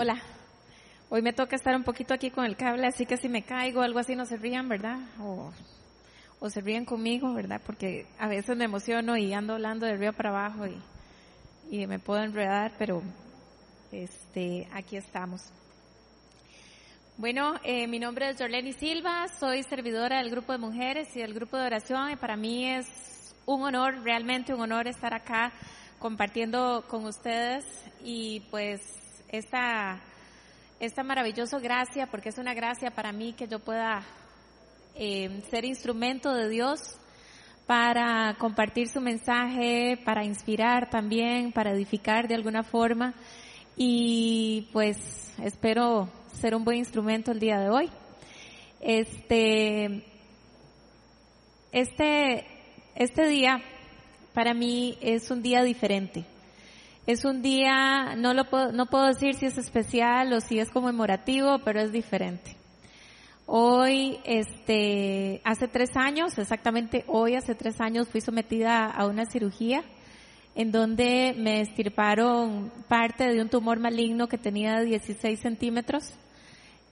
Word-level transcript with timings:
Hola. 0.00 0.22
Hoy 1.08 1.22
me 1.22 1.32
toca 1.32 1.56
estar 1.56 1.74
un 1.74 1.82
poquito 1.82 2.14
aquí 2.14 2.30
con 2.30 2.44
el 2.44 2.56
cable, 2.56 2.86
así 2.86 3.04
que 3.04 3.16
si 3.16 3.28
me 3.28 3.42
caigo 3.42 3.80
o 3.80 3.82
algo 3.82 3.98
así 3.98 4.14
no 4.14 4.26
se 4.26 4.36
rían, 4.36 4.68
¿verdad? 4.68 5.00
O, 5.18 5.52
o 6.38 6.50
se 6.50 6.60
ríen 6.60 6.84
conmigo, 6.84 7.34
¿verdad? 7.34 7.60
Porque 7.66 8.06
a 8.16 8.28
veces 8.28 8.56
me 8.56 8.66
emociono 8.66 9.16
y 9.16 9.34
ando 9.34 9.54
hablando 9.54 9.86
de 9.86 9.96
río 9.96 10.12
para 10.12 10.28
abajo 10.28 10.68
y, 10.68 10.80
y 11.76 11.88
me 11.88 11.98
puedo 11.98 12.22
enredar, 12.22 12.74
pero 12.78 13.02
este, 13.90 14.68
aquí 14.72 14.96
estamos. 14.96 15.50
Bueno, 17.16 17.54
eh, 17.64 17.88
mi 17.88 17.98
nombre 17.98 18.30
es 18.30 18.38
Jorleni 18.38 18.74
Silva, 18.74 19.26
soy 19.26 19.64
servidora 19.64 20.18
del 20.18 20.30
grupo 20.30 20.52
de 20.52 20.58
mujeres 20.58 21.08
y 21.16 21.22
del 21.22 21.34
grupo 21.34 21.56
de 21.56 21.66
oración 21.66 22.12
y 22.12 22.14
para 22.14 22.36
mí 22.36 22.70
es 22.70 23.34
un 23.46 23.64
honor, 23.64 24.04
realmente 24.04 24.54
un 24.54 24.60
honor 24.60 24.86
estar 24.86 25.12
acá 25.12 25.52
compartiendo 25.98 26.84
con 26.86 27.04
ustedes 27.04 27.64
y 28.04 28.44
pues 28.52 28.97
esta, 29.28 30.00
esta 30.80 31.02
maravillosa 31.02 31.58
gracia, 31.58 32.06
porque 32.06 32.30
es 32.30 32.38
una 32.38 32.54
gracia 32.54 32.90
para 32.90 33.12
mí 33.12 33.32
que 33.34 33.46
yo 33.46 33.58
pueda 33.58 34.02
eh, 34.94 35.42
ser 35.50 35.64
instrumento 35.64 36.32
de 36.34 36.48
Dios 36.48 36.80
para 37.66 38.34
compartir 38.38 38.88
su 38.88 39.00
mensaje, 39.00 39.98
para 40.04 40.24
inspirar 40.24 40.88
también, 40.88 41.52
para 41.52 41.72
edificar 41.72 42.26
de 42.26 42.34
alguna 42.34 42.62
forma. 42.62 43.14
Y 43.76 44.68
pues 44.72 45.34
espero 45.42 46.08
ser 46.32 46.54
un 46.54 46.64
buen 46.64 46.78
instrumento 46.78 47.30
el 47.30 47.40
día 47.40 47.60
de 47.60 47.68
hoy. 47.68 47.90
Este, 48.80 50.02
este, 51.72 52.46
este 52.94 53.28
día 53.28 53.60
para 54.32 54.54
mí 54.54 54.96
es 55.02 55.30
un 55.30 55.42
día 55.42 55.62
diferente. 55.62 56.24
Es 57.08 57.24
un 57.24 57.40
día, 57.40 58.16
no 58.18 58.34
lo 58.34 58.44
puedo, 58.44 58.70
no 58.70 58.84
puedo 58.84 59.06
decir 59.06 59.32
si 59.32 59.46
es 59.46 59.56
especial 59.56 60.30
o 60.34 60.42
si 60.42 60.58
es 60.58 60.68
conmemorativo, 60.68 61.58
pero 61.60 61.80
es 61.80 61.90
diferente. 61.90 62.54
Hoy, 63.46 64.18
este, 64.24 65.40
hace 65.42 65.68
tres 65.68 65.96
años, 65.96 66.36
exactamente 66.36 67.06
hoy 67.06 67.34
hace 67.34 67.54
tres 67.54 67.80
años 67.80 68.08
fui 68.08 68.20
sometida 68.20 68.84
a 68.84 69.06
una 69.06 69.24
cirugía 69.24 69.84
en 70.54 70.70
donde 70.70 71.34
me 71.38 71.62
estirparon 71.62 72.70
parte 72.88 73.24
de 73.32 73.40
un 73.40 73.48
tumor 73.48 73.80
maligno 73.80 74.28
que 74.28 74.36
tenía 74.36 74.78
16 74.82 75.40
centímetros 75.40 76.12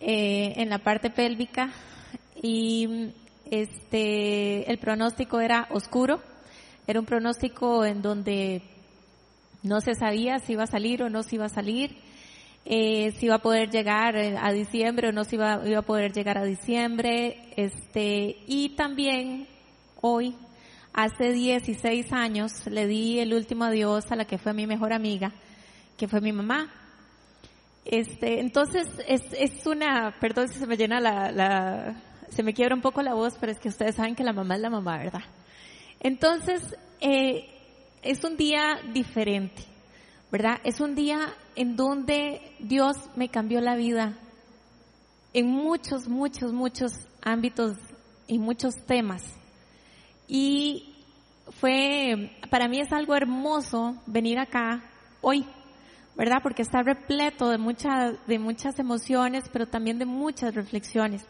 eh, 0.01 0.55
en 0.57 0.71
la 0.71 0.79
parte 0.79 1.11
pélvica 1.11 1.75
y 2.43 3.13
este, 3.51 4.71
el 4.71 4.79
pronóstico 4.79 5.41
era 5.41 5.69
oscuro. 5.73 6.23
Era 6.87 7.01
un 7.01 7.07
pronóstico 7.07 7.85
en 7.85 8.01
donde 8.01 8.63
no 9.67 9.81
se 9.81 9.95
sabía 9.95 10.39
si 10.39 10.53
iba 10.53 10.65
a 10.65 10.69
salir 10.69 11.03
o 11.03 11.11
no 11.11 11.23
se 11.23 11.37
iba 11.37 11.47
a 11.47 11.51
salir, 11.51 11.97
eh, 12.65 13.13
si 13.19 13.27
iba 13.27 13.37
a 13.37 13.43
poder 13.43 13.71
llegar 13.71 14.17
eh, 14.17 14.37
a 14.41 14.53
diciembre 14.53 15.09
o 15.09 15.13
no 15.13 15.25
se 15.25 15.37
iba, 15.37 15.61
iba 15.67 15.81
a 15.81 15.83
poder 15.83 16.13
llegar 16.13 16.39
a 16.39 16.45
diciembre. 16.45 17.53
Este, 17.57 18.39
y 18.47 18.71
también 18.71 19.47
hoy, 20.01 20.35
hace 20.93 21.33
16 21.33 22.13
años, 22.13 22.67
le 22.67 22.87
di 22.87 23.19
el 23.21 23.35
último 23.35 23.65
adiós 23.65 24.11
a 24.11 24.17
la 24.17 24.25
que 24.25 24.39
fue 24.39 24.53
mi 24.53 24.67
mejor 24.67 24.93
amiga, 24.93 25.33
que 25.97 26.09
fue 26.09 26.21
mi 26.21 26.33
mamá. 26.33 26.73
Este, 27.85 28.41
entonces 28.41 28.89
es, 29.07 29.23
es 29.33 29.65
una, 29.67 30.17
perdón 30.21 30.49
si 30.49 30.59
se 30.59 30.67
me 30.67 30.77
llena 30.77 30.99
la, 30.99 31.31
la, 31.31 31.95
se 32.31 32.43
me 32.43 32.53
quiebra 32.53 32.75
un 32.75 32.83
poco 32.83 33.01
la 33.03 33.15
voz, 33.15 33.37
pero 33.39 33.53
es 33.53 33.61
que 33.61 33.69
ustedes 33.69 33.95
saben 33.95 34.17
que 34.17 34.25
la 34.25 34.33
mamá 34.33 34.57
es 34.57 34.61
la 34.61 34.71
mamá, 34.71 34.99
¿verdad? 34.99 35.23
Entonces, 36.01 36.77
eh, 37.01 37.56
es 38.03 38.25
un 38.25 38.37
día 38.37 38.79
diferente, 38.93 39.65
¿verdad? 40.31 40.61
Es 40.65 40.81
un 40.81 40.95
día 40.95 41.35
en 41.55 41.77
donde 41.77 42.55
Dios 42.59 42.97
me 43.17 43.29
cambió 43.29 43.61
la 43.61 43.77
vida 43.77 44.19
en 45.33 45.49
muchos, 45.49 46.09
muchos, 46.09 46.53
muchos 46.53 46.93
ámbitos 47.23 47.77
y 48.27 48.39
muchos 48.39 48.75
temas. 48.87 49.23
Y 50.29 50.95
fue, 51.61 52.31
para 52.51 52.69
mí 52.69 52.81
es 52.81 52.93
algo 52.93 53.15
hermoso 53.15 53.97
venir 54.07 54.39
acá 54.39 54.83
hoy, 55.21 55.47
¿verdad? 56.17 56.39
Porque 56.43 56.63
está 56.63 56.83
repleto 56.83 57.51
de 57.51 57.59
muchas, 57.59 58.15
de 58.27 58.39
muchas 58.39 58.79
emociones, 58.79 59.45
pero 59.53 59.67
también 59.67 59.99
de 59.99 60.07
muchas 60.07 60.55
reflexiones. 60.55 61.25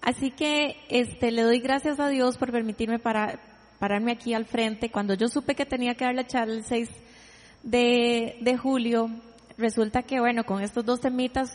Así 0.00 0.30
que, 0.30 0.76
este, 0.88 1.30
le 1.30 1.42
doy 1.42 1.60
gracias 1.60 2.00
a 2.00 2.08
Dios 2.08 2.36
por 2.36 2.50
permitirme 2.50 2.98
para, 2.98 3.40
pararme 3.82 4.12
aquí 4.12 4.32
al 4.32 4.46
frente. 4.46 4.92
Cuando 4.92 5.14
yo 5.14 5.26
supe 5.26 5.56
que 5.56 5.66
tenía 5.66 5.96
que 5.96 6.04
dar 6.04 6.14
la 6.14 6.24
charla 6.24 6.54
el 6.54 6.62
6 6.62 6.88
de, 7.64 8.36
de 8.40 8.56
julio, 8.56 9.10
resulta 9.58 10.04
que, 10.04 10.20
bueno, 10.20 10.44
con 10.44 10.62
estos 10.62 10.84
dos 10.84 11.00
temitas 11.00 11.50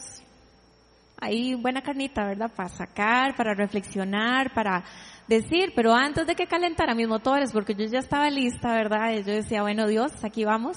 hay 1.21 1.55
buena 1.55 1.81
carnita, 1.81 2.25
¿verdad? 2.25 2.51
Para 2.53 2.67
sacar, 2.67 3.33
para 3.37 3.53
reflexionar, 3.53 4.53
para 4.53 4.83
decir, 5.29 5.71
pero 5.73 5.93
antes 5.93 6.27
de 6.27 6.35
que 6.35 6.47
calentara 6.47 6.93
mis 6.93 7.07
motores, 7.07 7.53
porque 7.53 7.73
yo 7.75 7.85
ya 7.85 7.99
estaba 7.99 8.29
lista, 8.29 8.73
¿verdad? 8.73 9.13
Y 9.13 9.23
yo 9.23 9.31
decía, 9.31 9.61
bueno, 9.61 9.87
Dios, 9.87 10.11
aquí 10.25 10.43
vamos. 10.43 10.75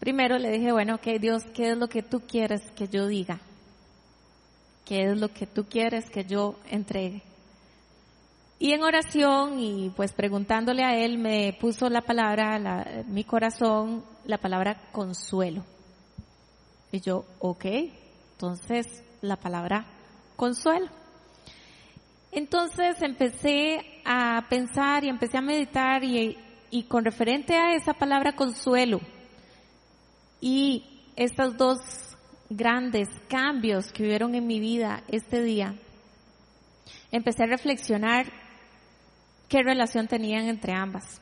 Primero 0.00 0.38
le 0.38 0.52
dije, 0.52 0.72
bueno, 0.72 0.94
ok, 0.94 1.20
Dios, 1.20 1.42
¿qué 1.52 1.72
es 1.72 1.76
lo 1.76 1.88
que 1.88 2.02
tú 2.02 2.22
quieres 2.26 2.62
que 2.70 2.88
yo 2.88 3.06
diga? 3.08 3.40
¿Qué 4.86 5.02
es 5.10 5.18
lo 5.18 5.28
que 5.28 5.46
tú 5.46 5.66
quieres 5.66 6.08
que 6.08 6.24
yo 6.24 6.58
entregue? 6.70 7.22
Y 8.62 8.74
en 8.74 8.84
oración 8.84 9.58
y 9.58 9.90
pues 9.90 10.12
preguntándole 10.12 10.84
a 10.84 10.94
él 10.96 11.18
me 11.18 11.52
puso 11.60 11.88
la 11.88 12.02
palabra, 12.02 12.60
la, 12.60 13.02
mi 13.08 13.24
corazón, 13.24 14.04
la 14.24 14.38
palabra 14.38 14.80
consuelo. 14.92 15.64
Y 16.92 17.00
yo, 17.00 17.24
ok, 17.40 17.64
entonces 18.34 19.02
la 19.20 19.34
palabra 19.34 19.84
consuelo. 20.36 20.86
Entonces 22.30 23.02
empecé 23.02 23.80
a 24.04 24.46
pensar 24.48 25.02
y 25.02 25.08
empecé 25.08 25.38
a 25.38 25.42
meditar 25.42 26.04
y, 26.04 26.38
y 26.70 26.84
con 26.84 27.04
referente 27.04 27.56
a 27.56 27.74
esa 27.74 27.94
palabra 27.94 28.36
consuelo 28.36 29.00
y 30.40 30.84
estos 31.16 31.56
dos 31.56 31.78
grandes 32.48 33.08
cambios 33.28 33.90
que 33.90 34.04
hubieron 34.04 34.36
en 34.36 34.46
mi 34.46 34.60
vida 34.60 35.02
este 35.08 35.42
día, 35.42 35.74
empecé 37.10 37.42
a 37.42 37.48
reflexionar 37.48 38.41
qué 39.52 39.62
relación 39.62 40.08
tenían 40.08 40.46
entre 40.46 40.72
ambas. 40.72 41.20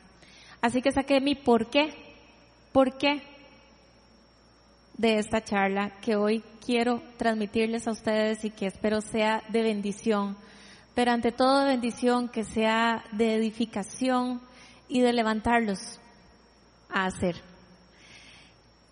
Así 0.61 0.81
que 0.81 0.93
saqué 0.93 1.19
mi 1.19 1.35
por 1.35 1.69
qué, 1.69 1.93
por 2.71 2.97
qué 2.97 3.21
de 4.97 5.17
esta 5.17 5.43
charla 5.43 5.99
que 5.99 6.15
hoy 6.15 6.41
quiero 6.65 7.03
transmitirles 7.17 7.89
a 7.89 7.91
ustedes 7.91 8.45
y 8.45 8.49
que 8.49 8.67
espero 8.67 9.01
sea 9.01 9.43
de 9.49 9.63
bendición, 9.63 10.37
pero 10.95 11.11
ante 11.11 11.33
todo 11.33 11.59
de 11.59 11.71
bendición 11.71 12.29
que 12.29 12.45
sea 12.45 13.03
de 13.11 13.35
edificación 13.35 14.41
y 14.87 15.01
de 15.01 15.11
levantarlos 15.11 15.99
a 16.89 17.07
hacer. 17.07 17.35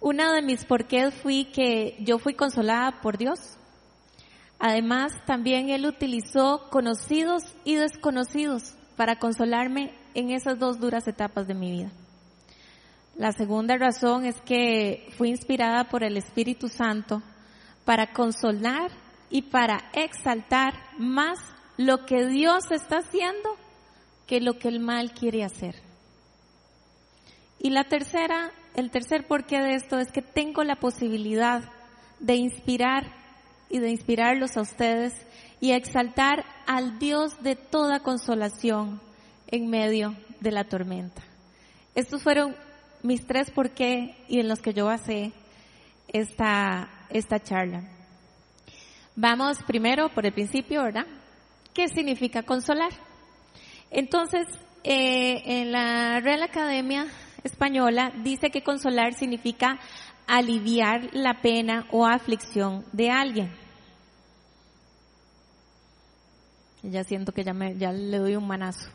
Una 0.01 0.33
de 0.33 0.41
mis 0.41 0.65
porqués 0.65 1.13
fui 1.13 1.45
que 1.45 1.95
yo 2.01 2.19
fui 2.19 2.33
consolada 2.33 2.99
por 2.99 3.17
Dios. 3.17 3.39
Además, 4.59 5.13
también 5.25 5.69
Él 5.69 5.85
utilizó 5.85 6.69
conocidos 6.69 7.43
y 7.63 7.75
desconocidos 7.75 8.75
para 8.99 9.15
consolarme 9.15 9.93
en 10.13 10.31
esas 10.31 10.59
dos 10.59 10.77
duras 10.77 11.07
etapas 11.07 11.47
de 11.47 11.53
mi 11.53 11.71
vida. 11.71 11.89
La 13.15 13.31
segunda 13.31 13.77
razón 13.77 14.25
es 14.25 14.35
que 14.41 15.07
fui 15.17 15.29
inspirada 15.29 15.85
por 15.85 16.03
el 16.03 16.17
Espíritu 16.17 16.67
Santo 16.67 17.23
para 17.85 18.11
consolar 18.11 18.91
y 19.29 19.43
para 19.43 19.89
exaltar 19.93 20.73
más 20.97 21.39
lo 21.77 22.05
que 22.05 22.25
Dios 22.27 22.71
está 22.71 22.97
haciendo 22.97 23.55
que 24.27 24.41
lo 24.41 24.59
que 24.59 24.67
el 24.67 24.81
mal 24.81 25.13
quiere 25.13 25.45
hacer. 25.45 25.75
Y 27.57 27.69
la 27.69 27.85
tercera, 27.85 28.51
el 28.75 28.91
tercer 28.91 29.25
porqué 29.27 29.61
de 29.61 29.75
esto 29.75 29.97
es 29.97 30.11
que 30.11 30.21
tengo 30.21 30.65
la 30.65 30.75
posibilidad 30.75 31.63
de 32.19 32.35
inspirar 32.35 33.05
y 33.69 33.79
de 33.79 33.91
inspirarlos 33.91 34.57
a 34.57 34.61
ustedes 34.61 35.13
y 35.61 35.71
exaltar 35.71 36.45
al 36.65 36.99
Dios 36.99 37.41
de 37.43 37.55
toda 37.55 38.01
consolación 38.01 39.01
en 39.47 39.69
medio 39.69 40.15
de 40.39 40.51
la 40.51 40.63
tormenta. 40.63 41.21
Estos 41.95 42.23
fueron 42.23 42.55
mis 43.03 43.25
tres 43.25 43.51
por 43.51 43.71
qué 43.71 44.15
y 44.27 44.39
en 44.39 44.47
los 44.47 44.61
que 44.61 44.73
yo 44.73 44.85
basé 44.85 45.31
esta, 46.07 46.89
esta 47.09 47.39
charla. 47.39 47.83
Vamos 49.15 49.61
primero 49.63 50.09
por 50.09 50.25
el 50.25 50.33
principio, 50.33 50.83
¿verdad? 50.83 51.05
¿Qué 51.73 51.87
significa 51.89 52.43
consolar? 52.43 52.91
Entonces, 53.91 54.47
eh, 54.83 55.41
en 55.45 55.71
la 55.71 56.19
Real 56.21 56.43
Academia 56.43 57.07
Española 57.43 58.13
dice 58.23 58.49
que 58.49 58.63
consolar 58.63 59.13
significa 59.13 59.79
aliviar 60.27 61.09
la 61.13 61.41
pena 61.41 61.85
o 61.91 62.05
aflicción 62.05 62.85
de 62.91 63.09
alguien. 63.09 63.51
Ya 66.83 67.03
siento 67.03 67.31
que 67.31 67.43
ya, 67.43 67.53
me, 67.53 67.73
le 67.73 68.17
doy 68.17 68.35
un 68.35 68.47
manazo. 68.47 68.89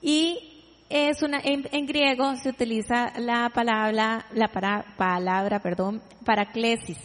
Y 0.00 0.60
es 0.88 1.22
una, 1.22 1.40
en, 1.42 1.86
griego 1.86 2.36
se 2.36 2.50
utiliza 2.50 3.12
la 3.18 3.50
palabra, 3.50 4.26
la 4.32 4.48
para, 4.48 4.96
palabra, 4.96 5.60
perdón, 5.60 6.02
paraclesis, 6.24 6.98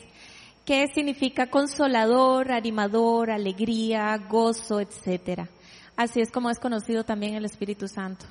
que 0.65 0.87
significa 0.93 1.47
consolador, 1.47 2.51
animador, 2.51 3.31
alegría, 3.31 4.17
gozo, 4.29 4.79
etcétera. 4.79 5.49
Así 5.95 6.19
es 6.19 6.31
como 6.31 6.49
es 6.49 6.59
conocido 6.59 7.03
también 7.03 7.35
el 7.35 7.45
Espíritu 7.45 7.87
Santo. 7.87 8.25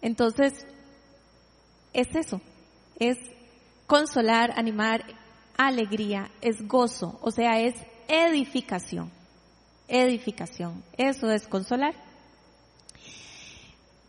Entonces, 0.00 0.66
es 1.92 2.14
eso, 2.14 2.40
es 2.98 3.16
consolar, 3.86 4.52
animar, 4.56 5.04
alegría, 5.56 6.30
es 6.40 6.66
gozo, 6.66 7.18
o 7.22 7.30
sea, 7.30 7.60
es 7.60 7.74
edificación. 8.08 9.10
Edificación, 9.88 10.82
eso 10.96 11.30
es 11.30 11.46
consolar. 11.46 11.94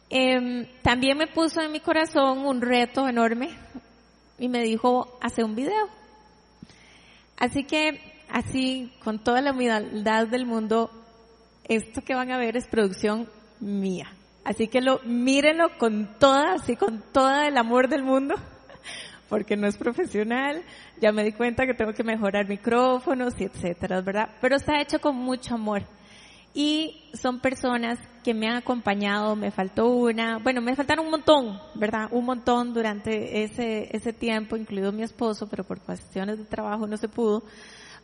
Em, 0.10 0.68
también 0.82 1.18
me 1.18 1.28
puso 1.28 1.62
en 1.62 1.72
mi 1.72 1.80
corazón 1.80 2.46
un 2.46 2.62
reto 2.62 3.08
enorme 3.08 3.50
y 4.38 4.48
me 4.48 4.62
dijo, 4.64 5.18
hace 5.22 5.44
un 5.44 5.56
video. 5.56 5.90
Así 7.38 7.66
que, 7.66 8.22
así, 8.30 8.94
con 9.04 9.20
toda 9.20 9.42
la 9.42 9.52
humildad 9.52 10.28
del 10.28 10.46
mundo, 10.46 10.90
esto 11.66 12.02
que 12.02 12.16
van 12.16 12.32
a 12.32 12.38
ver 12.38 12.56
es 12.56 12.68
producción 12.68 13.28
mía. 13.60 14.12
Así 14.44 14.68
que 14.68 14.80
lo, 14.80 15.00
mírenlo 15.04 15.78
con 15.78 16.18
toda, 16.20 16.54
así 16.54 16.76
con 16.76 17.04
todo 17.12 17.42
el 17.42 17.58
amor 17.58 17.90
del 17.90 18.04
mundo, 18.04 18.36
porque 19.30 19.56
no 19.58 19.68
es 19.68 19.78
profesional. 19.78 20.64
Ya 21.02 21.12
me 21.12 21.24
di 21.24 21.32
cuenta 21.32 21.66
que 21.66 21.74
tengo 21.74 21.94
que 21.94 22.04
mejorar 22.04 22.48
micrófonos 22.48 23.34
y 23.40 23.46
etcétera, 23.46 24.02
¿verdad? 24.02 24.30
Pero 24.42 24.56
está 24.56 24.82
hecho 24.82 25.00
con 25.00 25.16
mucho 25.16 25.56
amor. 25.56 25.84
Y 26.54 27.04
son 27.14 27.42
personas 27.42 28.00
que 28.24 28.34
me 28.34 28.48
han 28.48 28.56
acompañado, 28.56 29.36
me 29.36 29.52
faltó 29.52 29.88
una, 29.88 30.38
bueno, 30.38 30.62
me 30.62 30.74
faltaron 30.74 31.04
un 31.04 31.12
montón, 31.12 31.60
¿verdad? 31.76 32.08
Un 32.12 32.24
montón 32.24 32.74
durante 32.74 33.44
ese, 33.44 33.90
ese 33.92 34.14
tiempo, 34.14 34.56
incluido 34.56 34.94
mi 34.94 35.04
esposo, 35.04 35.48
pero 35.50 35.66
por 35.66 35.82
cuestiones 35.82 36.38
de 36.38 36.46
trabajo 36.46 36.88
no 36.88 36.96
se 36.96 37.10
pudo. 37.10 37.44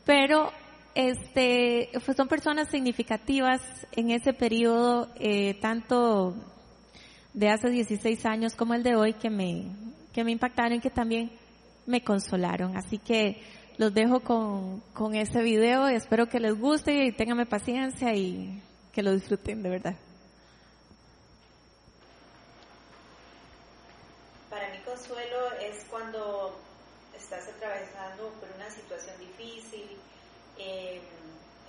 Pero 0.06 0.52
este, 0.96 1.90
pues 1.94 2.18
son 2.18 2.28
personas 2.28 2.68
significativas 2.70 3.62
en 3.94 4.12
ese 4.12 4.34
periodo, 4.34 5.08
eh, 5.16 5.54
tanto 5.62 6.36
de 7.34 7.50
hace 7.50 7.70
16 7.70 8.26
años 8.26 8.56
como 8.56 8.74
el 8.74 8.84
de 8.84 8.96
hoy, 8.96 9.14
que 9.14 9.30
me, 9.30 9.68
que 10.14 10.24
me 10.24 10.32
impactaron 10.32 10.74
y 10.74 10.80
que 10.82 10.90
también 10.90 11.32
me 11.86 12.04
consolaron. 12.04 12.78
Así 12.78 12.98
que 12.98 13.42
los 13.78 13.94
dejo 13.94 14.20
con, 14.20 14.82
con 14.94 15.16
ese 15.16 15.42
video 15.42 15.90
y 15.90 15.96
espero 15.96 16.28
que 16.28 16.40
les 16.40 16.58
guste 16.60 17.06
y 17.06 17.12
tengan 17.12 17.46
paciencia 17.48 18.14
y 18.14 18.62
que 18.92 19.02
lo 19.02 19.14
disfruten 19.14 19.64
de 19.64 19.70
verdad. 19.70 19.96
Para 24.50 24.70
mí 24.70 24.78
consuelo 24.86 25.54
es 25.62 25.86
cuando 25.90 26.60
estás 27.16 27.48
atravesando 27.48 28.30
por 28.40 28.50
una 28.56 28.70
situación 28.70 29.18
difícil, 29.20 29.98
eh, 30.58 31.02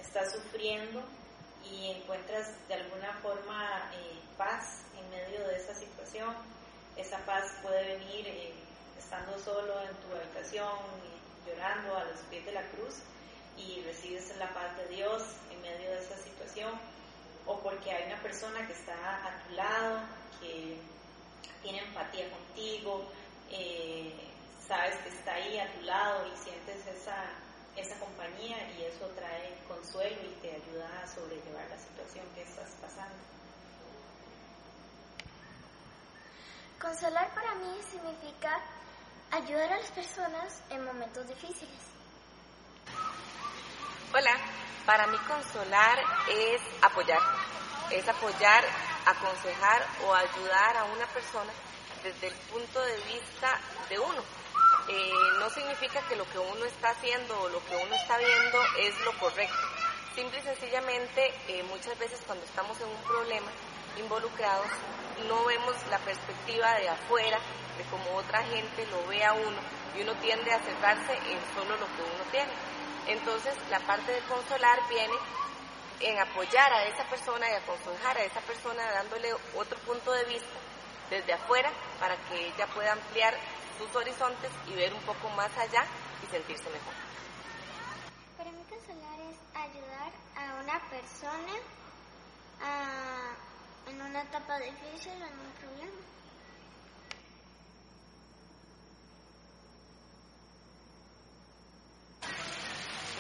estás 0.01 0.33
sufriendo 0.33 1.01
y 1.65 1.93
encuentras 1.93 2.51
de 2.69 2.75
alguna 2.75 3.13
forma 3.23 3.91
eh, 3.95 4.19
paz 4.37 4.83
en 4.99 5.09
medio 5.11 5.47
de 5.47 5.57
esa 5.57 5.75
situación. 5.75 6.35
Esa 6.97 7.19
paz 7.25 7.53
puede 7.63 7.99
venir 7.99 8.27
eh, 8.29 8.53
estando 8.99 9.39
solo 9.39 9.81
en 9.83 9.95
tu 9.97 10.17
habitación, 10.17 10.79
llorando 11.47 11.97
a 11.97 12.05
los 12.05 12.21
pies 12.31 12.45
de 12.45 12.53
la 12.53 12.63
cruz 12.71 13.03
y 13.57 13.83
recibes 13.83 14.37
la 14.39 14.53
paz 14.55 14.77
de 14.77 14.97
Dios 14.97 15.23
en 15.51 15.61
medio 15.63 15.91
de 15.91 15.99
esa 15.99 16.17
situación, 16.19 16.73
o 17.47 17.59
porque 17.61 17.91
hay 17.91 18.07
una 18.07 18.23
persona 18.23 18.67
que 18.67 18.73
está 18.73 19.27
a 19.27 19.43
tu 19.45 19.55
lado, 19.55 20.01
que 20.41 20.79
tiene 21.63 21.81
empatía 21.81 22.31
contigo, 22.31 23.05
sabes 24.67 24.97
que 24.99 25.09
está 25.11 25.35
ahí 25.35 25.59
a 25.59 25.73
tu 25.73 25.83
lado 25.83 26.27
y 26.27 26.37
sientes 26.37 26.87
esa 26.87 27.27
esa 27.77 27.99
compañía 27.99 28.57
y 28.77 28.85
eso 28.85 29.07
trae 29.17 29.57
consuelo 29.67 30.17
y 30.23 30.35
te 30.43 30.51
ayuda 30.53 31.03
a 31.03 31.07
sobrellevar 31.07 31.69
la 31.71 31.79
situación 31.79 32.27
que 32.35 32.43
estás 32.43 32.71
pasando. 32.81 33.17
Consolar 36.83 37.33
para 37.33 37.55
mí 37.55 37.79
significa 37.89 38.59
ayudar 39.31 39.73
a 39.73 39.79
las 39.79 39.91
personas 39.93 40.61
en 40.69 40.85
momentos 40.85 41.29
difíciles. 41.29 41.79
Hola, 44.13 44.37
para 44.85 45.07
mí 45.07 45.17
consolar 45.19 46.01
es 46.29 46.61
apoyar, 46.83 47.21
es 47.93 48.09
apoyar, 48.09 48.65
aconsejar 49.07 49.87
o 50.05 50.13
ayudar 50.13 50.77
a 50.77 50.85
una 50.87 51.07
persona 51.07 51.53
desde 52.03 52.27
el 52.27 52.35
punto 52.51 52.81
de 52.81 52.97
vista 52.97 53.61
de 53.89 54.01
uno 54.01 54.23
eh, 54.89 55.13
no 55.39 55.49
significa 55.51 56.01
que 56.09 56.17
lo 56.17 56.29
que 56.31 56.39
uno 56.39 56.65
está 56.65 56.91
haciendo 56.91 57.41
o 57.43 57.49
lo 57.49 57.65
que 57.65 57.77
uno 57.77 57.95
está 57.95 58.19
viendo 58.19 58.59
es 58.81 59.01
lo 59.05 59.17
correcto. 59.19 59.63
Simple 60.17 60.41
y 60.41 60.43
sencillamente, 60.43 61.33
eh, 61.47 61.63
muchas 61.63 61.97
veces 61.99 62.21
cuando 62.27 62.45
estamos 62.45 62.77
en 62.81 62.89
un 62.89 63.03
problema 63.05 63.51
involucrados, 63.99 64.67
no 65.29 65.45
vemos 65.45 65.75
la 65.91 65.99
perspectiva 65.99 66.75
de 66.75 66.89
afuera, 66.89 67.39
de 67.77 67.85
cómo 67.85 68.17
otra 68.17 68.43
gente 68.45 68.87
lo 68.87 69.07
ve 69.07 69.25
a 69.25 69.33
uno, 69.33 69.59
y 69.97 70.03
uno 70.03 70.15
tiende 70.17 70.53
a 70.53 70.63
cerrarse 70.63 71.13
en 71.13 71.39
solo 71.55 71.77
lo 71.77 71.87
que 71.87 72.03
uno 72.03 72.25
tiene. 72.31 72.53
Entonces, 73.07 73.55
la 73.71 73.81
parte 73.81 74.13
de 74.13 74.21
consolar 74.23 74.79
viene 74.89 75.15
en 76.01 76.19
apoyar 76.19 76.73
a 76.73 76.85
esa 76.85 77.05
persona 77.05 77.49
y 77.49 77.55
aconsejar 77.55 78.17
a 78.19 78.25
esa 78.25 78.41
persona 78.41 78.83
dándole 78.93 79.33
otro 79.57 79.79
punto 79.81 80.13
de 80.13 80.25
vista 80.25 80.59
desde 81.11 81.33
afuera 81.33 81.71
para 82.01 82.17
que 82.29 82.49
ella 82.49 82.67
pueda 82.69 82.93
ampliar 82.93 83.35
sus 83.79 83.95
horizontes 83.95 84.51
y 84.67 84.75
ver 84.75 84.93
un 84.95 85.03
poco 85.03 85.29
más 85.31 85.51
allá 85.59 85.85
y 86.23 86.27
sentirse 86.31 86.65
mejor. 86.71 86.95
Para 88.37 88.51
mí 88.51 88.63
consolar 88.69 89.21
es 89.21 89.37
ayudar 89.55 90.13
a 90.37 90.63
una 90.63 90.81
persona 90.91 91.53
a, 92.63 93.35
en 93.89 94.01
una 94.01 94.23
etapa 94.23 94.59
difícil 94.59 95.13
en 95.13 95.23
un 95.23 95.53
problema. 95.61 95.93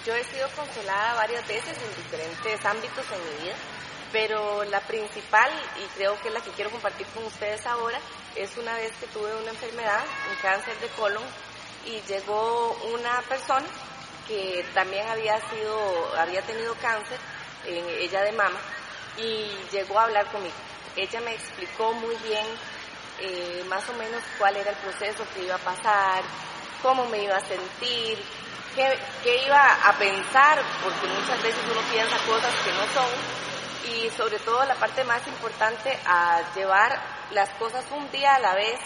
Yo 0.04 0.14
he 0.16 0.24
sido 0.24 0.48
consolada 0.56 1.14
varias 1.14 1.46
veces 1.46 1.78
en 1.78 2.02
diferentes 2.02 2.64
ámbitos 2.64 3.04
en 3.12 3.20
mi 3.24 3.44
vida, 3.44 3.54
pero 4.10 4.64
la 4.64 4.80
principal, 4.80 5.50
y 5.80 5.86
creo 5.96 6.20
que 6.20 6.28
es 6.28 6.34
la 6.34 6.40
que 6.40 6.50
quiero 6.50 6.70
compartir 6.70 7.06
con 7.08 7.24
ustedes 7.24 7.64
ahora, 7.66 7.98
es 8.34 8.56
una 8.56 8.74
vez 8.74 8.92
que 8.96 9.06
tuve 9.06 9.32
una 9.36 9.50
enfermedad, 9.50 10.02
un 10.28 10.36
cáncer 10.42 10.76
de 10.80 10.88
colon, 10.88 11.22
y 11.86 12.00
llegó 12.02 12.72
una 12.92 13.22
persona 13.22 13.66
que 14.26 14.64
también 14.74 15.06
había 15.08 15.38
sido, 15.50 16.16
había 16.16 16.42
tenido 16.42 16.74
cáncer, 16.76 17.18
ella 17.66 18.22
de 18.22 18.32
mama, 18.32 18.58
y 19.18 19.50
llegó 19.70 19.98
a 19.98 20.04
hablar 20.04 20.26
conmigo. 20.30 20.54
Ella 20.96 21.20
me 21.20 21.34
explicó 21.34 21.92
muy 21.94 22.14
bien 22.16 22.46
eh, 23.20 23.64
más 23.68 23.88
o 23.88 23.92
menos 23.94 24.22
cuál 24.38 24.56
era 24.56 24.70
el 24.70 24.76
proceso 24.76 25.24
que 25.34 25.44
iba 25.44 25.54
a 25.54 25.58
pasar, 25.58 26.22
cómo 26.82 27.04
me 27.06 27.22
iba 27.22 27.36
a 27.36 27.40
sentir, 27.40 28.18
qué, 28.74 28.98
qué 29.22 29.44
iba 29.46 29.88
a 29.88 29.92
pensar, 29.94 30.60
porque 30.82 31.06
muchas 31.06 31.42
veces 31.42 31.60
uno 31.70 31.80
piensa 31.90 32.16
cosas 32.26 32.54
que 32.64 32.72
no 32.72 32.84
son, 32.92 33.08
y 33.94 34.10
sobre 34.10 34.38
todo 34.40 34.64
la 34.64 34.74
parte 34.74 35.04
más 35.04 35.26
importante, 35.26 35.98
a 36.06 36.40
llevar 36.54 37.00
las 37.32 37.50
cosas 37.50 37.84
un 37.90 38.10
día 38.10 38.34
a 38.34 38.38
la 38.38 38.54
vez, 38.54 38.78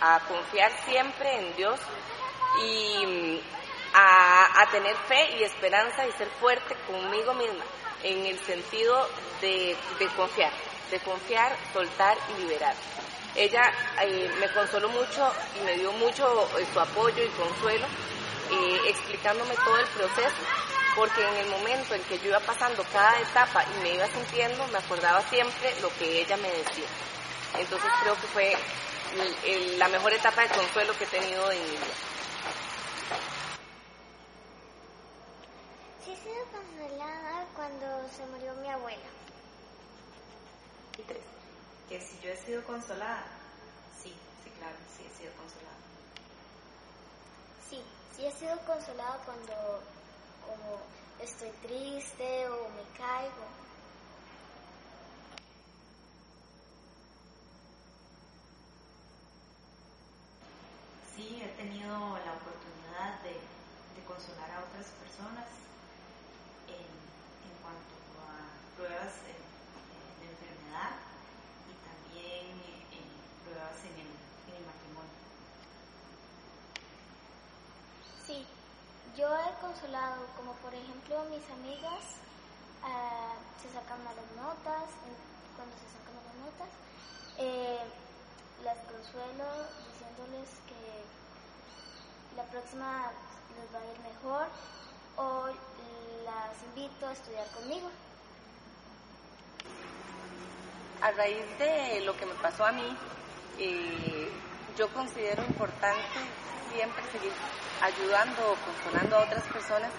a 0.00 0.20
confiar 0.20 0.72
siempre 0.86 1.36
en 1.36 1.56
Dios 1.56 1.78
y 2.62 3.42
a, 3.94 4.66
tener 4.70 4.94
fe 5.08 5.36
y 5.38 5.42
esperanza 5.42 6.06
y 6.06 6.12
ser 6.12 6.28
fuerte 6.40 6.74
conmigo 6.86 7.34
misma, 7.34 7.64
en 8.02 8.26
el 8.26 8.38
sentido 8.40 9.08
de, 9.40 9.76
confiar, 10.16 10.52
de 10.90 11.00
confiar, 11.00 11.56
soltar 11.72 12.16
y 12.36 12.42
liberar. 12.42 12.74
Ella 13.36 13.62
eh, 14.02 14.30
me 14.40 14.48
consoló 14.52 14.88
mucho 14.88 15.32
y 15.60 15.64
me 15.64 15.78
dio 15.78 15.92
mucho 15.92 16.48
eh, 16.58 16.66
su 16.72 16.80
apoyo 16.80 17.22
y 17.22 17.28
consuelo, 17.28 17.86
eh, 18.50 18.80
explicándome 18.88 19.54
todo 19.54 19.78
el 19.78 19.86
proceso 19.86 20.36
porque 20.96 21.22
en 21.22 21.36
el 21.36 21.46
momento 21.50 21.94
en 21.94 22.02
que 22.02 22.18
yo 22.18 22.30
iba 22.30 22.40
pasando 22.40 22.84
cada 22.92 23.20
etapa 23.20 23.64
y 23.64 23.82
me 23.82 23.94
iba 23.94 24.06
sintiendo, 24.08 24.66
me 24.68 24.78
acordaba 24.78 25.22
siempre 25.30 25.72
lo 25.80 25.88
que 25.96 26.20
ella 26.20 26.36
me 26.36 26.48
decía. 26.50 26.88
Entonces 27.58 27.90
creo 28.02 28.14
que 28.14 28.26
fue 28.26 28.56
la 29.78 29.88
mejor 29.88 30.12
etapa 30.12 30.42
de 30.42 30.48
consuelo 30.48 30.92
que 30.98 31.04
he 31.04 31.06
tenido 31.06 31.50
en 31.52 31.62
mi 31.62 31.70
vida. 31.70 31.86
Sí, 36.04 36.12
he 36.12 36.16
sido 36.16 36.44
consolada 36.50 37.46
cuando 37.54 38.08
se 38.08 38.24
murió 38.26 38.54
mi 38.54 38.68
abuela. 38.70 39.10
Y 40.96 41.02
tres, 41.02 41.20
que 41.90 42.00
si 42.00 42.18
yo 42.20 42.30
he 42.30 42.36
sido 42.38 42.64
consolada. 42.64 43.26
Sí, 44.02 44.14
sí, 44.42 44.50
claro, 44.58 44.76
sí 44.96 45.04
he 45.04 45.18
sido 45.18 45.32
consolada. 45.36 45.76
Sí, 47.68 47.82
sí 48.16 48.26
he 48.26 48.32
sido 48.32 48.58
consolada 48.64 49.18
cuando 49.26 49.52
como 50.46 50.80
estoy 51.20 51.50
triste 51.62 52.48
o 52.48 52.68
me 52.70 52.82
caigo. 52.96 53.44
Sí, 61.14 61.42
he 61.42 61.48
tenido 61.58 61.90
la 61.90 62.32
oportunidad 62.40 63.20
de 63.22 63.36
consolar 64.08 64.50
a 64.50 64.64
otras 64.64 64.86
personas 64.96 65.69
pruebas 68.80 69.12
de, 69.28 69.36
enfermedad 70.24 70.96
y 71.68 71.76
también 71.84 72.48
en 72.96 73.04
pruebas 73.44 73.76
en 73.84 74.08
el, 74.08 74.08
matrimonio. 74.64 75.20
Sí, 78.24 78.48
yo 79.20 79.28
he 79.28 79.52
consolado, 79.60 80.24
como 80.32 80.56
por 80.64 80.72
ejemplo 80.72 81.28
mis 81.28 81.44
amigas 81.60 82.24
ah, 82.80 83.36
se 83.60 83.68
sacan 83.68 84.00
malas 84.00 84.24
notas, 84.32 84.88
cuando 85.60 85.76
se 85.76 85.88
sacan 85.92 86.16
malas 86.16 86.36
notas, 86.40 86.72
eh, 87.36 87.84
las 88.64 88.80
consuelo 88.88 89.44
diciéndoles 89.92 90.48
que 90.64 91.04
la 92.32 92.48
próxima 92.48 93.12
les 93.60 93.68
va 93.76 93.84
a 93.84 93.92
ir 93.92 94.00
mejor 94.08 94.48
o 95.20 95.52
las 96.24 96.56
invito 96.72 97.06
a 97.06 97.12
estudiar 97.12 97.46
conmigo. 97.52 97.90
A 101.02 101.10
raíz 101.12 101.44
de 101.58 102.02
lo 102.02 102.14
que 102.16 102.26
me 102.26 102.34
pasó 102.34 102.64
a 102.64 102.72
mí, 102.72 102.96
eh, 103.58 104.30
yo 104.76 104.88
considero 104.92 105.42
importante 105.44 106.20
siempre 106.72 107.02
seguir 107.10 107.32
ayudando 107.80 108.52
o 108.52 108.56
consolando 108.56 109.16
a 109.16 109.24
otras 109.24 109.44
personas 109.44 109.90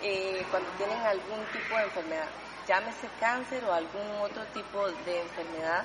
eh, 0.00 0.46
cuando 0.50 0.70
tienen 0.76 0.98
algún 0.98 1.44
tipo 1.52 1.76
de 1.76 1.82
enfermedad, 1.82 2.28
llámese 2.68 3.08
cáncer 3.18 3.64
o 3.64 3.72
algún 3.72 4.08
otro 4.22 4.44
tipo 4.54 4.88
de 5.04 5.22
enfermedad, 5.22 5.84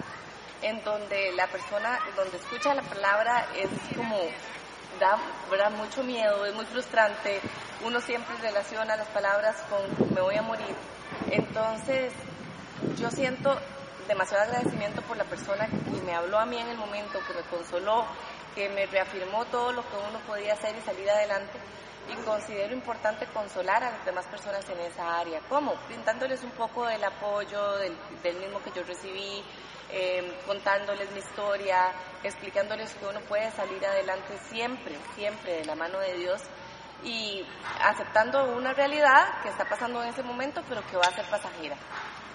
en 0.61 0.83
donde 0.83 1.31
la 1.33 1.47
persona, 1.47 1.99
donde 2.15 2.37
escucha 2.37 2.75
la 2.75 2.83
palabra 2.83 3.47
es 3.55 3.69
como 3.97 4.17
da 4.99 5.69
mucho 5.71 6.03
miedo, 6.03 6.45
es 6.45 6.53
muy 6.53 6.65
frustrante. 6.65 7.41
Uno 7.83 7.99
siempre 7.99 8.35
relaciona 8.41 8.95
las 8.95 9.07
palabras 9.07 9.55
con 9.69 10.13
me 10.13 10.21
voy 10.21 10.35
a 10.35 10.41
morir. 10.41 10.75
Entonces, 11.31 12.13
yo 12.97 13.09
siento 13.09 13.59
demasiado 14.07 14.43
agradecimiento 14.43 15.01
por 15.03 15.17
la 15.17 15.23
persona 15.23 15.67
que 15.67 16.01
me 16.01 16.13
habló 16.13 16.39
a 16.39 16.45
mí 16.45 16.57
en 16.57 16.69
el 16.69 16.77
momento, 16.77 17.19
que 17.27 17.33
me 17.33 17.41
consoló, 17.43 18.05
que 18.55 18.69
me 18.69 18.85
reafirmó 18.85 19.45
todo 19.45 19.71
lo 19.71 19.81
que 19.81 19.97
uno 20.09 20.19
podía 20.27 20.53
hacer 20.53 20.75
y 20.75 20.81
salir 20.81 21.09
adelante. 21.09 21.59
Y 22.11 22.15
considero 22.25 22.73
importante 22.73 23.25
consolar 23.27 23.81
a 23.81 23.91
las 23.91 24.05
demás 24.05 24.25
personas 24.25 24.67
en 24.69 24.79
esa 24.81 25.19
área. 25.19 25.39
¿Cómo? 25.47 25.73
Brindándoles 25.87 26.43
un 26.43 26.51
poco 26.51 26.85
del 26.85 27.03
apoyo, 27.03 27.77
del, 27.77 27.95
mismo 28.39 28.61
que 28.61 28.71
yo 28.75 28.83
recibí, 28.83 29.41
Em, 29.95 30.25
contándoles 30.47 31.11
mi 31.11 31.19
historia, 31.19 31.91
explicándoles 32.23 32.91
que 32.95 33.05
uno 33.05 33.19
puede 33.21 33.51
salir 33.51 33.85
adelante 33.85 34.39
siempre, 34.49 34.97
siempre 35.13 35.57
de 35.59 35.65
la 35.65 35.75
mano 35.75 35.99
de 35.99 36.15
Dios 36.15 36.41
y 37.03 37.45
aceptando 37.79 38.55
una 38.55 38.73
realidad 38.73 39.43
que 39.43 39.49
está 39.49 39.65
pasando 39.65 40.01
en 40.01 40.09
ese 40.09 40.23
momento, 40.23 40.63
pero 40.67 40.81
que 40.87 40.97
va 40.97 41.03
a 41.03 41.15
ser 41.15 41.25
pasajera. 41.29 41.75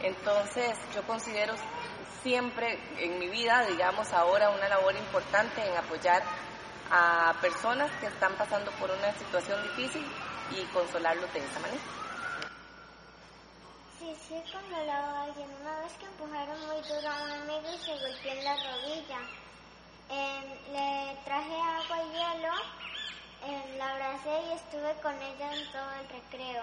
Entonces, 0.00 0.78
yo 0.94 1.02
considero 1.06 1.54
siempre 2.22 2.78
en 2.98 3.18
mi 3.18 3.28
vida, 3.28 3.64
digamos 3.66 4.12
ahora, 4.12 4.50
una 4.50 4.68
labor 4.68 4.94
importante 4.96 5.66
en 5.66 5.76
apoyar 5.76 6.22
a 6.90 7.34
personas 7.40 7.90
que 8.00 8.06
están 8.06 8.34
pasando 8.36 8.70
por 8.72 8.90
una 8.90 9.12
situación 9.14 9.62
difícil 9.62 10.04
y 10.50 10.62
consolarlos 10.72 11.32
de 11.32 11.40
esa 11.40 11.60
manera. 11.60 11.82
Sí, 13.98 14.14
sí, 14.28 14.34
consolado 14.52 15.16
a 15.16 15.22
alguien. 15.24 15.48
Una 15.60 15.80
vez 15.80 15.92
que 15.94 16.06
empujaron 16.06 16.60
muy 16.66 16.80
duro 16.82 17.08
a 17.08 17.24
un 17.24 17.32
amigo 17.32 17.74
y 17.74 17.78
se 17.78 17.90
golpeó 17.90 18.32
en 18.32 18.44
la 18.44 18.54
rodilla. 18.54 19.18
Em, 20.10 20.72
le 20.72 21.16
traje 21.24 21.54
agua 21.54 21.98
y 22.02 22.10
hielo, 22.12 22.54
em, 23.44 23.76
la 23.76 23.90
abracé 23.90 24.40
y 24.48 24.52
estuve 24.52 24.94
con 25.02 25.14
ella 25.20 25.52
en 25.52 25.70
todo 25.70 25.92
el 26.00 26.08
recreo. 26.08 26.62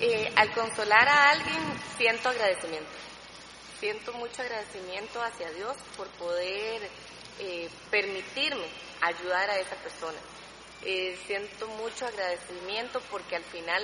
Eh, 0.00 0.32
al 0.36 0.52
consolar 0.52 1.08
a 1.08 1.30
alguien 1.30 1.62
siento 1.96 2.28
agradecimiento 2.28 3.06
siento 3.78 4.12
mucho 4.14 4.42
agradecimiento 4.42 5.22
hacia 5.22 5.50
Dios 5.50 5.76
por 5.96 6.08
poder 6.18 6.88
eh, 7.38 7.68
permitirme 7.90 8.66
ayudar 9.00 9.50
a 9.50 9.58
esa 9.58 9.76
persona. 9.76 10.18
Eh, 10.82 11.18
siento 11.26 11.68
mucho 11.68 12.06
agradecimiento 12.06 13.00
porque 13.10 13.36
al 13.36 13.44
final 13.44 13.82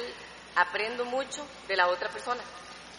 aprendo 0.57 1.05
mucho 1.05 1.47
de 1.69 1.77
la 1.77 1.89
otra 1.89 2.09
persona. 2.09 2.43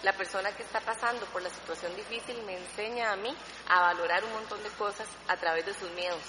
La 0.03 0.13
persona 0.13 0.51
que 0.51 0.63
está 0.63 0.81
pasando 0.81 1.25
por 1.27 1.41
la 1.41 1.49
situación 1.49 1.95
difícil 1.95 2.41
me 2.43 2.57
enseña 2.57 3.13
a 3.13 3.15
mí 3.15 3.33
a 3.69 3.81
valorar 3.81 4.23
un 4.25 4.33
montón 4.33 4.61
de 4.61 4.69
cosas 4.71 5.07
a 5.27 5.37
través 5.37 5.65
de 5.65 5.73
sus 5.73 5.89
miedos. 5.91 6.21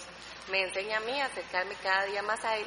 Me 0.50 0.62
enseña 0.62 0.98
a 0.98 1.00
mí 1.00 1.20
a 1.20 1.26
acercarme 1.26 1.74
cada 1.82 2.04
día 2.04 2.22
más 2.22 2.42
a 2.44 2.56
él 2.56 2.66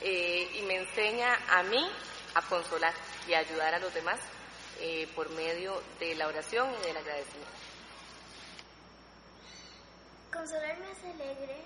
eh, 0.00 0.50
y 0.54 0.62
me 0.62 0.76
enseña 0.76 1.38
a 1.48 1.62
mí 1.64 1.86
a 2.34 2.42
consolar 2.42 2.94
y 3.26 3.34
ayudar 3.34 3.74
a 3.74 3.78
los 3.78 3.92
demás 3.92 4.20
eh, 4.80 5.08
por 5.14 5.28
medio 5.30 5.82
de 5.98 6.14
la 6.14 6.28
oración 6.28 6.68
y 6.80 6.86
del 6.86 6.96
agradecimiento. 6.96 7.52
Consolarme 10.32 10.90
es 10.92 11.04
alegre 11.04 11.56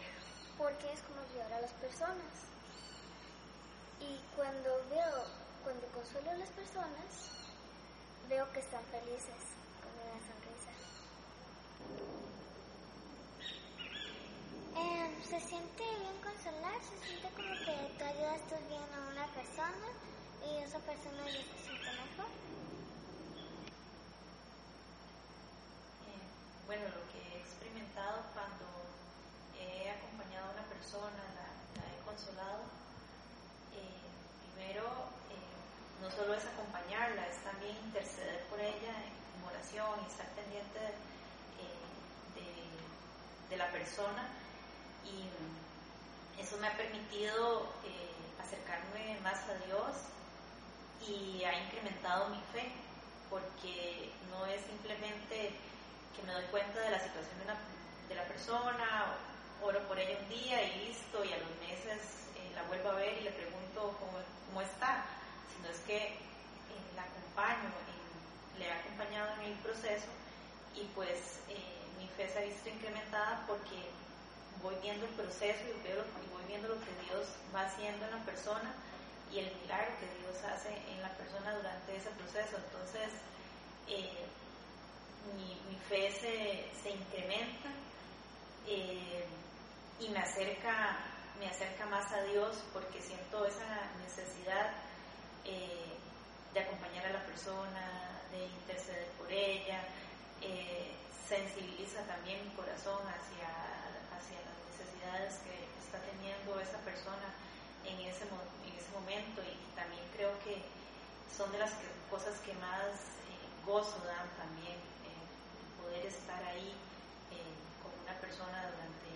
porque 0.57 0.93
es 0.93 1.01
como 1.03 1.21
ayudar 1.21 1.53
a 1.53 1.61
las 1.61 1.73
personas. 1.73 2.49
Y 4.01 4.19
cuando 4.37 4.71
veo, 4.91 5.25
cuando 5.63 5.87
consuelo 5.89 6.31
a 6.31 6.35
las 6.35 6.51
personas, 6.51 7.31
veo 8.29 8.51
que 8.53 8.61
están 8.61 8.83
felices 8.87 9.43
con 9.81 9.93
una 10.03 10.19
sonrisa. 10.27 10.73
Eh, 14.77 15.25
se 15.25 15.41
siente 15.41 15.83
bien 15.83 16.19
consolar, 16.23 16.81
se 16.83 17.07
siente 17.07 17.29
como 17.37 17.55
que 17.55 17.95
tú 17.99 18.05
ayudaste 18.05 18.57
bien 18.69 18.89
a 18.93 19.13
una 19.13 19.27
persona 19.35 20.14
y 20.45 20.59
esa 20.63 20.79
persona 20.81 21.25
ya 21.25 21.33
se 21.33 21.59
siente 21.65 21.91
bueno, 26.67 26.85
lo 26.89 27.05
que 27.13 27.21
he 27.21 27.41
experimentado 27.41 28.25
cuando 28.33 28.65
he 29.61 29.91
acompañado 29.91 30.49
a 30.49 30.53
una 30.53 30.67
persona, 30.69 31.23
la, 31.37 31.85
he 31.93 32.01
consolado, 32.05 32.65
eh, 33.77 34.01
primero 34.57 34.85
eh, 35.29 35.45
no 36.01 36.11
solo 36.11 36.35
es 36.35 36.45
acompañarla, 36.45 37.29
es 37.29 37.39
también 37.45 37.77
interceder 37.85 38.45
por 38.49 38.61
ella 38.61 38.97
en 38.97 39.45
oración 39.45 40.01
y 40.03 40.11
estar 40.11 40.29
pendiente 40.33 40.81
eh, 41.61 43.49
de, 43.51 43.57
la 43.57 43.71
persona. 43.71 44.27
Y 45.05 45.31
eso 46.41 46.57
me 46.59 46.67
ha 46.67 46.77
permitido 46.77 47.69
acercarme 48.43 49.21
más 49.23 49.39
a 49.49 49.55
Dios 49.67 50.14
y 51.09 51.45
ha 51.45 51.53
incrementado 51.65 52.29
mi 52.31 52.41
fe 52.53 52.71
porque 53.29 54.11
no 54.31 54.47
es 54.47 54.61
simplemente 54.63 55.53
que 56.15 56.23
me 56.23 56.33
doy 56.33 56.45
cuenta 56.51 56.81
de 56.81 56.91
la 56.91 57.01
situación 57.01 57.39
de, 57.41 58.09
de 58.09 58.15
la 58.15 58.27
persona, 58.29 59.17
oro 59.63 59.81
por 59.89 59.99
ella 59.99 60.19
un 60.21 60.29
día 60.29 60.63
y 60.63 60.87
listo, 60.87 61.25
y 61.25 61.33
a 61.33 61.39
los 61.39 61.51
meses 61.61 62.29
eh, 62.37 62.53
la 62.55 62.63
vuelvo 62.65 62.91
a 62.91 62.95
ver 62.95 63.19
y 63.19 63.25
le 63.25 63.33
pregunto 63.33 63.97
cómo, 63.99 64.19
cómo 64.49 64.61
está, 64.61 65.05
sino 65.55 65.69
es 65.69 65.81
que 65.81 65.97
eh, 65.97 66.19
la 66.95 67.03
acompaño, 67.03 67.71
le 68.59 68.67
he 68.67 68.73
acompañado 68.73 69.35
en 69.41 69.53
el 69.53 69.59
proceso 69.59 70.07
y 70.77 70.85
pues 70.95 71.41
eh, 71.49 71.59
mi 71.99 72.09
fe 72.09 72.29
se 72.29 72.39
ha 72.39 72.43
visto 72.43 72.69
incrementada 72.69 73.45
porque 73.47 73.91
voy 74.63 74.77
viendo 74.83 75.07
el 75.07 75.13
proceso 75.13 75.61
y, 75.65 75.83
veo, 75.83 76.05
y 76.23 76.33
voy 76.33 76.45
viendo 76.47 76.69
lo 76.69 76.79
que 76.79 76.95
Dios 77.07 77.27
va 77.55 77.63
haciendo 77.63 78.05
en 78.07 78.13
la 78.13 78.25
persona 78.25 78.75
y 79.35 79.41
el 79.41 79.51
milagro 79.63 79.99
que 79.99 80.07
Dios 80.23 80.45
hace 80.45 80.71
en 80.71 81.03
la 81.03 81.11
persona 81.11 81.53
durante 81.57 81.97
ese 81.97 82.11
proceso. 82.11 82.57
Entonces, 82.57 83.11
mi, 85.35 85.59
mi 85.69 85.77
fe 85.89 86.11
se, 86.13 86.91
incrementa 86.91 87.71
eh, 88.67 89.25
y 89.99 90.09
me 90.11 90.19
acerca, 90.21 90.99
me 91.41 91.49
acerca 91.49 91.87
más 91.87 92.13
a 92.13 92.23
Dios 92.25 92.63
porque 92.73 93.01
siento 93.01 93.45
esa 93.45 93.91
necesidad 94.05 94.71
eh, 95.45 95.99
de 96.53 96.61
acompañar 96.61 97.07
a 97.07 97.13
la 97.15 97.25
persona, 97.25 98.21
de 98.31 98.45
interceder 98.45 99.09
por 99.19 99.33
ella, 99.33 99.81
eh, 100.43 100.95
sensibiliza 101.27 102.03
también 102.07 102.47
mi 102.47 102.55
corazón 102.55 103.03
hacia, 103.03 103.51
hacia 104.15 104.39
las 104.47 104.57
necesidades 104.71 105.41
que 105.43 105.57
está 105.83 105.99
teniendo 106.07 106.61
esa 106.61 106.79
persona 106.79 107.35
en 107.87 108.01
ese, 108.01 108.25
en 108.25 108.73
ese 108.77 108.91
momento 108.93 109.43
y 109.43 109.55
también 109.77 110.03
creo 110.17 110.33
que 110.45 110.63
son 111.37 111.51
de 111.53 111.59
las 111.59 111.73
cosas 112.11 112.39
que 112.41 112.53
más 112.55 112.95
eh, 113.27 113.45
gozo 113.67 113.99
dan 114.07 114.29
también, 114.39 114.79
eh, 115.03 115.25
poder 115.83 116.07
estar 116.07 116.43
ahí 116.45 116.73
eh, 117.33 117.55
con 117.83 117.93
una 118.03 118.15
persona 118.21 118.71
durante, 118.71 119.11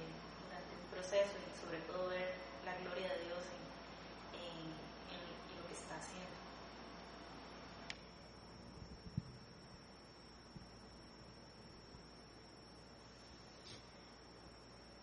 durante 0.44 0.72
un 0.74 0.86
proceso 0.90 1.32
y 1.38 1.50
sobre 1.62 1.78
todo 1.86 2.08
ver 2.08 2.34
la 2.64 2.76
gloria 2.82 3.08
de 3.14 3.24
Dios 3.24 3.42
en, 3.54 3.62
en, 4.34 4.66
en 4.74 5.56
lo 5.56 5.64
que 5.68 5.74
está 5.74 5.94
haciendo. 5.96 6.36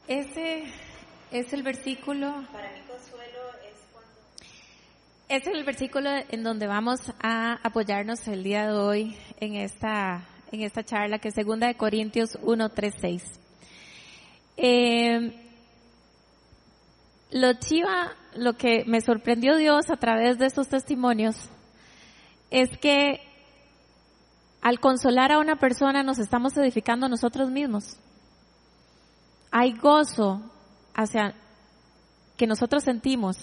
Ese 0.08 0.72
es 1.40 1.52
el 1.52 1.64
versículo. 1.64 2.46
Para 2.52 2.72
mí 2.72 2.80
consuelo 2.88 3.42
es 3.68 3.76
cuando... 3.92 4.12
Ese 5.28 5.50
es 5.50 5.56
el 5.56 5.64
versículo 5.66 6.10
en 6.30 6.44
donde 6.44 6.66
vamos 6.66 7.02
a 7.22 7.60
apoyarnos 7.62 8.26
el 8.28 8.44
día 8.44 8.68
de 8.68 8.78
hoy 8.78 9.18
en 9.42 9.56
esta, 9.56 10.26
en 10.52 10.62
esta 10.62 10.84
charla, 10.84 11.20
que 11.20 11.30
es 11.30 11.36
2 11.36 11.60
de 11.60 11.76
Corintios 11.76 12.38
1, 12.42 12.70
3, 12.70 12.94
6. 13.02 13.24
Eh, 14.58 15.42
lo 17.32 17.54
chiva, 17.56 18.14
lo 18.36 18.54
que 18.54 18.86
me 18.86 19.02
sorprendió 19.02 19.58
Dios 19.58 19.90
a 19.90 19.98
través 19.98 20.38
de 20.38 20.46
estos 20.46 20.70
testimonios, 20.70 21.36
es 22.50 22.78
que 22.78 23.20
al 24.62 24.80
consolar 24.80 25.34
a 25.34 25.40
una 25.40 25.58
persona 25.58 26.02
nos 26.02 26.18
estamos 26.18 26.56
edificando 26.56 27.10
nosotros 27.10 27.52
mismos. 27.52 27.98
Hay 29.52 29.74
gozo 29.74 30.42
hacia 30.96 31.36
que 32.38 32.48
nosotros 32.48 32.84
sentimos, 32.84 33.38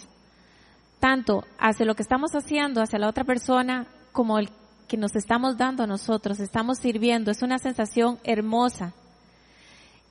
tanto 0.99 1.45
hacia 1.59 1.87
lo 1.87 1.95
que 1.95 2.03
estamos 2.03 2.35
haciendo, 2.35 2.83
hacia 2.83 2.99
la 2.99 3.09
otra 3.09 3.25
persona, 3.25 3.87
como 4.13 4.39
el 4.39 4.51
que 4.89 4.97
nos 4.97 5.15
estamos 5.15 5.57
dando 5.57 5.85
a 5.85 5.87
nosotros, 5.87 6.41
estamos 6.41 6.79
sirviendo. 6.79 7.31
Es 7.31 7.43
una 7.43 7.59
sensación 7.59 8.19
hermosa. 8.25 8.93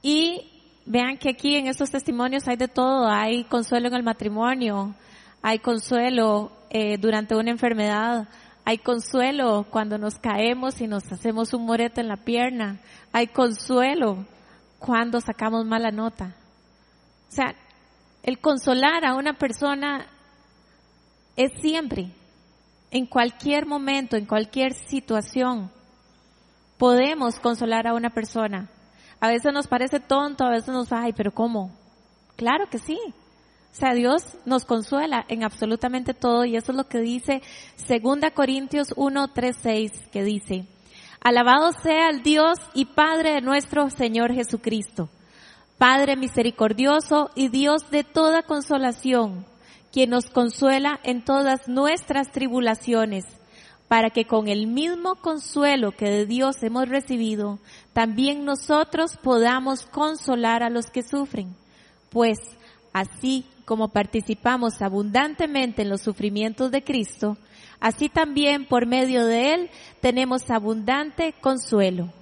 Y 0.02 0.50
vean 0.86 1.18
que 1.18 1.30
aquí 1.30 1.56
en 1.56 1.68
estos 1.68 1.92
testimonios 1.92 2.48
hay 2.48 2.58
de 2.58 2.68
todo. 2.68 3.08
Hay 3.08 3.44
consuelo 3.44 3.88
en 3.88 3.96
el 3.96 4.04
matrimonio, 4.04 4.96
hay 5.42 5.60
consuelo 5.60 6.52
eh, 6.70 6.98
durante 6.98 7.36
una 7.36 7.52
enfermedad, 7.52 8.28
hay 8.66 8.78
consuelo 8.78 9.66
cuando 9.70 9.98
nos 9.98 10.16
caemos 10.16 10.82
y 10.82 10.88
nos 10.88 11.12
hacemos 11.12 11.54
un 11.54 11.66
moreto 11.66 12.02
en 12.02 12.08
la 12.08 12.18
pierna. 12.18 12.80
Hay 13.12 13.28
consuelo 13.28 14.26
cuando 14.80 15.22
sacamos 15.22 15.66
mala 15.66 15.92
nota. 15.92 16.36
O 17.32 17.34
sea, 17.34 17.56
el 18.24 18.40
consolar 18.40 19.06
a 19.06 19.16
una 19.16 19.38
persona 19.38 20.06
es 21.38 21.54
siempre, 21.62 22.12
en 22.92 23.06
cualquier 23.06 23.66
momento, 23.66 24.18
en 24.18 24.26
cualquier 24.26 24.74
situación. 24.74 25.72
Podemos 26.78 27.40
consolar 27.40 27.88
a 27.88 27.94
una 27.94 28.10
persona. 28.10 28.70
A 29.22 29.30
veces 29.30 29.54
nos 29.54 29.68
parece 29.68 30.02
tonto, 30.02 30.44
a 30.44 30.50
veces 30.50 30.74
nos 30.74 30.92
ay, 30.92 31.14
pero 31.14 31.34
¿cómo? 31.34 31.72
Claro 32.36 32.68
que 32.70 32.80
sí. 32.80 33.00
O 33.00 33.76
sea, 33.76 33.94
Dios 33.94 34.38
nos 34.46 34.66
consuela 34.66 35.24
en 35.30 35.46
absolutamente 35.46 36.14
todo 36.14 36.44
y 36.44 36.58
eso 36.58 36.74
es 36.74 36.78
lo 36.78 36.90
que 36.90 37.00
dice 37.00 37.42
2 37.88 38.32
Corintios 38.34 38.90
1, 38.98 39.28
3, 39.30 39.56
6, 39.62 39.92
que 40.12 40.24
dice, 40.24 40.66
Alabado 41.22 41.72
sea 41.72 42.10
el 42.10 42.24
Dios 42.24 42.58
y 42.74 42.86
Padre 42.86 43.36
de 43.36 43.42
nuestro 43.42 43.90
Señor 43.90 44.34
Jesucristo, 44.34 45.08
Padre 45.82 46.16
misericordioso 46.16 47.32
y 47.34 47.50
Dios 47.50 47.90
de 47.90 48.04
toda 48.04 48.44
consolación, 48.44 49.48
quien 49.92 50.12
nos 50.12 50.28
consuela 50.28 51.00
en 51.02 51.26
todas 51.26 51.68
nuestras 51.68 52.32
tribulaciones, 52.32 53.26
para 53.88 54.12
que 54.12 54.26
con 54.26 54.48
el 54.48 54.68
mismo 54.68 55.16
consuelo 55.16 55.92
que 55.92 56.06
de 56.06 56.28
Dios 56.28 56.62
hemos 56.62 56.88
recibido, 56.88 57.58
también 57.94 58.46
nosotros 58.46 59.18
podamos 59.18 59.88
consolar 59.88 60.62
a 60.62 60.70
los 60.70 60.92
que 60.92 61.02
sufren. 61.02 61.56
Pues 62.12 62.38
así 62.94 63.44
como 63.66 63.88
participamos 63.88 64.84
abundantemente 64.84 65.82
en 65.82 65.90
los 65.90 66.02
sufrimientos 66.02 66.70
de 66.70 66.84
Cristo, 66.84 67.38
así 67.80 68.08
también 68.08 68.68
por 68.68 68.86
medio 68.86 69.26
de 69.26 69.56
Él 69.56 69.70
tenemos 70.00 70.48
abundante 70.52 71.34
consuelo. 71.42 72.14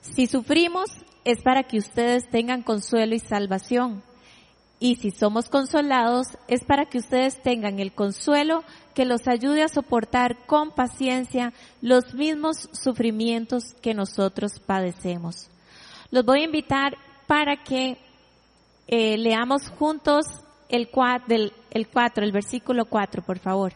Si 0.00 0.26
sufrimos 0.26 0.90
es 1.24 1.42
para 1.42 1.62
que 1.64 1.78
ustedes 1.78 2.28
tengan 2.28 2.62
consuelo 2.62 3.14
y 3.14 3.18
salvación. 3.18 4.02
Y 4.78 4.96
si 4.96 5.10
somos 5.10 5.48
consolados 5.48 6.26
es 6.46 6.64
para 6.64 6.86
que 6.86 6.98
ustedes 6.98 7.40
tengan 7.42 7.78
el 7.78 7.92
consuelo 7.92 8.64
que 8.94 9.06
los 9.06 9.26
ayude 9.26 9.62
a 9.62 9.68
soportar 9.68 10.46
con 10.46 10.72
paciencia 10.72 11.52
los 11.80 12.12
mismos 12.12 12.68
sufrimientos 12.72 13.74
que 13.80 13.94
nosotros 13.94 14.60
padecemos. 14.60 15.48
Los 16.10 16.24
voy 16.24 16.40
a 16.40 16.44
invitar 16.44 16.96
para 17.26 17.62
que 17.62 17.96
eh, 18.86 19.16
leamos 19.16 19.70
juntos 19.70 20.26
el 20.68 20.90
4, 20.90 21.28
del, 21.28 21.52
el 21.70 21.88
4, 21.88 22.24
el 22.24 22.32
versículo 22.32 22.84
4, 22.84 23.22
por 23.22 23.38
favor. 23.38 23.72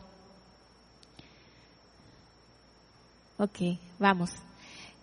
Ok, 3.38 3.78
vamos. 3.98 4.30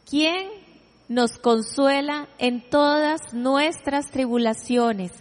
¿Quién 0.08 0.65
nos 1.08 1.38
consuela 1.38 2.28
en 2.38 2.70
todas 2.70 3.34
nuestras 3.34 4.10
tribulaciones 4.12 5.12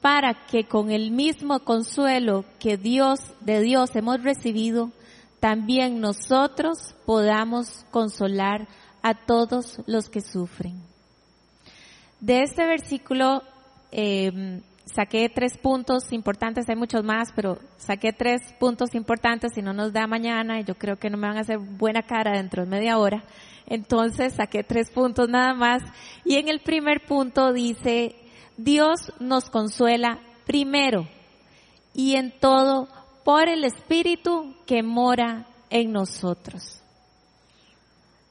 para 0.00 0.46
que 0.46 0.64
con 0.64 0.90
el 0.90 1.10
mismo 1.10 1.60
consuelo 1.60 2.44
que 2.58 2.76
Dios, 2.76 3.20
de 3.40 3.60
Dios 3.60 3.94
hemos 3.94 4.22
recibido, 4.22 4.90
también 5.40 6.00
nosotros 6.00 6.94
podamos 7.04 7.84
consolar 7.90 8.68
a 9.02 9.14
todos 9.14 9.80
los 9.86 10.08
que 10.08 10.20
sufren? 10.20 10.82
De 12.20 12.42
este 12.42 12.66
versículo 12.66 13.42
eh, 13.92 14.60
saqué 14.84 15.28
tres 15.28 15.56
puntos 15.56 16.12
importantes, 16.12 16.68
hay 16.68 16.76
muchos 16.76 17.04
más, 17.04 17.32
pero 17.34 17.58
saqué 17.78 18.12
tres 18.12 18.40
puntos 18.58 18.94
importantes 18.94 19.56
y 19.56 19.62
no 19.62 19.72
nos 19.72 19.92
da 19.92 20.06
mañana 20.06 20.60
y 20.60 20.64
yo 20.64 20.74
creo 20.74 20.96
que 20.96 21.10
no 21.10 21.16
me 21.16 21.28
van 21.28 21.38
a 21.38 21.40
hacer 21.40 21.58
buena 21.58 22.02
cara 22.02 22.32
dentro 22.32 22.64
de 22.64 22.70
media 22.70 22.98
hora. 22.98 23.24
Entonces 23.66 24.34
saqué 24.34 24.64
tres 24.64 24.90
puntos 24.90 25.28
nada 25.28 25.54
más 25.54 25.82
y 26.24 26.36
en 26.36 26.48
el 26.48 26.60
primer 26.60 27.04
punto 27.06 27.52
dice, 27.52 28.16
Dios 28.56 29.12
nos 29.20 29.50
consuela 29.50 30.20
primero 30.46 31.06
y 31.94 32.16
en 32.16 32.32
todo 32.38 32.88
por 33.24 33.48
el 33.48 33.64
Espíritu 33.64 34.54
que 34.66 34.82
mora 34.82 35.46
en 35.70 35.92
nosotros. 35.92 36.80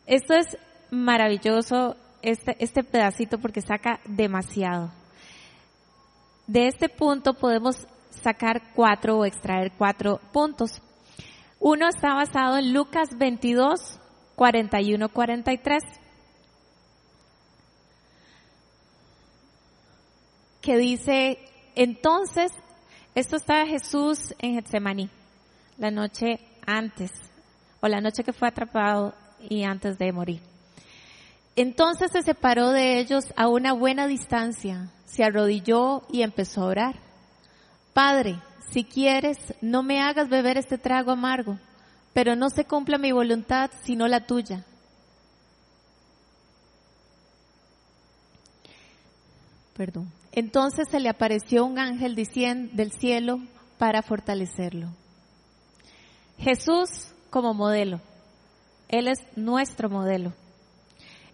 Esto 0.06 0.34
es 0.34 0.58
maravilloso, 0.92 1.96
este, 2.22 2.56
este 2.60 2.84
pedacito, 2.84 3.38
porque 3.38 3.62
saca 3.62 4.00
demasiado. 4.06 4.92
De 6.48 6.68
este 6.68 6.90
punto 6.90 7.36
podemos 7.36 7.88
sacar 8.10 8.74
cuatro 8.74 9.20
o 9.20 9.26
extraer 9.26 9.72
cuatro 9.78 10.20
puntos. 10.34 10.82
Uno 11.60 11.88
está 11.88 12.16
basado 12.16 12.58
en 12.58 12.74
Lucas 12.74 13.10
22, 13.18 13.99
41, 14.40 15.10
43. 15.10 15.84
Que 20.62 20.78
dice, 20.78 21.40
entonces, 21.76 22.54
esto 23.16 23.36
estaba 23.36 23.66
Jesús 23.66 24.34
en 24.40 24.54
Getsemaní, 24.54 25.10
la 25.78 25.92
noche 25.92 26.40
antes, 26.66 27.12
o 27.82 27.90
la 27.90 28.00
noche 28.00 28.24
que 28.24 28.32
fue 28.32 28.48
atrapado 28.48 29.14
y 29.42 29.66
antes 29.66 29.98
de 29.98 30.14
morir. 30.14 30.40
Entonces 31.58 32.10
se 32.14 32.22
separó 32.22 32.70
de 32.70 32.98
ellos 33.00 33.26
a 33.36 33.50
una 33.50 33.74
buena 33.74 34.08
distancia 34.08 34.90
se 35.04 35.26
arrodilló 35.26 36.04
y 36.10 36.22
empezó 36.22 36.62
a 36.62 36.68
orar. 36.68 36.96
Padre, 37.94 38.40
si 38.72 38.86
quieres, 38.86 39.38
no 39.60 39.84
me 39.84 40.00
hagas 40.00 40.30
beber 40.30 40.58
este 40.58 40.78
trago 40.78 41.12
amargo, 41.12 41.60
pero 42.20 42.36
no 42.36 42.50
se 42.50 42.66
cumpla 42.66 42.98
mi 42.98 43.14
voluntad 43.14 43.72
sino 43.86 44.06
la 44.06 44.26
tuya. 44.26 44.66
Perdón. 49.74 50.12
Entonces 50.34 50.90
se 50.92 51.00
le 51.00 51.08
apareció 51.08 51.64
un 51.64 51.80
ángel 51.80 52.16
del 52.16 52.92
cielo 52.92 53.40
para 53.78 54.02
fortalecerlo. 54.02 54.90
Jesús 56.38 56.90
como 57.30 57.54
modelo. 57.54 58.02
Él 58.90 59.08
es 59.08 59.20
nuestro 59.38 59.90
modelo. 59.90 60.34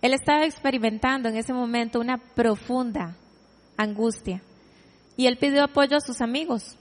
Él 0.04 0.14
estaba 0.14 0.46
experimentando 0.46 1.30
en 1.30 1.38
ese 1.38 1.52
momento 1.52 2.00
una 2.00 2.20
profunda 2.20 3.16
angustia. 3.76 4.44
Y 5.18 5.26
él 5.26 5.38
pidió 5.38 5.64
apoyo 5.64 5.98
a 5.98 6.02
sus 6.02 6.22
amigos. 6.22 6.78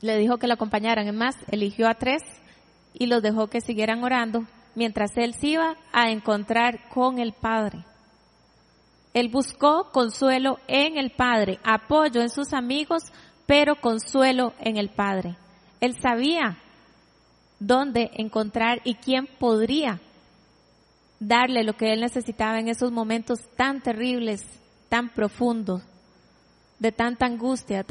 Le 0.00 0.16
dijo 0.16 0.38
que 0.38 0.46
lo 0.46 0.54
acompañaran. 0.54 1.06
Es 1.06 1.14
más, 1.14 1.36
eligió 1.50 1.86
a 1.86 1.92
tres 1.92 2.22
y 2.94 3.06
los 3.06 3.22
dejó 3.22 3.48
que 3.48 3.60
siguieran 3.60 4.02
orando 4.04 4.44
mientras 4.74 5.16
él 5.16 5.34
se 5.34 5.48
iba 5.48 5.76
a 5.92 6.10
encontrar 6.10 6.88
con 6.88 7.18
el 7.18 7.32
Padre. 7.32 7.84
Él 9.12 9.28
buscó 9.28 9.90
consuelo 9.90 10.58
en 10.68 10.96
el 10.96 11.10
Padre, 11.10 11.58
apoyo 11.64 12.20
en 12.20 12.30
sus 12.30 12.52
amigos, 12.52 13.02
pero 13.46 13.76
consuelo 13.76 14.54
en 14.60 14.76
el 14.76 14.88
Padre. 14.88 15.36
Él 15.80 15.96
sabía 16.00 16.58
dónde 17.58 18.10
encontrar 18.14 18.80
y 18.84 18.94
quién 18.94 19.26
podría 19.26 20.00
darle 21.18 21.64
lo 21.64 21.74
que 21.74 21.92
él 21.92 22.00
necesitaba 22.00 22.60
en 22.60 22.68
esos 22.68 22.92
momentos 22.92 23.40
tan 23.56 23.80
terribles 23.82 24.60
tan 24.90 25.08
profundo, 25.08 25.80
de 26.78 26.92
tanta 26.92 27.24
angustia, 27.24 27.84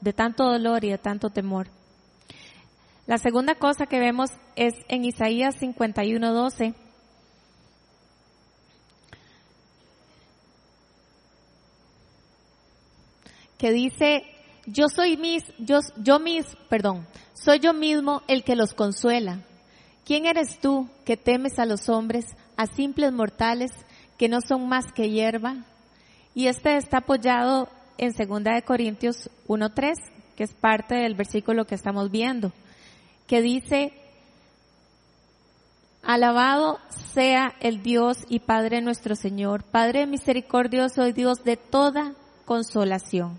de 0.00 0.12
tanto 0.12 0.44
dolor 0.44 0.84
y 0.84 0.90
de 0.90 0.98
tanto 0.98 1.28
temor. 1.28 1.66
La 3.06 3.18
segunda 3.18 3.56
cosa 3.56 3.86
que 3.86 3.98
vemos 3.98 4.30
es 4.56 4.74
en 4.88 5.04
Isaías 5.04 5.56
51:12. 5.60 6.74
que 13.62 13.70
dice, 13.70 14.24
yo 14.66 14.88
soy 14.88 15.16
mis, 15.16 15.44
yo, 15.56 15.78
yo 15.98 16.18
mis, 16.18 16.44
perdón, 16.68 17.06
soy 17.32 17.60
yo 17.60 17.72
mismo 17.72 18.22
el 18.26 18.42
que 18.42 18.56
los 18.56 18.74
consuela. 18.74 19.38
¿Quién 20.04 20.26
eres 20.26 20.58
tú 20.58 20.88
que 21.04 21.16
temes 21.16 21.60
a 21.60 21.64
los 21.64 21.88
hombres, 21.88 22.26
a 22.56 22.66
simples 22.66 23.12
mortales 23.12 23.70
que 24.18 24.28
no 24.28 24.40
son 24.40 24.68
más 24.68 24.86
que 24.92 25.10
hierba? 25.10 25.58
Y 26.34 26.48
este 26.48 26.76
está 26.76 26.98
apoyado 26.98 27.68
en 27.98 28.12
2 28.12 28.42
de 28.42 28.62
Corintios 28.62 29.30
1.3, 29.46 29.92
que 30.34 30.42
es 30.42 30.54
parte 30.54 30.96
del 30.96 31.14
versículo 31.14 31.64
que 31.64 31.76
estamos 31.76 32.10
viendo, 32.10 32.52
que 33.26 33.42
dice, 33.42 33.92
Alabado 36.02 36.80
sea 36.88 37.54
el 37.60 37.82
Dios 37.82 38.18
y 38.28 38.40
Padre 38.40 38.80
nuestro 38.80 39.14
Señor, 39.14 39.62
Padre 39.62 40.06
misericordioso 40.06 41.06
y 41.06 41.12
Dios 41.12 41.44
de 41.44 41.56
toda 41.56 42.14
consolación. 42.44 43.38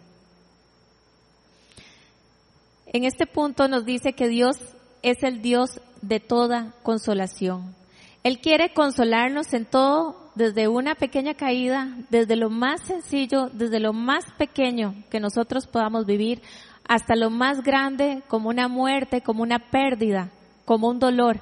En 2.86 3.04
este 3.04 3.26
punto 3.26 3.68
nos 3.68 3.86
dice 3.86 4.14
que 4.14 4.30
Dios 4.30 4.58
es 5.02 5.24
el 5.24 5.42
Dios 5.42 5.82
de 6.02 6.22
toda 6.22 6.74
consolación. 6.84 7.76
Él 8.24 8.40
quiere 8.40 8.74
consolarnos 8.74 9.54
en 9.54 9.66
todo, 9.66 10.32
desde 10.36 10.68
una 10.70 10.96
pequeña 10.96 11.34
caída, 11.34 11.90
desde 12.10 12.38
lo 12.38 12.50
más 12.50 12.82
sencillo, 12.88 13.50
desde 13.52 13.82
lo 13.82 13.92
más 13.92 14.24
pequeño 14.38 14.96
que 15.10 15.20
nosotros 15.20 15.68
podamos 15.68 16.06
vivir, 16.06 16.42
hasta 16.88 17.16
lo 17.16 17.30
más 17.30 17.64
grande, 17.64 18.24
como 18.28 18.50
una 18.50 18.68
muerte, 18.68 19.22
como 19.22 19.44
una 19.44 19.60
pérdida, 19.60 20.32
como 20.66 20.90
un 20.90 21.00
dolor 21.00 21.40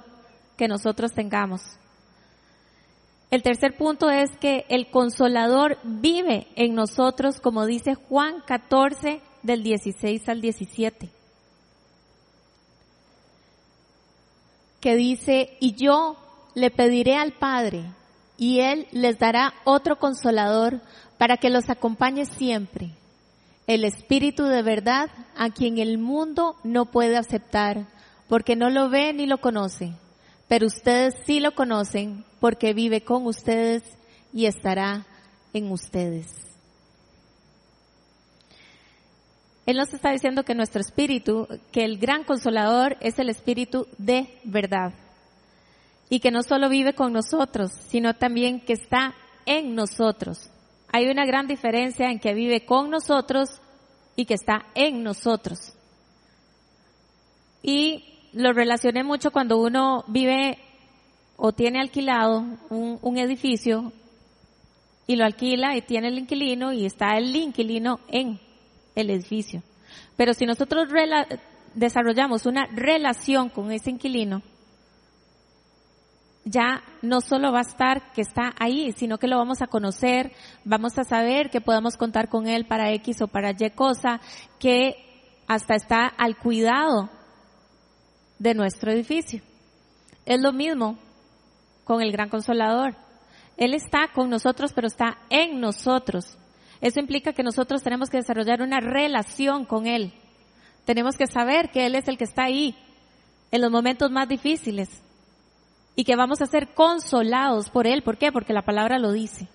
que 0.57 0.67
nosotros 0.67 1.13
tengamos. 1.13 1.61
El 3.31 3.43
tercer 3.43 3.77
punto 3.77 4.09
es 4.09 4.29
que 4.39 4.65
el 4.67 4.91
consolador 4.91 5.77
vive 5.83 6.47
en 6.55 6.75
nosotros, 6.75 7.39
como 7.39 7.65
dice 7.65 7.95
Juan 7.95 8.41
14 8.45 9.21
del 9.41 9.63
16 9.63 10.27
al 10.27 10.41
17. 10.41 11.09
Que 14.81 14.95
dice, 14.95 15.55
y 15.61 15.75
yo 15.75 16.17
le 16.55 16.71
pediré 16.71 17.15
al 17.15 17.31
Padre, 17.31 17.85
y 18.37 18.59
Él 18.59 18.87
les 18.91 19.17
dará 19.17 19.53
otro 19.63 19.97
consolador 19.97 20.81
para 21.17 21.37
que 21.37 21.49
los 21.49 21.69
acompañe 21.69 22.25
siempre, 22.25 22.89
el 23.73 23.85
Espíritu 23.85 24.45
de 24.45 24.61
verdad 24.61 25.09
a 25.35 25.49
quien 25.49 25.77
el 25.77 25.97
mundo 25.97 26.55
no 26.63 26.85
puede 26.85 27.17
aceptar, 27.17 27.87
porque 28.27 28.55
no 28.55 28.69
lo 28.69 28.89
ve 28.89 29.13
ni 29.13 29.25
lo 29.25 29.39
conoce 29.39 29.93
pero 30.51 30.67
ustedes 30.67 31.15
sí 31.25 31.39
lo 31.39 31.55
conocen 31.55 32.25
porque 32.41 32.73
vive 32.73 33.05
con 33.05 33.25
ustedes 33.25 33.83
y 34.33 34.47
estará 34.47 35.05
en 35.53 35.71
ustedes. 35.71 36.27
Él 39.65 39.77
nos 39.77 39.93
está 39.93 40.11
diciendo 40.11 40.43
que 40.43 40.53
nuestro 40.53 40.81
espíritu, 40.81 41.47
que 41.71 41.85
el 41.85 41.99
gran 41.99 42.25
consolador 42.25 42.97
es 42.99 43.17
el 43.17 43.29
espíritu 43.29 43.87
de 43.97 44.27
verdad. 44.43 44.91
Y 46.09 46.19
que 46.19 46.31
no 46.31 46.43
solo 46.43 46.67
vive 46.67 46.95
con 46.95 47.13
nosotros, 47.13 47.71
sino 47.87 48.13
también 48.13 48.59
que 48.59 48.73
está 48.73 49.15
en 49.45 49.73
nosotros. 49.73 50.50
Hay 50.91 51.07
una 51.07 51.25
gran 51.25 51.47
diferencia 51.47 52.09
en 52.09 52.19
que 52.19 52.33
vive 52.33 52.65
con 52.65 52.89
nosotros 52.89 53.61
y 54.15 54.25
que 54.25 54.33
está 54.33 54.65
en 54.75 55.03
nosotros. 55.03 55.73
Y 57.63 58.03
lo 58.33 58.53
relacioné 58.53 59.03
mucho 59.03 59.31
cuando 59.31 59.57
uno 59.57 60.03
vive 60.07 60.57
o 61.37 61.53
tiene 61.53 61.79
alquilado 61.79 62.45
un, 62.69 63.17
edificio 63.17 63.91
y 65.07 65.15
lo 65.15 65.25
alquila 65.25 65.75
y 65.75 65.81
tiene 65.81 66.09
el 66.09 66.19
inquilino 66.19 66.73
y 66.73 66.85
está 66.85 67.17
el 67.17 67.35
inquilino 67.35 67.99
en 68.07 68.39
el 68.95 69.09
edificio. 69.09 69.63
Pero 70.17 70.33
si 70.33 70.45
nosotros 70.45 70.87
desarrollamos 71.73 72.45
una 72.45 72.67
relación 72.67 73.49
con 73.49 73.71
ese 73.71 73.91
inquilino, 73.91 74.41
ya 76.43 76.81
no 77.01 77.21
solo 77.21 77.51
va 77.51 77.59
a 77.59 77.61
estar 77.61 78.11
que 78.13 78.21
está 78.21 78.53
ahí, 78.59 78.91
sino 78.93 79.17
que 79.17 79.27
lo 79.27 79.37
vamos 79.37 79.61
a 79.61 79.67
conocer, 79.67 80.31
vamos 80.63 80.97
a 80.97 81.03
saber 81.03 81.49
que 81.49 81.61
podemos 81.61 81.97
contar 81.97 82.29
con 82.29 82.47
él 82.47 82.65
para 82.65 82.91
X 82.93 83.21
o 83.21 83.27
para 83.27 83.51
Y 83.51 83.69
cosa, 83.71 84.19
que 84.59 84.95
hasta 85.47 85.75
está 85.75 86.07
al 86.07 86.37
cuidado 86.37 87.09
de 88.39 88.53
nuestro 88.55 88.91
edificio. 88.91 89.41
Es 90.25 90.41
lo 90.41 90.51
mismo 90.51 90.97
con 91.83 92.01
el 92.01 92.11
gran 92.11 92.29
consolador. 92.29 92.95
Él 93.57 93.73
está 93.73 94.09
con 94.13 94.29
nosotros, 94.29 94.71
pero 94.73 94.87
está 94.87 95.17
en 95.29 95.59
nosotros. 95.59 96.37
Eso 96.79 96.99
implica 96.99 97.33
que 97.33 97.43
nosotros 97.43 97.83
tenemos 97.83 98.09
que 98.09 98.17
desarrollar 98.17 98.61
una 98.61 98.79
relación 98.79 99.65
con 99.65 99.85
Él. 99.85 100.13
Tenemos 100.85 101.15
que 101.15 101.27
saber 101.27 101.69
que 101.69 101.85
Él 101.85 101.93
es 101.93 102.07
el 102.07 102.17
que 102.17 102.23
está 102.23 102.45
ahí 102.45 102.75
en 103.51 103.61
los 103.61 103.69
momentos 103.69 104.09
más 104.09 104.27
difíciles 104.27 104.89
y 105.95 106.03
que 106.03 106.15
vamos 106.15 106.41
a 106.41 106.45
ser 106.45 106.73
consolados 106.73 107.69
por 107.69 107.87
Él. 107.87 108.01
¿Por 108.03 108.17
qué? 108.17 108.31
Porque 108.31 108.53
la 108.53 108.63
palabra 108.63 108.99
lo 108.99 109.11
dice. 109.11 109.47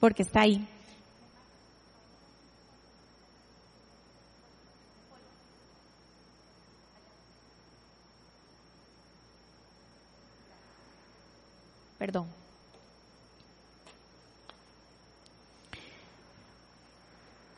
Porque 0.00 0.22
está 0.22 0.42
ahí. 0.42 0.66
Perdón. 11.98 12.26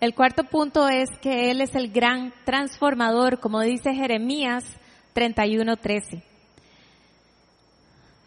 El 0.01 0.15
cuarto 0.15 0.45
punto 0.45 0.87
es 0.87 1.09
que 1.23 1.51
Él 1.51 1.63
es 1.63 1.75
el 1.75 1.91
gran 1.91 2.35
transformador, 2.45 3.41
como 3.41 3.63
dice 3.63 3.95
Jeremías 3.95 4.63
31.13. 5.15 6.34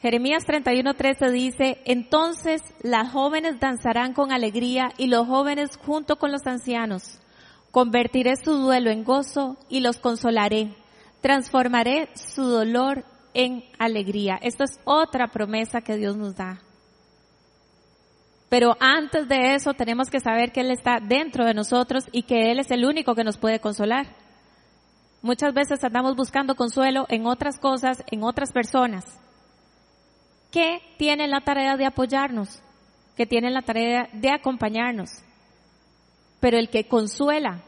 Jeremías 0.01 0.45
31.13 0.45 1.31
dice, 1.31 1.81
entonces 1.85 2.61
las 2.83 3.11
jóvenes 3.11 3.59
danzarán 3.59 4.13
con 4.13 4.31
alegría 4.31 4.91
y 4.97 5.07
los 5.07 5.25
jóvenes 5.27 5.71
junto 5.83 6.17
con 6.17 6.31
los 6.31 6.45
ancianos. 6.45 7.19
Convertiré 7.71 8.35
su 8.35 8.53
duelo 8.53 8.91
en 8.91 9.03
gozo 9.03 9.57
y 9.69 9.79
los 9.79 9.97
consolaré. 9.97 10.69
Transformaré 11.21 12.09
su 12.13 12.43
dolor 12.43 13.05
en 13.33 13.63
alegría. 13.79 14.37
Esto 14.41 14.63
es 14.63 14.79
otra 14.83 15.29
promesa 15.29 15.81
que 15.81 15.97
Dios 15.97 16.15
nos 16.15 16.35
da. 16.35 16.59
Pero 18.49 18.77
antes 18.79 19.27
de 19.27 19.55
eso 19.55 19.73
tenemos 19.73 20.09
que 20.09 20.19
saber 20.19 20.51
que 20.51 20.61
Él 20.61 20.71
está 20.71 20.99
dentro 21.01 21.43
de 21.43 21.53
nosotros 21.53 22.05
y 22.11 22.23
que 22.23 22.51
Él 22.51 22.59
es 22.59 22.69
el 22.71 22.85
único 22.85 23.15
que 23.15 23.23
nos 23.23 23.37
puede 23.37 23.59
consolar. 23.59 24.07
Muchas 25.21 25.53
veces 25.53 25.83
andamos 25.83 26.15
buscando 26.15 26.55
consuelo 26.55 27.07
en 27.09 27.25
otras 27.25 27.59
cosas, 27.59 28.03
en 28.11 28.23
otras 28.23 28.51
personas, 28.53 29.03
que 30.57 30.81
tienen 30.97 31.29
la 31.29 31.41
tarea 31.41 31.77
de 31.77 31.85
apoyarnos, 31.85 32.63
que 33.15 33.27
tienen 33.27 33.53
la 33.53 33.61
tarea 33.61 34.09
de 34.11 34.31
acompañarnos. 34.31 35.21
Pero 36.39 36.57
el 36.57 36.71
que 36.71 36.87
consuela 36.87 37.63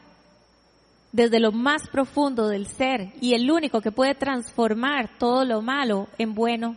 desde 1.12 1.38
lo 1.38 1.52
más 1.52 1.86
profundo 1.86 2.48
del 2.48 2.66
ser 2.66 3.12
y 3.20 3.34
el 3.34 3.48
único 3.48 3.80
que 3.80 3.92
puede 3.92 4.16
transformar 4.16 5.18
todo 5.20 5.44
lo 5.44 5.62
malo 5.62 6.08
en 6.18 6.34
bueno 6.34 6.76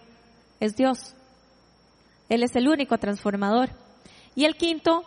es 0.59 0.75
Dios. 0.75 1.15
Él 2.29 2.43
es 2.43 2.55
el 2.55 2.67
único 2.67 2.99
transformador. 2.99 3.71
Y 4.35 4.45
el 4.45 4.55
quinto 4.55 5.05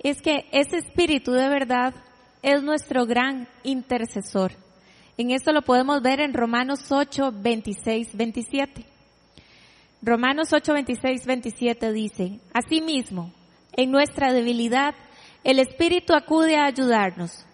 es 0.00 0.20
que 0.20 0.48
ese 0.50 0.78
espíritu 0.78 1.30
de 1.30 1.48
verdad 1.48 1.94
es 2.42 2.60
nuestro 2.64 3.06
gran 3.06 3.46
intercesor. 3.62 4.50
En 5.16 5.30
esto 5.30 5.52
lo 5.52 5.62
podemos 5.62 6.02
ver 6.02 6.18
en 6.18 6.34
Romanos 6.34 6.90
8, 6.90 7.34
26, 7.36 8.16
27. 8.16 8.89
Romanos 10.02 10.52
8, 10.52 10.72
26, 10.72 11.26
27 11.26 11.92
dice, 11.92 12.40
Asimismo, 12.52 13.32
en 13.72 13.90
nuestra 13.90 14.32
debilidad, 14.32 14.94
el 15.44 15.58
Espíritu 15.58 16.14
acude 16.14 16.56
a 16.56 16.66
ayudarnos 16.66 17.46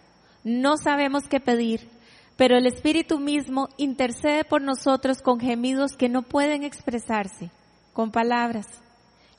no 0.47 0.77
sabemos 0.77 1.27
qué 1.27 1.41
pedir, 1.41 1.89
pero 2.37 2.55
el 2.55 2.67
Espíritu 2.67 3.19
mismo 3.19 3.67
intercede 3.75 4.45
por 4.45 4.61
nosotros 4.61 5.21
con 5.21 5.41
gemidos 5.41 5.97
que 5.97 6.07
no 6.07 6.21
pueden 6.21 6.63
expresarse 6.63 7.51
con 7.91 8.11
palabras. 8.11 8.65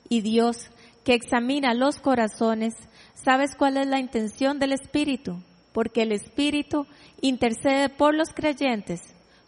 Y 0.07 0.21
Dios, 0.21 0.69
que 1.03 1.15
examina 1.15 1.73
los 1.73 1.99
corazones, 1.99 2.75
sabes 3.15 3.55
cuál 3.55 3.77
es 3.77 3.87
la 3.87 3.99
intención 3.99 4.59
del 4.59 4.73
Espíritu, 4.73 5.41
porque 5.73 6.03
el 6.03 6.11
Espíritu 6.11 6.85
intercede 7.21 7.89
por 7.89 8.13
los 8.13 8.29
creyentes 8.31 9.01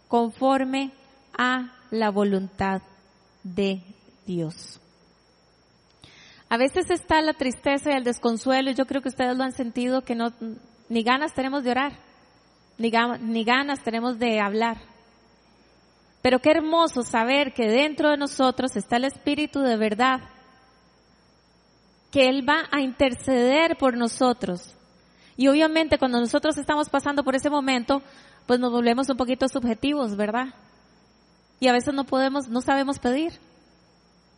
conforme 0.08 0.90
a 1.38 1.76
la 1.92 2.10
voluntad 2.10 2.82
de 3.42 3.82
Dios. 4.26 4.80
A 6.48 6.58
veces 6.58 6.90
está 6.90 7.20
la 7.22 7.32
tristeza 7.32 7.90
y 7.90 7.94
el 7.94 8.04
desconsuelo, 8.04 8.70
y 8.70 8.74
yo 8.74 8.84
creo 8.84 9.00
que 9.00 9.08
ustedes 9.08 9.36
lo 9.36 9.42
han 9.42 9.52
sentido, 9.52 10.02
que 10.02 10.14
no, 10.14 10.32
ni 10.88 11.02
ganas 11.02 11.32
tenemos 11.32 11.64
de 11.64 11.70
orar, 11.70 11.98
ni, 12.76 12.92
ni 13.20 13.44
ganas 13.44 13.82
tenemos 13.82 14.18
de 14.18 14.38
hablar. 14.38 14.76
Pero 16.20 16.40
qué 16.40 16.50
hermoso 16.50 17.02
saber 17.02 17.52
que 17.54 17.66
dentro 17.66 18.10
de 18.10 18.16
nosotros 18.16 18.76
está 18.76 18.96
el 18.96 19.04
Espíritu 19.04 19.60
de 19.60 19.76
verdad, 19.76 20.20
que 22.10 22.28
Él 22.28 22.46
va 22.46 22.68
a 22.70 22.80
interceder 22.82 23.76
por 23.78 23.96
nosotros, 23.96 24.76
Y 25.34 25.48
obviamente 25.48 25.96
cuando 25.96 26.20
nosotros 26.20 26.58
estamos 26.58 26.90
pasando 26.90 27.24
por 27.24 27.34
ese 27.34 27.48
momento, 27.48 28.02
pues 28.46 28.60
nos 28.60 28.70
volvemos 28.70 29.08
un 29.08 29.16
poquito 29.16 29.48
subjetivos, 29.48 30.14
¿verdad? 30.14 30.48
Y 31.62 31.68
a 31.68 31.72
veces 31.72 31.94
no 31.94 32.02
podemos, 32.02 32.48
no 32.48 32.60
sabemos 32.60 32.98
pedir. 32.98 33.34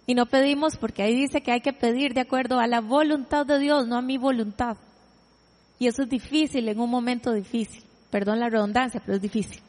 Y 0.06 0.14
no 0.14 0.26
pedimos 0.26 0.76
porque 0.76 1.02
ahí 1.02 1.14
dice 1.14 1.40
que 1.40 1.52
hay 1.52 1.62
que 1.62 1.72
pedir 1.72 2.12
de 2.12 2.20
acuerdo 2.20 2.60
a 2.60 2.66
la 2.66 2.82
voluntad 2.82 3.46
de 3.46 3.58
Dios, 3.58 3.87
no 3.87 3.96
a 3.96 4.02
mi 4.02 4.18
voluntad. 4.18 4.76
Y 5.78 5.87
eso 5.87 6.02
es 6.02 6.10
difícil 6.10 6.68
en 6.68 6.78
un 6.78 6.90
momento 6.90 7.32
difícil. 7.32 7.82
Perdón 8.10 8.40
la 8.40 8.50
redundancia, 8.50 9.00
pero 9.00 9.16
es 9.16 9.22
difícil. 9.22 9.62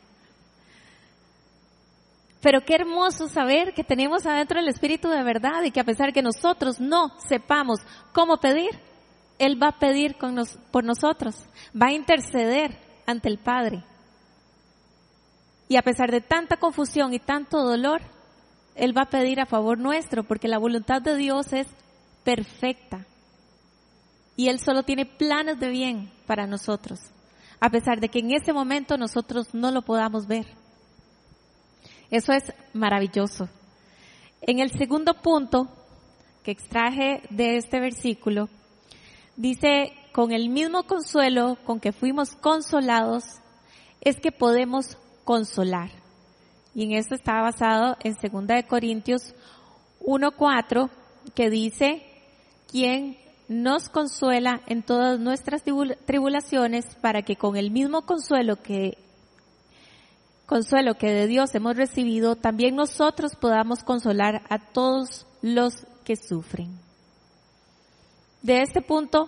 Pero 2.42 2.60
qué 2.66 2.76
hermoso 2.76 3.30
saber 3.30 3.74
que 3.74 3.86
tenemos 3.86 4.26
adentro 4.26 4.60
el 4.60 4.68
Espíritu 4.68 5.08
de 5.08 5.24
verdad 5.24 5.64
y 5.64 5.72
que 5.72 5.80
a 5.80 5.86
pesar 5.86 6.12
que 6.12 6.22
nosotros 6.22 6.82
no 6.82 7.18
sepamos 7.26 7.80
cómo 8.12 8.36
pedir, 8.36 8.72
Él 9.40 9.58
va 9.64 9.70
a 9.70 9.80
pedir 9.80 10.18
por 10.18 10.84
nosotros, 10.84 11.38
va 11.74 11.88
a 11.88 11.94
interceder 11.94 12.78
ante 13.06 13.30
el 13.30 13.38
Padre. 13.38 13.86
Y 15.68 15.78
a 15.78 15.82
pesar 15.82 16.12
de 16.12 16.22
tanta 16.22 16.58
confusión 16.58 17.14
y 17.14 17.20
tanto 17.20 17.64
dolor, 17.64 18.02
Él 18.76 18.96
va 18.96 19.04
a 19.04 19.10
pedir 19.10 19.40
a 19.40 19.46
favor 19.46 19.78
nuestro, 19.78 20.24
porque 20.24 20.48
la 20.48 20.60
voluntad 20.60 21.02
de 21.02 21.16
Dios 21.16 21.54
es 21.54 21.68
perfecta. 22.24 23.06
Y 24.36 24.50
Él 24.50 24.60
solo 24.60 24.84
tiene 24.84 25.06
planes 25.06 25.60
de 25.60 25.70
bien 25.70 26.12
para 26.28 26.46
nosotros, 26.46 27.00
a 27.60 27.70
pesar 27.70 28.00
de 28.00 28.10
que 28.10 28.20
en 28.20 28.32
ese 28.32 28.54
momento 28.54 28.98
nosotros 28.98 29.54
no 29.54 29.72
lo 29.72 29.82
podamos 29.82 30.28
ver. 30.28 30.46
Eso 32.12 32.34
es 32.34 32.54
maravilloso. 32.74 33.50
En 34.42 34.60
el 34.60 34.72
segundo 34.72 35.16
punto 35.16 35.68
que 36.44 36.52
extraje 36.52 37.24
de 37.32 37.58
este 37.58 37.80
versículo, 37.80 38.50
dice, 39.36 39.94
con 40.12 40.32
el 40.32 40.50
mismo 40.50 40.84
consuelo 40.84 41.58
con 41.66 41.80
que 41.80 41.92
fuimos 41.92 42.36
consolados, 42.36 43.24
es 44.02 44.20
que 44.20 44.32
podemos 44.32 44.98
consolar. 45.26 45.90
Y 46.74 46.84
en 46.84 46.94
esto 46.94 47.16
está 47.16 47.42
basado 47.42 47.98
en 48.04 48.14
2 48.14 48.48
de 48.48 48.64
Corintios 48.66 49.34
1.4, 50.02 50.90
que 51.34 51.50
dice, 51.50 52.06
quien 52.72 53.18
nos 53.48 53.90
consuela 53.90 54.62
en 54.68 54.84
todas 54.84 55.20
nuestras 55.20 55.64
tribulaciones 56.06 56.86
para 57.02 57.22
que 57.22 57.36
con 57.36 57.58
el 57.58 57.72
mismo 57.72 58.04
consuelo 58.04 58.62
que 58.62 58.98
consuelo 60.46 60.96
que 60.96 61.12
de 61.12 61.28
Dios 61.28 61.56
hemos 61.56 61.76
recibido, 61.76 62.36
también 62.36 62.76
nosotros 62.76 63.36
podamos 63.36 63.84
consolar 63.84 64.44
a 64.50 64.60
todos 64.60 65.26
los 65.42 65.74
que 66.04 66.16
sufren. 66.16 66.80
De 68.44 68.62
este 68.62 68.82
punto 68.82 69.28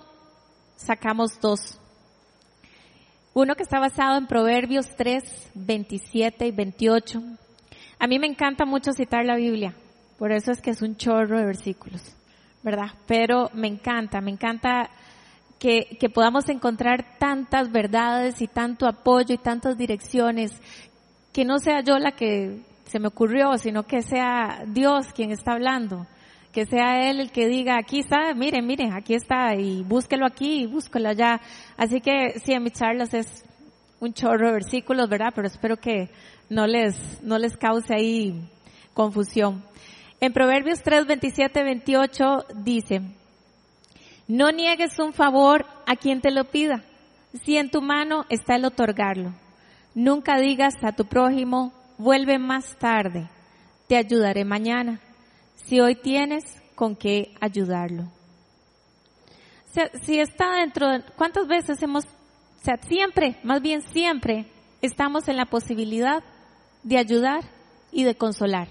sacamos 0.75 1.39
dos. 1.41 1.79
Uno 3.39 3.53
que 3.53 3.61
está 3.61 3.79
basado 3.79 4.17
en 4.17 4.25
Proverbios 4.25 4.87
3, 4.95 5.51
27 5.53 6.47
y 6.47 6.51
28. 6.51 7.21
A 7.99 8.07
mí 8.07 8.17
me 8.17 8.25
encanta 8.25 8.65
mucho 8.65 8.93
citar 8.93 9.25
la 9.25 9.35
Biblia, 9.35 9.75
por 10.17 10.31
eso 10.31 10.51
es 10.51 10.59
que 10.59 10.71
es 10.71 10.81
un 10.81 10.95
chorro 10.95 11.37
de 11.37 11.45
versículos, 11.45 12.01
¿verdad? 12.63 12.87
Pero 13.05 13.51
me 13.53 13.67
encanta, 13.67 14.21
me 14.21 14.31
encanta 14.31 14.89
que, 15.59 15.99
que 15.99 16.09
podamos 16.09 16.49
encontrar 16.49 17.19
tantas 17.19 17.71
verdades 17.71 18.41
y 18.41 18.47
tanto 18.47 18.87
apoyo 18.87 19.35
y 19.35 19.37
tantas 19.37 19.77
direcciones 19.77 20.59
que 21.31 21.45
no 21.45 21.59
sea 21.59 21.81
yo 21.81 21.99
la 21.99 22.13
que 22.13 22.61
se 22.85 22.97
me 22.97 23.09
ocurrió, 23.09 23.55
sino 23.59 23.83
que 23.83 24.01
sea 24.01 24.63
Dios 24.65 25.13
quien 25.13 25.29
está 25.29 25.51
hablando. 25.51 26.07
Que 26.57 26.65
sea 26.65 27.07
Él 27.07 27.19
el 27.19 27.31
que 27.31 27.47
diga, 27.47 27.77
aquí 27.77 27.99
está, 27.99 28.33
miren, 28.33 28.65
miren, 28.65 28.91
aquí 28.91 29.13
está, 29.13 29.53
y 29.53 29.83
búsquelo 29.83 30.25
aquí 30.25 30.63
y 30.63 30.65
búsquelo 30.65 31.09
allá. 31.09 31.39
Así 31.77 32.01
que 32.01 32.39
sí, 32.43 32.51
en 32.51 32.63
mis 32.63 32.73
charlas 32.73 33.13
es 33.13 33.45
un 33.99 34.11
chorro 34.11 34.47
de 34.47 34.53
versículos, 34.53 35.07
¿verdad? 35.07 35.31
Pero 35.35 35.45
espero 35.45 35.77
que 35.77 36.09
no 36.49 36.65
les, 36.65 37.21
no 37.21 37.37
les 37.37 37.55
cause 37.57 37.93
ahí 37.93 38.49
confusión. 38.95 39.63
En 40.19 40.33
Proverbios 40.33 40.81
3, 40.81 41.05
27, 41.05 41.61
28 41.61 42.25
dice, 42.63 43.01
no 44.27 44.49
niegues 44.49 44.97
un 44.97 45.13
favor 45.13 45.63
a 45.85 45.95
quien 45.95 46.21
te 46.21 46.31
lo 46.31 46.45
pida, 46.45 46.83
si 47.43 47.55
en 47.57 47.69
tu 47.69 47.83
mano 47.83 48.25
está 48.29 48.55
el 48.55 48.65
otorgarlo 48.65 49.31
Nunca 49.93 50.39
digas 50.39 50.73
a 50.81 50.91
tu 50.91 51.05
prójimo, 51.05 51.71
vuelve 51.99 52.39
más 52.39 52.75
tarde, 52.79 53.29
te 53.87 53.95
ayudaré 53.95 54.43
mañana, 54.43 54.99
si 55.67 55.79
hoy 55.79 55.95
tienes 55.95 56.43
con 56.75 56.95
qué 56.95 57.35
ayudarlo. 57.39 58.03
Si 60.01 60.19
está 60.19 60.55
dentro, 60.55 60.89
de, 60.89 61.03
¿cuántas 61.15 61.47
veces 61.47 61.81
hemos, 61.83 62.05
siempre, 62.87 63.39
más 63.43 63.61
bien 63.61 63.81
siempre, 63.93 64.47
estamos 64.81 65.27
en 65.27 65.37
la 65.37 65.45
posibilidad 65.45 66.23
de 66.83 66.97
ayudar 66.97 67.43
y 67.91 68.03
de 68.03 68.15
consolar? 68.15 68.69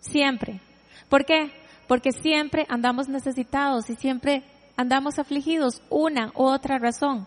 Siempre. 0.00 0.60
¿Por 1.08 1.24
qué? 1.24 1.50
Porque 1.88 2.12
siempre 2.12 2.66
andamos 2.68 3.08
necesitados 3.08 3.90
y 3.90 3.96
siempre 3.96 4.44
andamos 4.76 5.18
afligidos, 5.18 5.82
una 5.90 6.30
u 6.34 6.44
otra 6.44 6.78
razón 6.78 7.26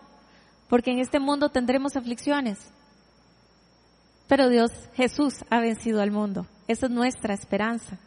porque 0.68 0.90
en 0.90 1.00
este 1.00 1.18
mundo 1.18 1.48
tendremos 1.48 1.96
aflicciones. 1.96 2.58
Pero 4.28 4.48
Dios, 4.50 4.70
Jesús, 4.94 5.44
ha 5.48 5.60
vencido 5.60 6.02
al 6.02 6.10
mundo. 6.10 6.46
Esa 6.68 6.86
es 6.86 6.92
nuestra 6.92 7.32
esperanza. 7.32 7.98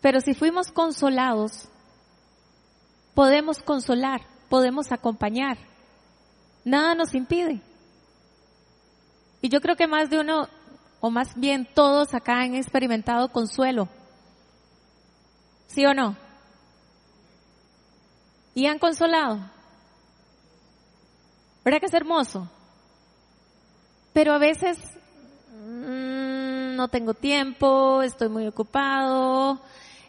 Pero 0.00 0.20
si 0.20 0.34
fuimos 0.34 0.72
consolados, 0.72 1.68
podemos 3.14 3.62
consolar, 3.62 4.22
podemos 4.48 4.92
acompañar. 4.92 5.58
Nada 6.64 6.94
nos 6.94 7.14
impide. 7.14 7.60
Y 9.42 9.48
yo 9.48 9.60
creo 9.60 9.76
que 9.76 9.86
más 9.86 10.10
de 10.10 10.20
uno, 10.20 10.48
o 11.00 11.10
más 11.10 11.34
bien 11.34 11.68
todos 11.74 12.14
acá 12.14 12.40
han 12.40 12.54
experimentado 12.54 13.30
consuelo. 13.30 13.88
¿Sí 15.66 15.84
o 15.86 15.94
no? 15.94 16.16
¿Y 18.54 18.66
han 18.66 18.78
consolado? 18.78 19.38
¿Verdad 21.64 21.80
que 21.80 21.86
es 21.86 21.94
hermoso? 21.94 22.50
Pero 24.12 24.32
a 24.32 24.38
veces 24.38 24.78
mmm, 25.52 26.74
no 26.74 26.88
tengo 26.88 27.14
tiempo, 27.14 28.02
estoy 28.02 28.28
muy 28.28 28.46
ocupado, 28.46 29.60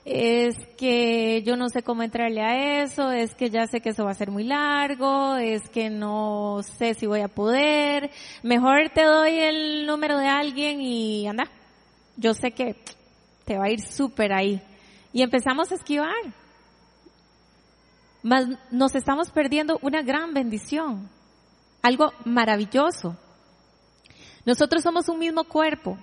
es 0.04 0.56
que 0.78 1.44
yo 1.44 1.56
no 1.56 1.70
sé 1.70 1.84
cómo 1.84 2.04
entrarle 2.04 2.42
a 2.42 2.84
eso, 2.84 3.12
es 3.12 3.36
que 3.36 3.50
ya 3.50 3.68
sé 3.68 3.82
que 3.82 3.90
eso 3.90 4.06
va 4.06 4.12
a 4.12 4.16
ser 4.16 4.32
muy 4.32 4.44
largo, 4.44 5.38
es 5.38 5.70
que 5.70 5.90
no 5.90 6.62
sé 6.64 6.96
si 6.96 7.06
voy 7.06 7.22
a 7.22 7.28
poder, 7.28 8.10
mejor 8.42 8.90
te 8.94 9.04
doy 9.04 9.40
el 9.40 9.86
número 9.86 10.18
de 10.18 10.28
alguien 10.28 10.82
y 10.82 11.28
anda, 11.28 11.46
yo 12.18 12.34
sé 12.34 12.52
que 12.52 12.76
te 13.46 13.58
va 13.58 13.66
a 13.66 13.72
ir 13.72 13.82
súper 13.82 14.34
ahí. 14.34 14.62
Y 15.14 15.24
empezamos 15.24 15.72
a 15.72 15.76
esquivar. 15.76 16.16
Mas 18.24 18.48
nos 18.70 18.96
estamos 18.96 19.30
perdiendo 19.32 19.80
una 19.82 20.04
gran 20.04 20.34
bendición 20.34 21.10
algo 21.82 22.14
maravilloso. 22.26 23.18
Nosotros 24.46 24.84
somos 24.84 25.10
un 25.10 25.20
mismo 25.20 25.44
cuerpo. 25.44 25.98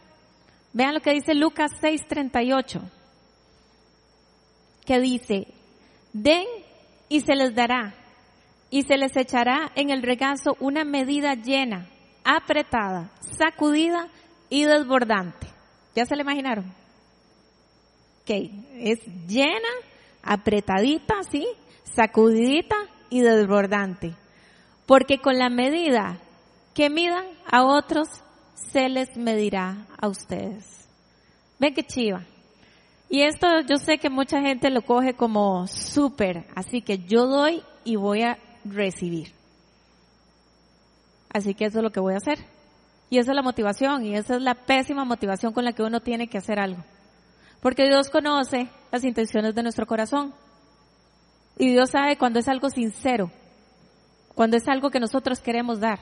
Vean 0.72 0.94
lo 0.94 1.00
que 1.00 1.12
dice 1.12 1.34
Lucas 1.34 1.72
6:38, 1.80 2.82
que 4.88 4.98
dice, 4.98 5.46
den 6.12 6.46
y 7.08 7.20
se 7.20 7.36
les 7.36 7.54
dará, 7.54 7.94
y 8.70 8.82
se 8.82 8.96
les 8.96 9.16
echará 9.16 9.70
en 9.76 9.90
el 9.90 10.02
regazo 10.02 10.56
una 10.58 10.84
medida 10.84 11.34
llena, 11.34 11.86
apretada, 12.24 13.12
sacudida 13.20 14.08
y 14.50 14.64
desbordante. 14.64 15.46
¿Ya 15.94 16.06
se 16.06 16.16
le 16.16 16.22
imaginaron? 16.22 16.66
Ok, 18.22 18.30
es 18.74 18.98
llena, 19.28 19.68
apretadita, 20.22 21.14
¿sí? 21.30 21.46
Sacudidita 21.84 22.76
y 23.10 23.20
desbordante 23.20 24.14
porque 24.88 25.18
con 25.18 25.38
la 25.38 25.50
medida 25.50 26.18
que 26.74 26.88
midan 26.88 27.26
a 27.46 27.62
otros, 27.62 28.08
se 28.54 28.88
les 28.88 29.14
medirá 29.18 29.86
a 30.00 30.08
ustedes. 30.08 30.88
Ven 31.58 31.74
qué 31.74 31.82
chiva. 31.82 32.24
Y 33.10 33.22
esto 33.22 33.46
yo 33.66 33.76
sé 33.76 33.98
que 33.98 34.10
mucha 34.10 34.40
gente 34.40 34.70
lo 34.70 34.82
coge 34.82 35.14
como 35.14 35.66
súper, 35.66 36.46
así 36.54 36.82
que 36.82 36.98
yo 36.98 37.26
doy 37.26 37.62
y 37.84 37.96
voy 37.96 38.22
a 38.22 38.38
recibir. 38.64 39.32
Así 41.30 41.54
que 41.54 41.66
eso 41.66 41.78
es 41.78 41.84
lo 41.84 41.90
que 41.90 42.00
voy 42.00 42.14
a 42.14 42.18
hacer. 42.18 42.38
Y 43.10 43.18
esa 43.18 43.32
es 43.32 43.36
la 43.36 43.42
motivación, 43.42 44.04
y 44.04 44.14
esa 44.14 44.36
es 44.36 44.42
la 44.42 44.54
pésima 44.54 45.04
motivación 45.04 45.52
con 45.52 45.64
la 45.64 45.72
que 45.72 45.82
uno 45.82 46.00
tiene 46.00 46.28
que 46.28 46.38
hacer 46.38 46.58
algo. 46.58 46.84
Porque 47.62 47.86
Dios 47.86 48.10
conoce 48.10 48.68
las 48.92 49.04
intenciones 49.04 49.54
de 49.54 49.62
nuestro 49.62 49.86
corazón. 49.86 50.34
Y 51.56 51.70
Dios 51.72 51.90
sabe 51.90 52.18
cuando 52.18 52.38
es 52.38 52.48
algo 52.48 52.68
sincero 52.68 53.30
cuando 54.38 54.56
es 54.56 54.68
algo 54.68 54.90
que 54.90 55.00
nosotros 55.00 55.40
queremos 55.40 55.80
dar 55.80 55.98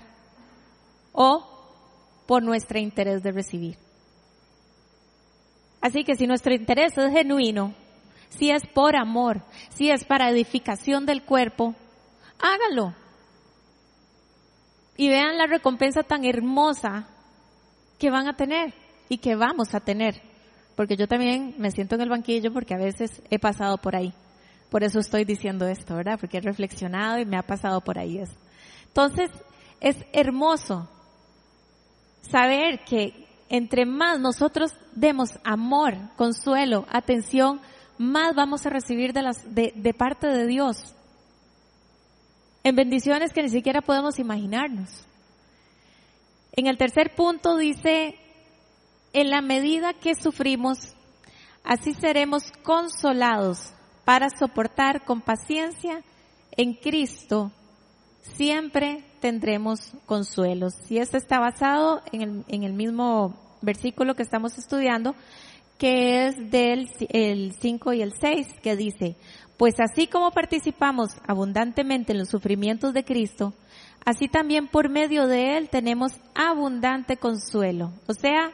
o 1.14 1.42
por 2.26 2.42
nuestro 2.42 2.78
interés 2.78 3.22
de 3.22 3.32
recibir. 3.32 3.78
Así 5.86 6.02
que 6.02 6.16
si 6.16 6.26
nuestro 6.26 6.52
interés 6.52 6.98
es 6.98 7.12
genuino, 7.12 7.72
si 8.28 8.50
es 8.50 8.66
por 8.66 8.96
amor, 8.96 9.42
si 9.68 9.88
es 9.88 10.02
para 10.02 10.28
edificación 10.30 11.06
del 11.06 11.22
cuerpo, 11.22 11.76
háganlo. 12.40 12.92
Y 14.96 15.08
vean 15.08 15.38
la 15.38 15.46
recompensa 15.46 16.02
tan 16.02 16.24
hermosa 16.24 17.06
que 18.00 18.10
van 18.10 18.26
a 18.26 18.34
tener 18.34 18.74
y 19.08 19.18
que 19.18 19.36
vamos 19.36 19.76
a 19.76 19.80
tener. 19.80 20.20
Porque 20.74 20.96
yo 20.96 21.06
también 21.06 21.54
me 21.56 21.70
siento 21.70 21.94
en 21.94 22.00
el 22.00 22.08
banquillo 22.08 22.52
porque 22.52 22.74
a 22.74 22.78
veces 22.78 23.22
he 23.30 23.38
pasado 23.38 23.78
por 23.78 23.94
ahí. 23.94 24.12
Por 24.70 24.82
eso 24.82 24.98
estoy 24.98 25.24
diciendo 25.24 25.68
esto, 25.68 25.94
¿verdad? 25.94 26.18
Porque 26.18 26.38
he 26.38 26.40
reflexionado 26.40 27.20
y 27.20 27.26
me 27.26 27.36
ha 27.36 27.42
pasado 27.42 27.80
por 27.80 27.96
ahí 27.96 28.18
eso. 28.18 28.34
Entonces, 28.88 29.30
es 29.80 29.96
hermoso 30.12 30.88
saber 32.22 32.80
que 32.80 33.25
entre 33.48 33.86
más 33.86 34.18
nosotros 34.18 34.72
demos 34.92 35.30
amor, 35.44 35.94
consuelo, 36.16 36.86
atención, 36.90 37.60
más 37.98 38.34
vamos 38.34 38.66
a 38.66 38.70
recibir 38.70 39.12
de, 39.12 39.22
las, 39.22 39.54
de, 39.54 39.94
parte 39.96 40.26
de 40.26 40.46
Dios. 40.46 40.94
En 42.64 42.74
bendiciones 42.74 43.32
que 43.32 43.42
ni 43.42 43.48
siquiera 43.48 43.80
podemos 43.80 44.18
imaginarnos. 44.18 44.90
En 46.52 46.66
el 46.66 46.76
tercer 46.76 47.14
punto 47.14 47.56
dice, 47.56 48.18
en 49.12 49.30
la 49.30 49.40
medida 49.40 49.94
que 49.94 50.14
sufrimos, 50.14 50.94
así 51.64 51.94
seremos 51.94 52.50
consolados 52.62 53.72
para 54.04 54.28
soportar 54.30 55.04
con 55.04 55.20
paciencia 55.20 56.02
en 56.52 56.74
Cristo. 56.74 57.52
Siempre 58.34 59.04
tendremos 59.20 59.92
consuelos. 60.06 60.74
Y 60.88 60.98
esto 60.98 61.16
está 61.16 61.38
basado 61.38 62.02
en 62.12 62.44
el, 62.48 62.72
mismo 62.72 63.34
versículo 63.62 64.14
que 64.14 64.22
estamos 64.22 64.58
estudiando, 64.58 65.14
que 65.78 66.26
es 66.26 66.50
del 66.50 66.90
el 67.10 67.54
5 67.60 67.92
y 67.94 68.02
el 68.02 68.12
6, 68.20 68.46
que 68.62 68.76
dice, 68.76 69.16
pues 69.56 69.74
así 69.80 70.06
como 70.06 70.30
participamos 70.32 71.10
abundantemente 71.26 72.12
en 72.12 72.18
los 72.18 72.28
sufrimientos 72.28 72.92
de 72.92 73.04
Cristo, 73.04 73.54
así 74.04 74.28
también 74.28 74.68
por 74.68 74.90
medio 74.90 75.26
de 75.26 75.56
Él 75.56 75.68
tenemos 75.70 76.12
abundante 76.34 77.16
consuelo. 77.16 77.92
O 78.06 78.12
sea, 78.12 78.52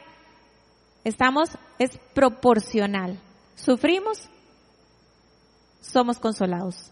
estamos, 1.03 1.49
es 1.79 1.91
proporcional. 2.13 3.19
Sufrimos, 3.55 4.29
somos 5.81 6.19
consolados. 6.19 6.91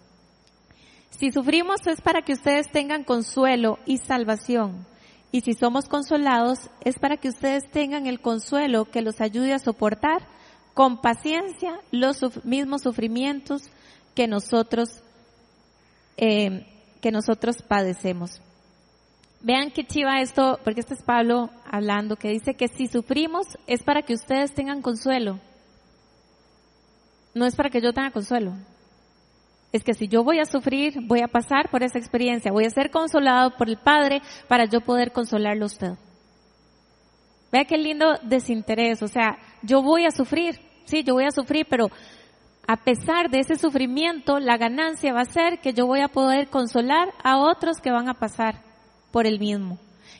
Si 1.11 1.31
sufrimos 1.31 1.85
es 1.85 2.01
para 2.01 2.23
que 2.23 2.33
ustedes 2.33 2.71
tengan 2.71 3.03
consuelo 3.03 3.77
y 3.85 3.97
salvación. 3.99 4.85
Y 5.31 5.41
si 5.41 5.53
somos 5.53 5.87
consolados 5.87 6.69
es 6.83 6.99
para 6.99 7.17
que 7.17 7.29
ustedes 7.29 7.69
tengan 7.71 8.07
el 8.07 8.19
consuelo 8.19 8.85
que 8.85 9.01
los 9.01 9.21
ayude 9.21 9.53
a 9.53 9.59
soportar 9.59 10.27
con 10.73 10.99
paciencia 10.99 11.79
los 11.91 12.43
mismos 12.43 12.81
sufrimientos 12.81 13.69
que 14.15 14.27
nosotros, 14.27 15.01
eh, 16.17 16.65
que 17.01 17.11
nosotros 17.11 17.61
padecemos. 17.61 18.41
Vean 19.41 19.71
qué 19.71 19.85
chiva 19.85 20.21
esto, 20.21 20.59
porque 20.63 20.81
este 20.81 20.93
es 20.93 21.01
Pablo 21.01 21.49
hablando, 21.65 22.15
que 22.15 22.29
dice 22.29 22.53
que 22.53 22.67
si 22.67 22.87
sufrimos 22.87 23.47
es 23.67 23.83
para 23.83 24.03
que 24.03 24.13
ustedes 24.13 24.53
tengan 24.53 24.81
consuelo. 24.81 25.39
No 27.33 27.45
es 27.45 27.55
para 27.55 27.69
que 27.69 27.81
yo 27.81 27.93
tenga 27.93 28.11
consuelo. 28.11 28.53
Es 29.71 29.83
que 29.83 29.93
si 29.93 30.07
yo 30.07 30.23
voy 30.23 30.39
a 30.39 30.45
sufrir, 30.45 30.99
voy 31.07 31.21
a 31.21 31.27
pasar 31.27 31.69
por 31.69 31.83
esa 31.83 31.97
experiencia, 31.97 32.51
voy 32.51 32.65
a 32.65 32.69
ser 32.69 32.91
consolado 32.91 33.55
por 33.55 33.69
el 33.69 33.77
Padre 33.77 34.21
para 34.47 34.65
yo 34.65 34.81
poder 34.81 35.11
consolarlo 35.11 35.63
a 35.63 35.67
usted. 35.67 35.91
Vea 37.51 37.65
qué 37.65 37.77
lindo 37.77 38.17
desinterés, 38.23 39.01
o 39.01 39.07
sea, 39.07 39.37
yo 39.61 39.81
voy 39.81 40.05
a 40.05 40.11
sufrir, 40.11 40.59
sí, 40.85 41.03
yo 41.03 41.13
voy 41.13 41.25
a 41.25 41.31
sufrir, 41.31 41.65
pero 41.69 41.89
a 42.67 42.77
pesar 42.77 43.29
de 43.29 43.39
ese 43.39 43.57
sufrimiento, 43.57 44.39
la 44.39 44.57
ganancia 44.57 45.13
va 45.13 45.21
a 45.21 45.25
ser 45.25 45.59
que 45.59 45.73
yo 45.73 45.85
voy 45.85 46.01
a 46.01 46.07
poder 46.07 46.49
consolar 46.49 47.13
a 47.23 47.37
otros 47.37 47.79
que 47.81 47.91
van 47.91 48.07
a 48.07 48.13
pasar 48.13 48.61
por 49.11 49.25
el 49.25 49.39
mismo. 49.39 49.77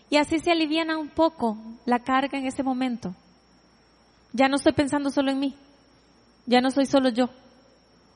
Y 0.10 0.18
así 0.18 0.40
se 0.40 0.52
aliviana 0.52 0.98
un 0.98 1.08
poco 1.08 1.58
la 1.86 2.00
carga 2.00 2.38
en 2.38 2.46
ese 2.46 2.64
momento. 2.64 3.16
Ya 4.34 4.48
no 4.48 4.58
estoy 4.58 4.74
pensando 4.74 5.10
solo 5.10 5.32
en 5.32 5.40
mí, 5.40 5.56
ya 6.46 6.62
no 6.62 6.72
soy 6.72 6.86
solo 6.86 7.10
yo, 7.10 7.30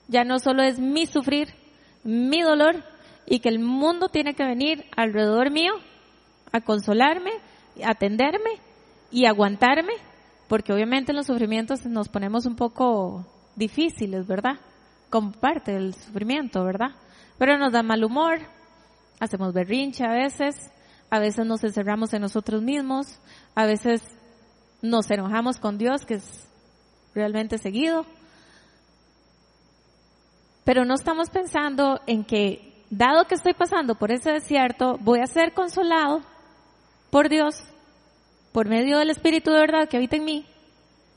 ya 0.07 0.23
no 0.23 0.39
solo 0.39 0.63
es 0.63 0.79
mi 0.79 1.05
sufrir, 1.05 1.49
mi 2.03 2.41
dolor, 2.41 2.83
y 3.25 3.39
que 3.39 3.49
el 3.49 3.59
mundo 3.59 4.09
tiene 4.09 4.35
que 4.35 4.45
venir 4.45 4.85
alrededor 4.95 5.51
mío 5.51 5.73
a 6.51 6.61
consolarme, 6.61 7.31
atenderme 7.83 8.51
y 9.11 9.25
aguantarme, 9.25 9.93
porque 10.47 10.73
obviamente 10.73 11.11
en 11.11 11.17
los 11.17 11.25
sufrimientos 11.25 11.85
nos 11.85 12.07
ponemos 12.07 12.45
un 12.45 12.55
poco 12.55 13.25
difíciles, 13.55 14.27
¿verdad? 14.27 14.59
Como 15.09 15.31
parte 15.31 15.73
del 15.73 15.93
sufrimiento, 15.93 16.63
¿verdad? 16.63 16.91
Pero 17.37 17.57
nos 17.57 17.73
da 17.73 17.83
mal 17.83 18.03
humor, 18.03 18.39
hacemos 19.19 19.53
berrinche 19.53 20.05
a 20.05 20.13
veces, 20.13 20.71
a 21.09 21.19
veces 21.19 21.45
nos 21.45 21.63
encerramos 21.63 22.13
en 22.13 22.21
nosotros 22.21 22.61
mismos, 22.61 23.19
a 23.55 23.65
veces 23.65 24.01
nos 24.81 25.09
enojamos 25.09 25.57
con 25.57 25.77
Dios, 25.77 26.05
que 26.05 26.15
es 26.15 26.47
realmente 27.13 27.57
seguido. 27.57 28.05
Pero 30.65 30.83
no 30.83 30.95
estamos 30.95 31.29
pensando 31.29 32.01
en 32.07 32.25
que, 32.25 32.83
dado 32.89 33.25
que 33.25 33.35
estoy 33.35 33.53
pasando 33.53 33.95
por 33.95 34.11
ese 34.11 34.31
desierto, 34.31 34.97
voy 34.99 35.19
a 35.21 35.27
ser 35.27 35.53
consolado 35.53 36.21
por 37.11 37.29
Dios, 37.29 37.63
por 38.51 38.67
medio 38.67 38.97
del 38.97 39.11
Espíritu 39.11 39.51
de 39.51 39.59
verdad 39.59 39.87
que 39.87 39.97
habita 39.97 40.17
en 40.17 40.25
mí, 40.25 40.45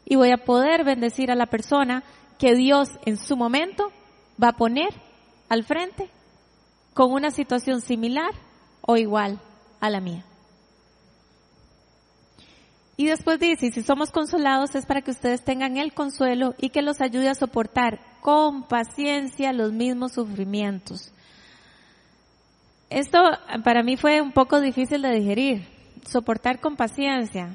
y 0.05 0.17
voy 0.17 0.31
a 0.31 0.45
poder 0.45 0.85
bendecir 0.85 1.31
a 1.31 1.35
la 1.35 1.47
persona 1.47 2.05
que 2.39 2.55
Dios 2.55 2.91
en 3.07 3.17
su 3.17 3.37
momento 3.37 3.91
va 4.41 4.51
a 4.51 4.57
poner 4.57 4.91
al 5.49 5.65
frente 5.65 6.11
con 6.93 7.11
una 7.11 7.31
situación 7.31 7.81
similar 7.81 8.31
o 8.83 8.97
igual 8.97 9.41
a 9.81 9.89
la 9.89 10.01
mía. 10.01 10.25
Y 12.99 13.07
después 13.07 13.39
dice, 13.39 13.71
si 13.71 13.83
somos 13.83 14.11
consolados 14.11 14.75
es 14.75 14.85
para 14.85 15.03
que 15.03 15.13
ustedes 15.13 15.43
tengan 15.43 15.77
el 15.79 15.95
consuelo 15.95 16.55
y 16.59 16.71
que 16.71 16.83
los 16.83 17.01
ayude 17.01 17.29
a 17.29 17.35
soportar 17.35 18.01
con 18.21 18.65
paciencia 18.65 19.53
los 19.53 19.73
mismos 19.73 20.13
sufrimientos. 20.13 21.13
Esto 22.91 23.19
para 23.65 23.83
mí 23.83 23.97
fue 23.97 24.21
un 24.21 24.33
poco 24.33 24.61
difícil 24.61 25.03
de 25.03 25.11
digerir, 25.11 25.69
soportar 26.07 26.61
con 26.61 26.77
paciencia. 26.77 27.55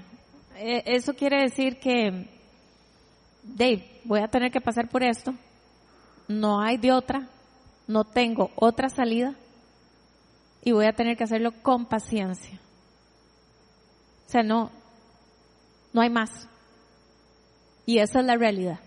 E, 0.56 0.84
eso 0.86 1.13
quiere 1.13 1.41
decir 1.41 1.80
que, 1.80 2.28
Dave, 3.43 4.02
voy 4.04 4.19
a 4.21 4.28
tener 4.28 4.52
que 4.52 4.62
pasar 4.62 4.89
por 4.89 5.04
esto, 5.04 5.34
no 6.28 6.62
hay 6.62 6.78
de 6.78 6.91
otra, 6.91 7.28
no 7.88 8.04
tengo 8.04 8.52
otra 8.56 8.89
salida 8.89 9.36
y 10.63 10.71
voy 10.71 10.86
a 10.86 10.93
tener 10.93 11.17
que 11.17 11.23
hacerlo 11.23 11.52
con 11.62 11.86
paciencia. 11.86 12.60
O 14.28 14.30
sea, 14.30 14.43
no, 14.43 14.71
no 15.91 16.02
hay 16.02 16.10
más. 16.10 16.47
Y 17.86 17.97
esa 17.97 18.19
es 18.19 18.26
la 18.26 18.36
realidad. 18.36 18.80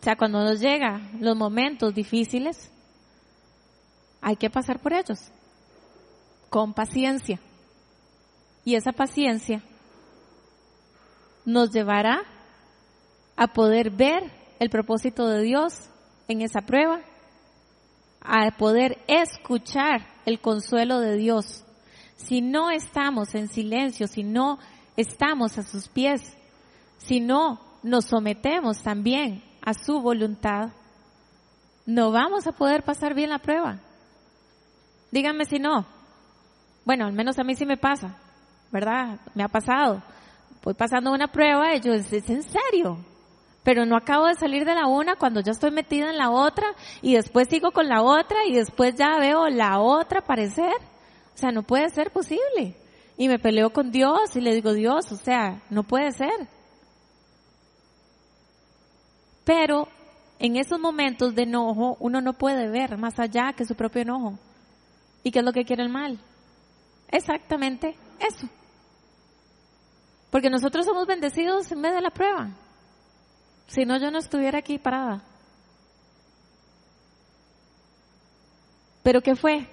O 0.00 0.04
sea, 0.04 0.16
cuando 0.16 0.44
nos 0.44 0.60
llegan 0.60 1.18
los 1.20 1.36
momentos 1.36 1.94
difíciles, 1.94 2.70
hay 4.20 4.36
que 4.36 4.50
pasar 4.50 4.80
por 4.80 4.92
ellos 4.92 5.30
con 6.50 6.72
paciencia. 6.72 7.40
Y 8.64 8.74
esa 8.74 8.92
paciencia 8.92 9.62
nos 11.44 11.70
llevará 11.70 12.22
a 13.36 13.48
poder 13.48 13.90
ver 13.90 14.30
el 14.58 14.70
propósito 14.70 15.28
de 15.28 15.42
Dios 15.42 15.88
en 16.28 16.42
esa 16.42 16.60
prueba, 16.60 17.00
a 18.20 18.50
poder 18.56 18.98
escuchar 19.06 20.06
el 20.26 20.40
consuelo 20.40 21.00
de 21.00 21.16
Dios. 21.16 21.64
Si 22.16 22.40
no 22.40 22.70
estamos 22.70 23.34
en 23.34 23.48
silencio, 23.48 24.06
si 24.06 24.22
no 24.22 24.58
estamos 24.96 25.56
a 25.56 25.62
sus 25.62 25.88
pies, 25.88 26.36
si 26.98 27.20
no 27.20 27.60
nos 27.82 28.06
sometemos 28.06 28.82
también 28.82 29.47
a 29.62 29.74
su 29.74 30.00
voluntad, 30.00 30.70
no 31.86 32.10
vamos 32.10 32.46
a 32.46 32.52
poder 32.52 32.82
pasar 32.82 33.14
bien 33.14 33.30
la 33.30 33.38
prueba. 33.38 33.78
Díganme 35.10 35.46
si 35.46 35.58
no. 35.58 35.86
Bueno, 36.84 37.06
al 37.06 37.12
menos 37.12 37.38
a 37.38 37.44
mí 37.44 37.54
sí 37.54 37.64
me 37.64 37.76
pasa, 37.76 38.16
¿verdad? 38.70 39.20
Me 39.34 39.42
ha 39.42 39.48
pasado. 39.48 40.02
Voy 40.62 40.74
pasando 40.74 41.12
una 41.12 41.28
prueba 41.28 41.74
y 41.74 41.80
yo, 41.80 41.92
¿es 41.94 42.12
en 42.12 42.42
serio? 42.42 42.98
Pero 43.62 43.84
no 43.84 43.96
acabo 43.96 44.26
de 44.26 44.34
salir 44.34 44.64
de 44.64 44.74
la 44.74 44.86
una 44.86 45.16
cuando 45.16 45.40
ya 45.40 45.52
estoy 45.52 45.70
metida 45.70 46.10
en 46.10 46.18
la 46.18 46.30
otra 46.30 46.66
y 47.02 47.14
después 47.14 47.48
sigo 47.48 47.70
con 47.70 47.88
la 47.88 48.02
otra 48.02 48.46
y 48.46 48.54
después 48.54 48.94
ya 48.94 49.18
veo 49.18 49.48
la 49.48 49.80
otra 49.80 50.20
aparecer. 50.20 50.74
O 51.34 51.38
sea, 51.38 51.50
no 51.50 51.62
puede 51.62 51.88
ser 51.90 52.10
posible. 52.10 52.76
Y 53.16 53.28
me 53.28 53.38
peleo 53.38 53.70
con 53.70 53.90
Dios 53.90 54.36
y 54.36 54.40
le 54.40 54.54
digo, 54.54 54.72
Dios, 54.72 55.10
o 55.12 55.16
sea, 55.16 55.62
no 55.70 55.82
puede 55.82 56.12
ser. 56.12 56.48
Pero 59.48 59.88
en 60.38 60.56
esos 60.56 60.78
momentos 60.78 61.34
de 61.34 61.44
enojo 61.44 61.96
uno 62.00 62.20
no 62.20 62.34
puede 62.34 62.68
ver 62.68 62.98
más 62.98 63.18
allá 63.18 63.54
que 63.56 63.64
su 63.64 63.74
propio 63.74 64.02
enojo. 64.02 64.38
¿Y 65.22 65.30
qué 65.30 65.38
es 65.38 65.44
lo 65.44 65.54
que 65.54 65.64
quiere 65.64 65.82
el 65.82 65.88
mal? 65.88 66.18
Exactamente 67.10 67.96
eso. 68.20 68.46
Porque 70.30 70.50
nosotros 70.50 70.84
somos 70.84 71.06
bendecidos 71.06 71.72
en 71.72 71.80
medio 71.80 71.94
de 71.94 72.02
la 72.02 72.10
prueba. 72.10 72.50
Si 73.68 73.86
no, 73.86 73.98
yo 73.98 74.10
no 74.10 74.18
estuviera 74.18 74.58
aquí 74.58 74.78
parada. 74.78 75.22
¿Pero 79.02 79.22
qué 79.22 79.34
fue? 79.34 79.66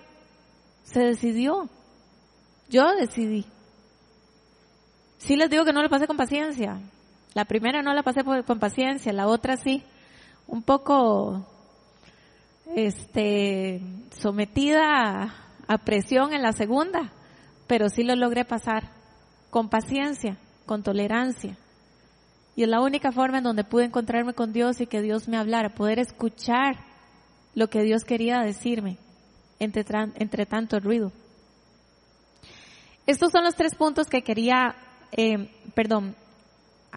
Se 0.83 1.01
decidió. 1.01 1.67
Yo 2.69 2.95
decidí. 2.95 3.45
Sí 5.17 5.35
les 5.35 5.49
digo 5.49 5.65
que 5.65 5.73
no 5.73 5.83
lo 5.83 5.89
pasé 5.89 6.07
con 6.07 6.15
paciencia. 6.15 6.79
La 7.35 7.43
primera 7.43 7.81
no 7.81 7.93
la 7.93 8.01
pasé 8.01 8.23
con 8.23 8.59
paciencia, 8.59 9.11
la 9.11 9.27
otra 9.27 9.57
sí. 9.57 9.83
Un 10.47 10.63
poco, 10.63 11.45
este, 12.73 13.81
sometida 14.17 15.35
a 15.67 15.77
presión 15.79 16.31
en 16.31 16.41
la 16.41 16.53
segunda, 16.53 17.11
pero 17.67 17.89
sí 17.89 18.03
lo 18.03 18.15
logré 18.15 18.45
pasar 18.45 18.89
con 19.49 19.67
paciencia, 19.67 20.37
con 20.65 20.81
tolerancia. 20.81 21.57
Y 22.55 22.63
es 22.63 22.69
la 22.69 22.79
única 22.79 23.11
forma 23.11 23.39
en 23.39 23.43
donde 23.43 23.65
pude 23.65 23.83
encontrarme 23.83 24.33
con 24.33 24.53
Dios 24.53 24.79
y 24.79 24.87
que 24.87 25.01
Dios 25.01 25.27
me 25.27 25.35
hablara, 25.35 25.75
poder 25.75 25.99
escuchar 25.99 26.77
lo 27.53 27.69
que 27.69 27.81
Dios 27.81 28.05
quería 28.05 28.39
decirme 28.39 28.97
entre, 29.59 29.83
entre 30.15 30.45
tanto 30.45 30.79
ruido. 30.79 31.11
Estos 33.05 33.33
son 33.33 33.43
los 33.43 33.55
tres 33.55 33.75
puntos 33.75 34.07
que 34.07 34.21
quería, 34.21 34.73
eh, 35.11 35.49
perdón, 35.73 36.15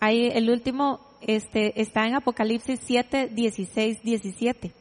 hay 0.01 0.29
el 0.29 0.51
último 0.51 1.01
este, 1.21 1.81
está 1.81 2.07
en 2.07 2.15
Apocalipsis 2.15 2.81
7, 2.85 3.31
16, 3.33 4.03
17. 4.03 4.73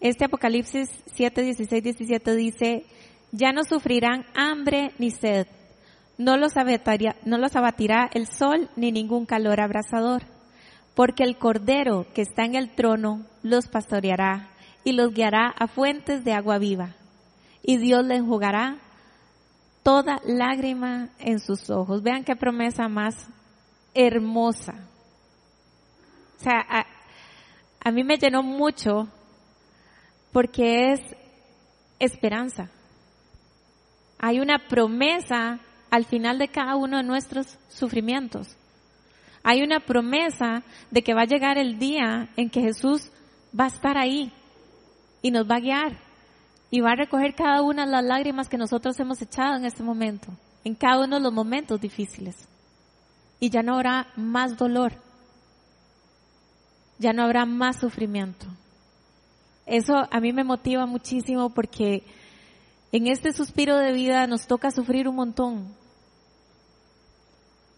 Este 0.00 0.24
Apocalipsis 0.24 0.88
7, 1.14 1.42
16, 1.42 1.82
17 1.82 2.34
dice, 2.36 2.86
ya 3.32 3.52
no 3.52 3.64
sufrirán 3.64 4.24
hambre 4.34 4.92
ni 4.98 5.10
sed, 5.10 5.46
no 6.16 6.36
los, 6.36 6.56
abatirá, 6.56 7.16
no 7.24 7.38
los 7.38 7.54
abatirá 7.56 8.08
el 8.14 8.26
sol 8.26 8.70
ni 8.76 8.92
ningún 8.92 9.26
calor 9.26 9.60
abrasador, 9.60 10.22
porque 10.94 11.24
el 11.24 11.36
Cordero 11.36 12.06
que 12.14 12.22
está 12.22 12.44
en 12.44 12.54
el 12.54 12.70
trono 12.74 13.26
los 13.42 13.68
pastoreará 13.68 14.50
y 14.84 14.92
los 14.92 15.12
guiará 15.12 15.48
a 15.48 15.66
fuentes 15.66 16.24
de 16.24 16.32
agua 16.32 16.58
viva, 16.58 16.94
y 17.62 17.76
Dios 17.76 18.04
les 18.04 18.20
enjugará 18.20 18.78
toda 19.82 20.20
lágrima 20.24 21.10
en 21.18 21.40
sus 21.40 21.68
ojos. 21.68 22.02
Vean 22.02 22.24
qué 22.24 22.36
promesa 22.36 22.88
más 22.88 23.28
hermosa. 23.94 24.88
O 26.38 26.42
sea, 26.42 26.86
a, 27.84 27.90
mí 27.90 28.02
me 28.02 28.16
llenó 28.16 28.42
mucho 28.42 29.08
porque 30.32 30.92
es 30.92 31.00
esperanza. 31.98 32.70
Hay 34.18 34.40
una 34.40 34.58
promesa 34.58 35.60
al 35.90 36.04
final 36.04 36.38
de 36.38 36.48
cada 36.48 36.76
uno 36.76 36.98
de 36.98 37.02
nuestros 37.02 37.58
sufrimientos. 37.68 38.56
Hay 39.42 39.62
una 39.62 39.80
promesa 39.80 40.62
de 40.90 41.02
que 41.02 41.14
va 41.14 41.22
a 41.22 41.26
llegar 41.26 41.58
el 41.58 41.78
día 41.78 42.28
en 42.36 42.50
que 42.50 42.60
Jesús 42.60 43.10
va 43.58 43.64
a 43.64 43.68
estar 43.68 43.98
ahí 43.98 44.32
y 45.22 45.30
nos 45.30 45.50
va 45.50 45.56
a 45.56 45.60
guiar 45.60 45.98
y 46.70 46.80
va 46.80 46.92
a 46.92 46.96
recoger 46.96 47.34
cada 47.34 47.62
una 47.62 47.84
de 47.84 47.92
las 47.92 48.04
lágrimas 48.04 48.48
que 48.48 48.56
nosotros 48.56 48.98
hemos 49.00 49.20
echado 49.20 49.56
en 49.56 49.64
este 49.64 49.82
momento, 49.82 50.28
en 50.64 50.74
cada 50.74 51.04
uno 51.04 51.16
de 51.16 51.22
los 51.22 51.32
momentos 51.32 51.80
difíciles. 51.80 52.49
Y 53.40 53.50
ya 53.50 53.62
no 53.62 53.74
habrá 53.74 54.08
más 54.16 54.56
dolor, 54.56 54.92
ya 56.98 57.12
no 57.12 57.22
habrá 57.22 57.46
más 57.46 57.80
sufrimiento. 57.80 58.46
Eso 59.66 59.94
a 60.10 60.20
mí 60.20 60.32
me 60.32 60.44
motiva 60.44 60.84
muchísimo 60.86 61.50
porque 61.50 62.04
en 62.92 63.06
este 63.06 63.32
suspiro 63.32 63.76
de 63.76 63.92
vida 63.92 64.26
nos 64.26 64.46
toca 64.46 64.70
sufrir 64.70 65.08
un 65.08 65.16
montón. 65.16 65.74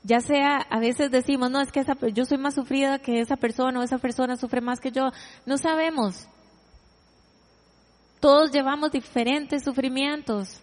Ya 0.04 0.20
sea, 0.20 0.56
a 0.56 0.80
veces 0.80 1.10
decimos, 1.10 1.50
no, 1.50 1.60
es 1.60 1.70
que 1.70 1.84
yo 2.12 2.24
soy 2.24 2.38
más 2.38 2.54
sufrida 2.54 2.98
que 2.98 3.20
esa 3.20 3.36
persona 3.36 3.78
o 3.78 3.82
esa 3.82 3.98
persona 3.98 4.36
sufre 4.36 4.60
más 4.60 4.80
que 4.80 4.90
yo. 4.90 5.10
No 5.46 5.58
sabemos. 5.58 6.26
Todos 8.18 8.50
llevamos 8.50 8.90
diferentes 8.90 9.62
sufrimientos. 9.62 10.60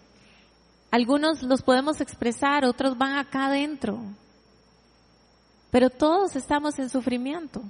Algunos 0.90 1.42
los 1.42 1.62
podemos 1.62 2.00
expresar, 2.00 2.64
otros 2.64 2.98
van 2.98 3.16
acá 3.16 3.46
adentro. 3.46 4.00
Pero 5.70 5.90
todos 5.90 6.36
estamos 6.36 6.78
en 6.78 6.88
sufrimiento 6.88 7.62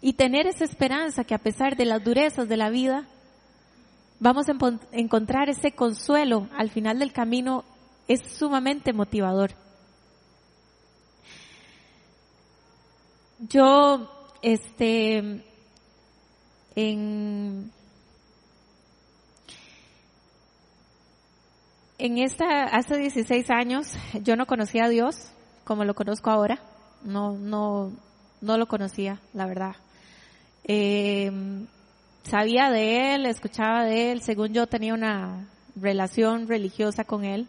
y 0.00 0.12
tener 0.14 0.46
esa 0.46 0.64
esperanza 0.64 1.24
que 1.24 1.34
a 1.34 1.38
pesar 1.38 1.76
de 1.76 1.86
las 1.86 2.04
durezas 2.04 2.48
de 2.48 2.56
la 2.56 2.68
vida, 2.68 3.06
vamos 4.20 4.46
a 4.48 4.54
encontrar 4.92 5.48
ese 5.48 5.72
consuelo 5.72 6.48
al 6.56 6.68
final 6.70 6.98
del 6.98 7.12
camino 7.12 7.64
es 8.06 8.20
sumamente 8.36 8.92
motivador. 8.92 9.52
Yo, 13.38 14.10
este, 14.42 15.42
en, 16.76 17.70
en 21.98 22.18
esta, 22.18 22.64
hace 22.64 22.98
16 22.98 23.50
años, 23.50 23.96
yo 24.22 24.36
no 24.36 24.46
conocía 24.46 24.84
a 24.84 24.88
Dios 24.88 25.30
como 25.64 25.84
lo 25.84 25.94
conozco 25.94 26.30
ahora. 26.30 26.60
No, 27.02 27.32
no, 27.32 27.92
no 28.40 28.58
lo 28.58 28.66
conocía, 28.66 29.20
la 29.32 29.46
verdad. 29.46 29.76
Eh, 30.64 31.30
sabía 32.24 32.70
de 32.70 33.14
él, 33.14 33.26
escuchaba 33.26 33.84
de 33.84 34.12
él, 34.12 34.22
según 34.22 34.52
yo 34.52 34.66
tenía 34.66 34.94
una 34.94 35.46
relación 35.76 36.48
religiosa 36.48 37.04
con 37.04 37.24
él, 37.24 37.48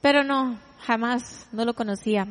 pero 0.00 0.22
no, 0.24 0.58
jamás 0.80 1.48
no 1.52 1.64
lo 1.64 1.74
conocía, 1.74 2.26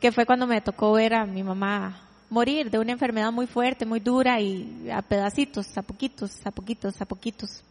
que 0.00 0.12
fue 0.12 0.26
cuando 0.26 0.46
me 0.46 0.60
tocó 0.60 0.92
ver 0.92 1.14
a 1.14 1.26
mi 1.26 1.42
mamá 1.42 2.08
morir 2.30 2.70
de 2.70 2.78
una 2.78 2.92
enfermedad 2.92 3.30
muy 3.30 3.46
fuerte, 3.46 3.84
muy 3.84 4.00
dura 4.00 4.40
y 4.40 4.88
a 4.90 5.02
pedacitos, 5.02 5.76
a 5.76 5.82
poquitos, 5.82 6.30
a 6.46 6.50
poquitos, 6.50 7.00
a 7.00 7.04
poquitos. 7.04 7.62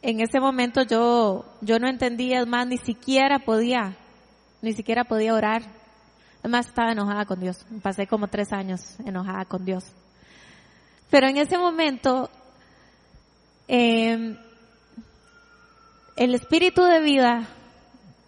En 0.00 0.20
ese 0.20 0.38
momento 0.38 0.82
yo, 0.82 1.44
yo 1.60 1.80
no 1.80 1.88
entendía, 1.88 2.46
más, 2.46 2.68
ni 2.68 2.78
siquiera 2.78 3.40
podía, 3.40 3.96
ni 4.62 4.72
siquiera 4.72 5.04
podía 5.04 5.34
orar. 5.34 5.62
Además 6.40 6.68
estaba 6.68 6.92
enojada 6.92 7.24
con 7.24 7.40
Dios. 7.40 7.64
Pasé 7.82 8.06
como 8.06 8.28
tres 8.28 8.52
años 8.52 8.96
enojada 9.04 9.44
con 9.44 9.64
Dios. 9.64 9.84
Pero 11.10 11.28
en 11.28 11.38
ese 11.38 11.58
momento, 11.58 12.30
em, 13.66 14.36
el 16.16 16.34
espíritu 16.34 16.82
de 16.82 17.00
vida 17.00 17.48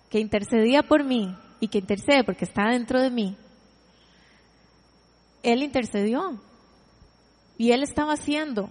que 0.08 0.18
intercedía 0.18 0.82
por 0.82 1.04
mí 1.04 1.36
y 1.60 1.68
que 1.68 1.78
intercede 1.78 2.24
porque 2.24 2.44
está 2.44 2.70
dentro 2.70 3.00
de 3.00 3.10
mí, 3.10 3.36
él 5.42 5.62
intercedió 5.62 6.40
y 7.58 7.72
él 7.72 7.82
estaba 7.82 8.14
haciendo, 8.14 8.68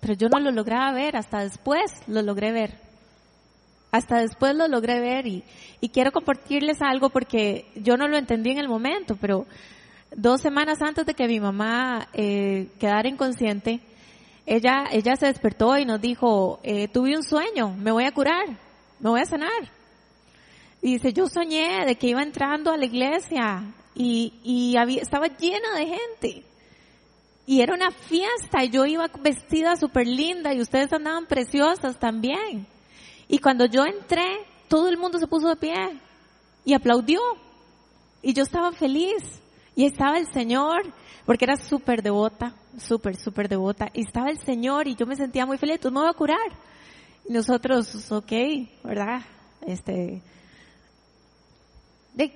pero 0.00 0.14
yo 0.14 0.28
no 0.28 0.38
lo 0.40 0.50
lograba 0.50 0.92
ver, 0.92 1.16
hasta 1.16 1.40
después 1.40 1.90
lo 2.06 2.22
logré 2.22 2.52
ver. 2.52 2.85
Hasta 3.96 4.18
después 4.18 4.54
lo 4.54 4.68
logré 4.68 5.00
ver 5.00 5.26
y, 5.26 5.42
quiero 5.90 6.12
compartirles 6.12 6.82
algo 6.82 7.08
porque 7.08 7.64
yo 7.76 7.96
no 7.96 8.08
lo 8.08 8.18
entendí 8.18 8.50
en 8.50 8.58
el 8.58 8.68
momento, 8.68 9.16
pero 9.18 9.46
dos 10.14 10.42
semanas 10.42 10.82
antes 10.82 11.06
de 11.06 11.14
que 11.14 11.26
mi 11.26 11.40
mamá 11.40 12.08
eh, 12.12 12.68
quedara 12.78 13.08
inconsciente, 13.08 13.80
ella, 14.44 14.84
ella 14.92 15.16
se 15.16 15.26
despertó 15.26 15.78
y 15.78 15.86
nos 15.86 16.00
dijo, 16.00 16.60
eh, 16.62 16.88
tuve 16.88 17.16
un 17.16 17.22
sueño, 17.22 17.70
me 17.70 17.90
voy 17.90 18.04
a 18.04 18.12
curar, 18.12 18.46
me 19.00 19.08
voy 19.08 19.20
a 19.20 19.24
sanar. 19.24 19.72
Y 20.82 20.94
dice, 20.94 21.14
yo 21.14 21.26
soñé 21.26 21.86
de 21.86 21.96
que 21.96 22.08
iba 22.08 22.22
entrando 22.22 22.72
a 22.72 22.76
la 22.76 22.84
iglesia 22.84 23.64
y, 23.94 24.34
y 24.44 24.76
había, 24.76 25.00
estaba 25.00 25.28
llena 25.28 25.74
de 25.74 25.86
gente. 25.86 26.44
Y 27.46 27.62
era 27.62 27.74
una 27.74 27.90
fiesta 27.92 28.62
y 28.62 28.68
yo 28.68 28.84
iba 28.84 29.08
vestida 29.22 29.76
súper 29.76 30.06
linda 30.06 30.52
y 30.52 30.60
ustedes 30.60 30.92
andaban 30.92 31.24
preciosas 31.24 31.98
también. 31.98 32.66
Y 33.28 33.38
cuando 33.38 33.66
yo 33.66 33.84
entré, 33.84 34.46
todo 34.68 34.88
el 34.88 34.98
mundo 34.98 35.18
se 35.18 35.26
puso 35.26 35.48
de 35.48 35.56
pie 35.56 36.00
y 36.64 36.74
aplaudió. 36.74 37.20
Y 38.22 38.32
yo 38.32 38.42
estaba 38.42 38.72
feliz. 38.72 39.22
Y 39.74 39.84
estaba 39.84 40.18
el 40.18 40.26
Señor, 40.32 40.82
porque 41.26 41.44
era 41.44 41.56
súper 41.56 42.02
devota, 42.02 42.54
súper, 42.78 43.16
súper 43.16 43.48
devota. 43.48 43.88
Y 43.92 44.06
estaba 44.06 44.30
el 44.30 44.38
Señor 44.38 44.88
y 44.88 44.94
yo 44.94 45.06
me 45.06 45.16
sentía 45.16 45.44
muy 45.44 45.58
feliz, 45.58 45.80
tú 45.80 45.90
me 45.90 46.00
voy 46.00 46.08
a 46.08 46.14
curar. 46.14 46.48
Y 47.28 47.32
nosotros, 47.32 48.10
ok, 48.10 48.32
¿verdad? 48.84 49.20
Este, 49.66 50.22
de, 52.14 52.32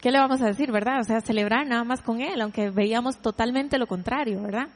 ¿qué 0.00 0.10
le 0.12 0.18
vamos 0.18 0.40
a 0.40 0.46
decir, 0.46 0.70
verdad? 0.70 1.00
O 1.00 1.04
sea, 1.04 1.20
celebrar 1.20 1.66
nada 1.66 1.82
más 1.82 2.00
con 2.00 2.20
Él, 2.20 2.40
aunque 2.40 2.70
veíamos 2.70 3.16
totalmente 3.18 3.78
lo 3.78 3.86
contrario, 3.86 4.42
¿verdad? 4.42 4.68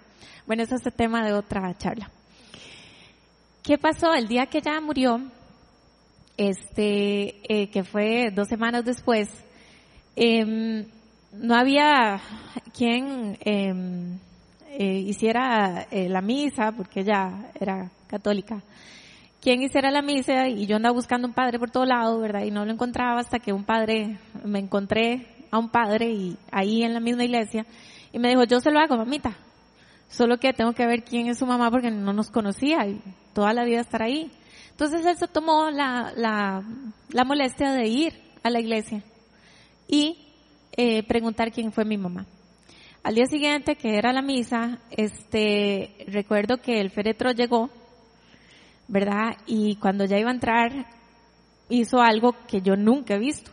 Bueno, 0.47 0.65
eso 0.65 0.75
es 0.75 0.87
el 0.87 0.93
tema 0.93 1.25
de 1.25 1.35
otra 1.35 1.77
charla. 1.77 2.11
¿Qué 3.63 3.79
pasó? 3.79 4.13
El 4.15 4.27
día 4.27 4.47
que 4.47 4.59
ella 4.59 4.81
murió, 4.81 5.21
este, 6.39 7.35
eh, 7.49 7.69
que 7.69 7.85
fue 7.85 8.31
dos 8.35 8.49
semanas 8.49 8.87
después, 8.87 9.29
eh, 10.17 10.87
no 11.33 11.55
había 11.55 12.21
quien 12.77 13.37
em, 13.41 14.19
eh, 14.71 14.99
hiciera 15.07 15.87
eh, 15.91 16.09
la 16.09 16.23
misa, 16.23 16.73
porque 16.73 17.01
ella 17.01 17.51
era 17.59 17.91
católica, 18.07 18.63
quien 19.41 19.63
hiciera 19.63 19.91
la 19.91 20.03
misa 20.03 20.49
y 20.49 20.67
yo 20.67 20.77
andaba 20.77 20.95
buscando 20.95 21.29
un 21.29 21.35
padre 21.35 21.59
por 21.59 21.71
todo 21.71 21.85
lado, 21.85 22.19
¿verdad? 22.21 22.45
Y 22.45 22.51
no 22.51 22.65
lo 22.65 22.73
encontraba 22.73 23.21
hasta 23.21 23.39
que 23.39 23.53
un 23.53 23.65
padre, 23.65 24.19
me 24.45 24.59
encontré 24.59 25.27
a 25.51 25.59
un 25.59 25.69
padre 25.69 26.11
y 26.11 26.37
ahí 26.51 26.83
en 26.83 26.95
la 26.95 27.01
misma 27.01 27.25
iglesia 27.25 27.67
y 28.13 28.19
me 28.19 28.29
dijo, 28.29 28.45
yo 28.45 28.61
se 28.61 28.71
lo 28.71 28.81
hago, 28.81 28.97
mamita. 28.97 29.37
Solo 30.09 30.39
que 30.39 30.53
tengo 30.53 30.73
que 30.73 30.87
ver 30.87 31.05
quién 31.05 31.27
es 31.27 31.39
su 31.39 31.47
mamá 31.47 31.71
porque 31.71 31.91
no 31.91 32.13
nos 32.13 32.31
conocía 32.31 32.87
y 32.87 33.01
toda 33.35 33.53
la 33.53 33.65
vida 33.65 33.81
estar 33.81 34.03
ahí. 34.03 34.31
Entonces 34.79 35.05
él 35.07 35.17
se 35.17 35.27
tomó 35.27 35.73
la, 35.73 36.13
la, 36.15 37.25
molestia 37.25 37.73
de 37.73 37.89
ir 37.89 38.13
a 38.45 38.49
la 38.49 38.61
iglesia 38.61 39.03
y 39.89 40.17
eh, 40.77 41.03
preguntar 41.03 41.51
quién 41.51 41.73
fue 41.73 41.85
mi 41.85 41.99
mamá. 41.99 42.27
Al 43.03 43.17
día 43.17 43.27
siguiente, 43.27 43.75
que 43.75 43.99
era 43.99 44.13
la 44.13 44.23
misa, 44.23 44.79
este, 44.93 46.07
recuerdo 46.07 46.59
que 46.59 46.81
el 46.81 46.91
féretro 46.91 47.33
llegó, 47.33 47.71
¿verdad? 48.87 49.37
Y 49.49 49.75
cuando 49.81 50.05
ya 50.05 50.17
iba 50.17 50.31
a 50.31 50.35
entrar, 50.35 50.87
hizo 51.69 52.01
algo 52.01 52.37
que 52.47 52.61
yo 52.61 52.77
nunca 52.77 53.15
he 53.15 53.19
visto. 53.19 53.51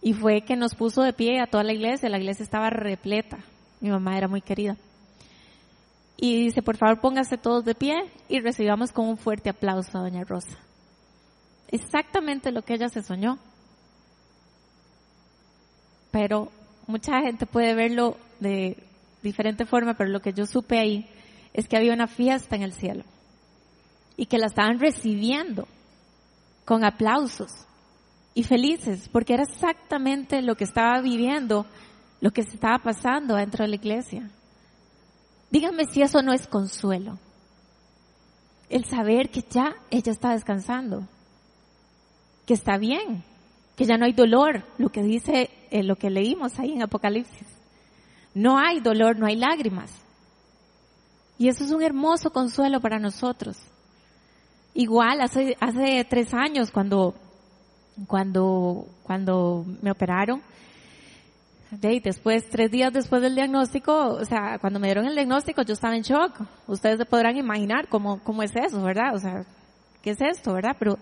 Y 0.00 0.14
fue 0.14 0.40
que 0.46 0.56
nos 0.56 0.74
puso 0.74 1.02
de 1.02 1.12
pie 1.12 1.42
a 1.42 1.46
toda 1.46 1.62
la 1.62 1.74
iglesia. 1.74 2.08
La 2.08 2.16
iglesia 2.16 2.44
estaba 2.44 2.70
repleta. 2.70 3.36
Mi 3.82 3.90
mamá 3.90 4.16
era 4.16 4.28
muy 4.28 4.40
querida. 4.40 4.78
Y 6.20 6.44
dice, 6.46 6.62
por 6.62 6.76
favor, 6.76 7.00
póngase 7.00 7.38
todos 7.38 7.64
de 7.64 7.76
pie 7.76 7.94
y 8.28 8.40
recibamos 8.40 8.90
con 8.90 9.08
un 9.08 9.16
fuerte 9.16 9.50
aplauso 9.50 9.96
a 9.96 10.02
Doña 10.02 10.24
Rosa. 10.24 10.58
Exactamente 11.68 12.50
lo 12.50 12.62
que 12.62 12.74
ella 12.74 12.88
se 12.88 13.02
soñó. 13.02 13.38
Pero 16.10 16.50
mucha 16.88 17.20
gente 17.20 17.46
puede 17.46 17.74
verlo 17.74 18.16
de 18.40 18.76
diferente 19.22 19.64
forma, 19.64 19.94
pero 19.94 20.10
lo 20.10 20.20
que 20.20 20.32
yo 20.32 20.44
supe 20.44 20.78
ahí 20.78 21.08
es 21.52 21.68
que 21.68 21.76
había 21.76 21.92
una 21.92 22.08
fiesta 22.08 22.56
en 22.56 22.62
el 22.62 22.72
cielo 22.72 23.04
y 24.16 24.26
que 24.26 24.38
la 24.38 24.46
estaban 24.46 24.80
recibiendo 24.80 25.68
con 26.64 26.84
aplausos 26.84 27.50
y 28.34 28.42
felices, 28.42 29.08
porque 29.08 29.34
era 29.34 29.44
exactamente 29.44 30.42
lo 30.42 30.56
que 30.56 30.64
estaba 30.64 31.00
viviendo, 31.00 31.66
lo 32.20 32.30
que 32.32 32.42
se 32.42 32.54
estaba 32.54 32.78
pasando 32.78 33.36
dentro 33.36 33.64
de 33.64 33.68
la 33.68 33.76
iglesia. 33.76 34.30
Díganme 35.50 35.84
si 35.86 36.02
eso 36.02 36.22
no 36.22 36.32
es 36.32 36.46
consuelo. 36.46 37.18
El 38.68 38.84
saber 38.84 39.30
que 39.30 39.42
ya 39.48 39.74
ella 39.90 40.12
está 40.12 40.32
descansando, 40.32 41.06
que 42.46 42.54
está 42.54 42.76
bien, 42.76 43.24
que 43.76 43.84
ya 43.84 43.96
no 43.96 44.04
hay 44.04 44.12
dolor, 44.12 44.64
lo 44.76 44.90
que 44.90 45.02
dice, 45.02 45.50
eh, 45.70 45.82
lo 45.82 45.96
que 45.96 46.10
leímos 46.10 46.58
ahí 46.58 46.72
en 46.72 46.82
Apocalipsis. 46.82 47.46
No 48.34 48.58
hay 48.58 48.80
dolor, 48.80 49.18
no 49.18 49.26
hay 49.26 49.36
lágrimas. 49.36 49.90
Y 51.38 51.48
eso 51.48 51.64
es 51.64 51.70
un 51.70 51.82
hermoso 51.82 52.30
consuelo 52.30 52.80
para 52.80 52.98
nosotros. 52.98 53.56
Igual, 54.74 55.20
hace, 55.20 55.56
hace 55.60 56.04
tres 56.04 56.34
años 56.34 56.70
cuando, 56.70 57.14
cuando, 58.06 58.86
cuando 59.02 59.64
me 59.80 59.90
operaron, 59.90 60.42
de 61.70 62.00
después, 62.02 62.48
tres 62.48 62.70
días 62.70 62.92
después 62.92 63.20
del 63.20 63.34
diagnóstico, 63.34 63.92
o 63.92 64.24
sea, 64.24 64.58
cuando 64.58 64.80
me 64.80 64.88
dieron 64.88 65.06
el 65.06 65.14
diagnóstico 65.14 65.62
yo 65.62 65.74
estaba 65.74 65.96
en 65.96 66.02
shock. 66.02 66.40
Ustedes 66.66 66.98
se 66.98 67.04
podrán 67.04 67.36
imaginar 67.36 67.88
cómo, 67.88 68.22
cómo 68.24 68.42
es 68.42 68.52
eso, 68.56 68.82
¿verdad? 68.82 69.14
O 69.14 69.18
sea, 69.18 69.44
¿qué 70.02 70.10
es 70.10 70.20
esto, 70.20 70.54
verdad? 70.54 70.76
Pero 70.78 70.98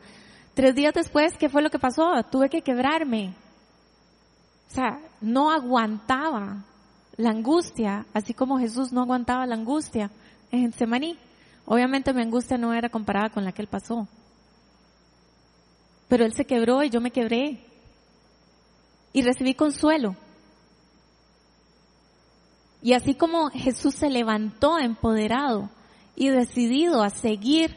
tres 0.55 0.75
días 0.75 0.93
después, 0.93 1.37
¿qué 1.39 1.49
fue 1.49 1.63
lo 1.63 1.71
que 1.71 1.79
pasó? 1.79 2.05
Tuve 2.31 2.49
que 2.49 2.63
quebrarme. 2.63 3.35
O 4.69 4.75
sea, 4.75 4.99
no 5.21 5.53
aguantaba 5.53 6.65
la 7.17 7.31
angustia, 7.31 8.05
así 8.13 8.35
como 8.35 8.59
Jesús 8.59 8.93
no 8.93 9.03
aguantaba 9.03 9.47
la 9.47 9.55
angustia 9.55 10.11
en 10.51 10.73
Semaní. 10.73 11.17
Obviamente 11.65 12.13
mi 12.13 12.23
angustia 12.23 12.59
no 12.59 12.75
era 12.75 12.89
comparada 12.89 13.31
con 13.31 13.45
la 13.45 13.53
que 13.53 13.63
él 13.63 13.69
pasó. 13.69 14.09
Pero 16.09 16.25
él 16.25 16.35
se 16.35 16.45
quebró 16.45 16.83
y 16.83 16.91
yo 16.91 17.01
me 17.01 17.11
quebré. 17.11 17.61
Y 19.13 19.23
recibí 19.23 19.55
consuelo. 19.55 20.17
Y 22.87 22.93
así 22.93 23.17
como 23.17 23.51
Jesús 23.51 23.97
se 23.97 24.09
levantó 24.09 24.79
empoderado 24.79 25.69
y 26.15 26.29
decidido 26.29 27.03
a 27.03 27.11
seguir 27.11 27.77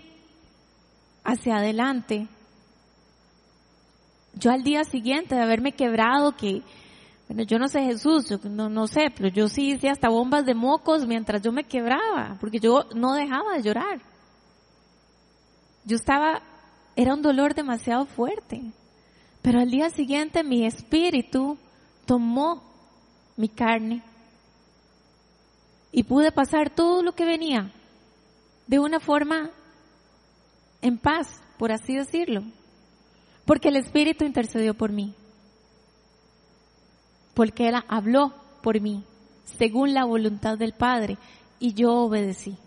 hacia 1.24 1.55
adelante, 1.55 2.28
yo 4.36 4.51
al 4.51 4.62
día 4.62 4.84
siguiente 4.84 5.34
de 5.34 5.41
haberme 5.41 5.72
quebrado, 5.72 6.38
que, 6.38 6.62
bueno, 7.28 7.41
yo 7.41 7.57
no 7.57 7.68
sé 7.70 7.86
Jesús, 7.86 8.30
yo 8.30 8.38
no, 8.51 8.70
no 8.70 8.86
sé, 8.86 9.12
pero 9.18 9.30
yo 9.30 9.47
sí 9.47 9.72
hice 9.72 9.89
hasta 9.89 10.10
bombas 10.10 10.45
de 10.45 10.53
mocos 10.53 11.07
mientras 11.07 11.41
yo 11.41 11.51
me 11.51 11.64
quebraba, 11.64 12.38
porque 12.39 12.60
yo 12.60 12.86
no 12.93 13.16
dejaba 13.16 13.55
de 13.55 13.64
llorar. 13.64 13.99
Yo 15.86 15.95
estaba, 15.95 16.43
era 16.95 17.16
un 17.16 17.24
dolor 17.24 17.55
demasiado 17.55 18.05
fuerte, 18.05 18.62
pero 19.41 19.60
al 19.60 19.72
día 19.72 19.89
siguiente 19.89 20.43
mi 20.43 20.68
espíritu 20.68 21.57
tomó 22.05 22.62
mi 23.38 23.49
carne 23.49 24.03
y 25.92 26.04
pude 26.04 26.32
pasar 26.32 26.70
todo 26.70 27.04
lo 27.04 27.14
que 27.14 27.26
venía 27.26 27.72
de 28.68 28.80
una 28.80 29.00
forma 29.00 29.50
en 30.82 30.98
paz, 30.98 31.42
por 31.58 31.72
así 31.72 31.96
decirlo, 31.96 32.44
porque 33.46 33.70
el 33.70 33.76
Espíritu 33.76 34.26
intercedió 34.26 34.74
por 34.74 34.92
mí 34.92 35.16
porque 37.40 37.70
Él 37.70 37.76
habló 37.88 38.34
por 38.62 38.82
mí, 38.82 39.02
según 39.58 39.94
la 39.94 40.04
voluntad 40.04 40.58
del 40.58 40.74
Padre, 40.74 41.18
y 41.58 41.74
yo 41.74 41.94
obedecí. 41.94 42.58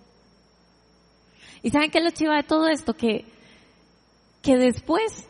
¿Y 1.62 1.68
saben 1.68 1.90
qué 1.90 1.98
es 1.98 2.04
lo 2.04 2.10
chiva 2.10 2.36
de 2.36 2.42
todo 2.42 2.68
esto? 2.68 2.94
Que, 2.94 3.26
que 4.40 4.56
después 4.56 5.28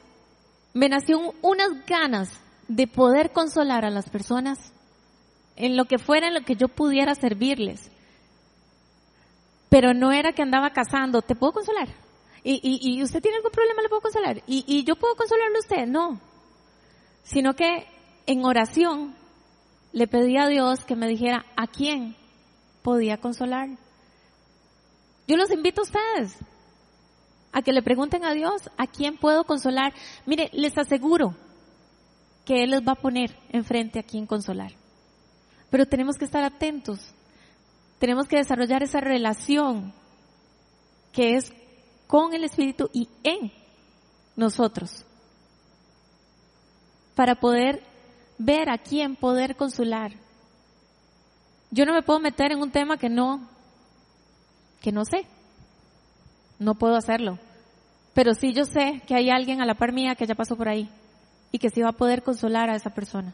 me 0.74 0.88
nació 0.88 1.34
unas 1.42 1.84
ganas 1.86 2.30
de 2.68 2.86
poder 2.86 3.32
consolar 3.32 3.84
a 3.84 3.90
las 3.90 4.08
personas 4.10 4.72
en 5.56 5.76
lo 5.76 5.84
que 5.84 5.98
fuera, 5.98 6.28
en 6.28 6.34
lo 6.34 6.42
que 6.42 6.56
yo 6.56 6.68
pudiera 6.68 7.14
servirles. 7.14 7.90
Pero 9.68 9.94
no 9.94 10.12
era 10.12 10.32
que 10.32 10.42
andaba 10.42 10.70
casando, 10.70 11.22
¿te 11.22 11.34
puedo 11.34 11.52
consolar? 11.52 11.88
Y, 12.44 12.60
y, 12.62 12.98
y 12.98 13.02
usted 13.02 13.22
tiene 13.22 13.36
algún 13.36 13.52
problema, 13.52 13.82
le 13.82 13.88
puedo 13.88 14.02
consolar. 14.02 14.42
Y, 14.46 14.64
y 14.66 14.84
yo 14.84 14.96
puedo 14.96 15.14
consolarle 15.14 15.56
a 15.56 15.60
usted, 15.60 15.86
no. 15.86 16.20
Sino 17.22 17.54
que 17.54 17.86
en 18.26 18.44
oración 18.44 19.14
le 19.92 20.06
pedí 20.06 20.36
a 20.36 20.48
Dios 20.48 20.84
que 20.84 20.96
me 20.96 21.08
dijera 21.08 21.44
a 21.56 21.66
quién 21.66 22.16
podía 22.82 23.18
consolar. 23.18 23.68
Yo 25.28 25.36
los 25.36 25.50
invito 25.50 25.82
a 25.82 25.84
ustedes 25.84 26.36
a 27.52 27.62
que 27.62 27.72
le 27.72 27.82
pregunten 27.82 28.24
a 28.24 28.34
Dios 28.34 28.70
a 28.76 28.86
quién 28.86 29.16
puedo 29.16 29.44
consolar. 29.44 29.92
Mire, 30.26 30.50
les 30.52 30.76
aseguro 30.76 31.34
que 32.44 32.64
Él 32.64 32.70
les 32.70 32.80
va 32.80 32.92
a 32.92 33.00
poner 33.00 33.36
enfrente 33.50 33.98
a 33.98 34.02
quién 34.02 34.26
consolar. 34.26 34.72
Pero 35.72 35.86
tenemos 35.86 36.18
que 36.18 36.26
estar 36.26 36.44
atentos. 36.44 37.00
Tenemos 37.98 38.28
que 38.28 38.36
desarrollar 38.36 38.82
esa 38.82 39.00
relación 39.00 39.94
que 41.12 41.34
es 41.34 41.50
con 42.06 42.34
el 42.34 42.44
Espíritu 42.44 42.90
y 42.92 43.08
en 43.22 43.50
nosotros 44.36 45.06
para 47.14 47.36
poder 47.36 47.82
ver 48.36 48.68
a 48.68 48.76
quién 48.76 49.16
poder 49.16 49.56
consolar. 49.56 50.12
Yo 51.70 51.86
no 51.86 51.94
me 51.94 52.02
puedo 52.02 52.20
meter 52.20 52.52
en 52.52 52.60
un 52.60 52.70
tema 52.70 52.98
que 52.98 53.08
no, 53.08 53.48
que 54.82 54.92
no 54.92 55.06
sé. 55.06 55.24
No 56.58 56.74
puedo 56.74 56.96
hacerlo. 56.96 57.38
Pero 58.12 58.34
sí 58.34 58.52
yo 58.52 58.66
sé 58.66 59.00
que 59.06 59.14
hay 59.14 59.30
alguien 59.30 59.62
a 59.62 59.66
la 59.66 59.74
par 59.74 59.92
mía 59.92 60.16
que 60.16 60.26
ya 60.26 60.34
pasó 60.34 60.54
por 60.54 60.68
ahí 60.68 60.90
y 61.50 61.58
que 61.58 61.70
sí 61.70 61.80
va 61.80 61.88
a 61.88 61.96
poder 61.96 62.22
consolar 62.22 62.68
a 62.68 62.76
esa 62.76 62.90
persona. 62.90 63.32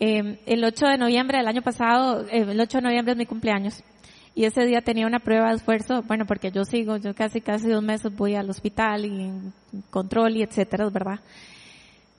Eh, 0.00 0.40
el 0.46 0.64
8 0.64 0.86
de 0.86 0.96
noviembre 0.96 1.38
del 1.38 1.46
año 1.46 1.62
pasado, 1.62 2.26
eh, 2.28 2.46
el 2.48 2.60
8 2.60 2.78
de 2.78 2.82
noviembre 2.82 3.12
es 3.12 3.18
mi 3.18 3.26
cumpleaños 3.26 3.84
y 4.34 4.44
ese 4.44 4.64
día 4.64 4.80
tenía 4.80 5.06
una 5.06 5.18
prueba 5.18 5.50
de 5.50 5.56
esfuerzo, 5.56 6.02
bueno, 6.02 6.24
porque 6.24 6.50
yo 6.50 6.64
sigo, 6.64 6.96
yo 6.96 7.14
casi 7.14 7.40
casi 7.40 7.68
dos 7.68 7.82
meses 7.82 8.14
voy 8.16 8.34
al 8.34 8.48
hospital 8.48 9.04
y 9.04 9.30
control 9.90 10.36
y 10.36 10.42
etcétera, 10.42 10.88
¿verdad? 10.88 11.20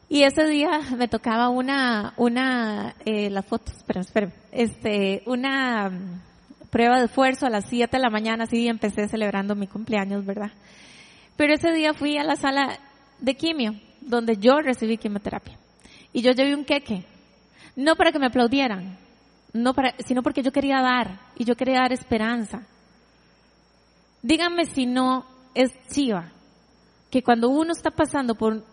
Y 0.09 0.23
ese 0.23 0.45
día 0.45 0.81
me 0.97 1.07
tocaba 1.07 1.49
una, 1.49 2.13
una, 2.17 2.95
eh, 3.05 3.29
las 3.29 3.45
fotos, 3.45 3.77
espera, 3.77 4.01
espera, 4.01 4.31
este, 4.51 5.23
una 5.25 5.89
mm, 5.89 6.67
prueba 6.69 6.99
de 6.99 7.05
esfuerzo 7.05 7.45
a 7.45 7.49
las 7.49 7.65
7 7.69 7.97
de 7.97 8.03
la 8.03 8.09
mañana, 8.09 8.43
así 8.43 8.67
empecé 8.67 9.07
celebrando 9.07 9.55
mi 9.55 9.67
cumpleaños, 9.67 10.25
¿verdad? 10.25 10.51
Pero 11.37 11.53
ese 11.53 11.71
día 11.71 11.93
fui 11.93 12.17
a 12.17 12.23
la 12.23 12.35
sala 12.35 12.77
de 13.19 13.35
quimio, 13.35 13.73
donde 14.01 14.37
yo 14.37 14.59
recibí 14.59 14.97
quimioterapia. 14.97 15.57
Y 16.13 16.21
yo 16.21 16.33
llevé 16.33 16.55
un 16.55 16.65
queque, 16.65 17.05
no 17.75 17.95
para 17.95 18.11
que 18.11 18.19
me 18.19 18.27
aplaudieran, 18.27 18.97
no 19.53 19.73
para, 19.73 19.95
sino 20.05 20.23
porque 20.23 20.43
yo 20.43 20.51
quería 20.51 20.81
dar, 20.81 21.19
y 21.35 21.45
yo 21.45 21.55
quería 21.55 21.81
dar 21.81 21.93
esperanza. 21.93 22.63
Díganme 24.21 24.65
si 24.65 24.85
no 24.85 25.25
es 25.53 25.71
chiva, 25.89 26.31
que 27.09 27.23
cuando 27.23 27.49
uno 27.49 27.71
está 27.71 27.91
pasando 27.91 28.35
por 28.35 28.63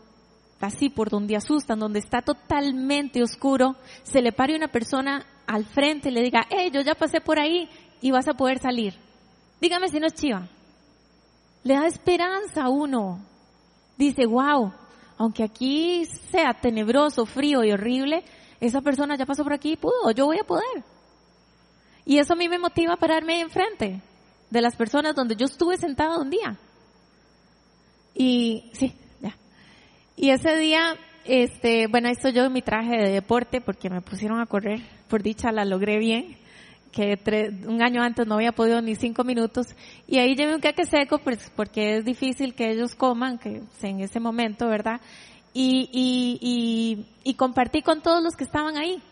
así 0.60 0.88
por 0.88 1.08
donde 1.08 1.36
asustan, 1.36 1.78
donde 1.78 1.98
está 1.98 2.22
totalmente 2.22 3.22
oscuro, 3.22 3.76
se 4.02 4.20
le 4.20 4.32
pare 4.32 4.56
una 4.56 4.68
persona 4.68 5.24
al 5.46 5.64
frente 5.64 6.08
y 6.08 6.12
le 6.12 6.22
diga, 6.22 6.46
hey, 6.50 6.70
yo 6.72 6.80
ya 6.80 6.94
pasé 6.94 7.20
por 7.20 7.38
ahí 7.38 7.68
y 8.00 8.10
vas 8.10 8.28
a 8.28 8.34
poder 8.34 8.58
salir. 8.58 8.94
Dígame 9.60 9.88
si 9.88 9.98
no 9.98 10.06
es 10.06 10.14
chiva. 10.14 10.46
Le 11.64 11.74
da 11.74 11.86
esperanza 11.86 12.64
a 12.64 12.68
uno. 12.68 13.20
Dice, 13.96 14.26
wow, 14.26 14.72
aunque 15.16 15.42
aquí 15.42 16.04
sea 16.30 16.54
tenebroso, 16.54 17.26
frío 17.26 17.64
y 17.64 17.72
horrible, 17.72 18.22
esa 18.60 18.80
persona 18.80 19.16
ya 19.16 19.26
pasó 19.26 19.44
por 19.44 19.52
aquí 19.52 19.72
y 19.72 19.76
pudo, 19.76 20.10
yo 20.14 20.26
voy 20.26 20.38
a 20.38 20.44
poder. 20.44 20.84
Y 22.04 22.18
eso 22.18 22.32
a 22.32 22.36
mí 22.36 22.48
me 22.48 22.58
motiva 22.58 22.94
a 22.94 22.96
pararme 22.96 23.40
enfrente 23.40 24.00
de 24.50 24.60
las 24.60 24.76
personas 24.76 25.14
donde 25.14 25.36
yo 25.36 25.44
estuve 25.44 25.76
sentada 25.76 26.18
un 26.18 26.30
día. 26.30 26.56
Y 28.14 28.70
sí, 28.72 28.94
ya. 29.20 29.36
Y 30.16 30.30
ese 30.30 30.56
día, 30.56 30.96
este, 31.24 31.86
bueno, 31.86 32.08
esto 32.08 32.30
yo 32.30 32.46
en 32.46 32.52
mi 32.52 32.62
traje 32.62 32.96
de 32.96 33.10
deporte 33.10 33.60
porque 33.60 33.90
me 33.90 34.00
pusieron 34.00 34.40
a 34.40 34.46
correr. 34.46 34.80
Por 35.08 35.22
dicha 35.22 35.52
la 35.52 35.64
logré 35.64 35.98
bien, 35.98 36.36
que 36.92 37.18
un 37.66 37.82
año 37.82 38.02
antes 38.02 38.26
no 38.26 38.34
había 38.34 38.52
podido 38.52 38.80
ni 38.80 38.94
cinco 38.94 39.22
minutos. 39.24 39.68
Y 40.06 40.18
ahí 40.18 40.34
llevé 40.34 40.54
un 40.54 40.60
queque 40.60 40.84
seco 40.84 41.18
pues, 41.18 41.52
porque 41.54 41.98
es 41.98 42.04
difícil 42.04 42.54
que 42.54 42.70
ellos 42.70 42.94
coman, 42.94 43.38
que 43.38 43.62
en 43.82 44.00
ese 44.00 44.18
momento, 44.18 44.66
¿verdad? 44.66 45.00
Y, 45.60 45.90
y, 45.92 46.38
y, 46.40 47.06
y 47.24 47.34
compartí 47.34 47.82
con 47.82 48.00
todos 48.00 48.22
los 48.22 48.36
que 48.36 48.44
estaban 48.44 48.76
ahí. 48.76 49.02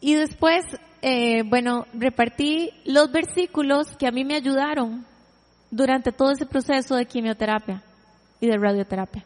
Y 0.00 0.14
después, 0.14 0.64
eh, 1.02 1.42
bueno, 1.42 1.86
repartí 1.92 2.70
los 2.84 3.10
versículos 3.10 3.88
que 3.96 4.06
a 4.06 4.12
mí 4.12 4.24
me 4.24 4.36
ayudaron 4.36 5.04
durante 5.72 6.12
todo 6.12 6.30
ese 6.30 6.46
proceso 6.46 6.94
de 6.94 7.06
quimioterapia 7.06 7.82
y 8.38 8.46
de 8.46 8.56
radioterapia. 8.56 9.24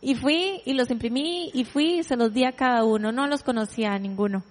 Y 0.00 0.14
fui 0.14 0.62
y 0.64 0.72
los 0.72 0.90
imprimí 0.90 1.50
y 1.52 1.64
fui 1.64 1.98
y 1.98 2.02
se 2.02 2.16
los 2.16 2.32
di 2.32 2.46
a 2.46 2.52
cada 2.52 2.82
uno. 2.82 3.12
No 3.12 3.26
los 3.26 3.42
conocía 3.42 3.92
a 3.92 3.98
ninguno. 3.98 4.42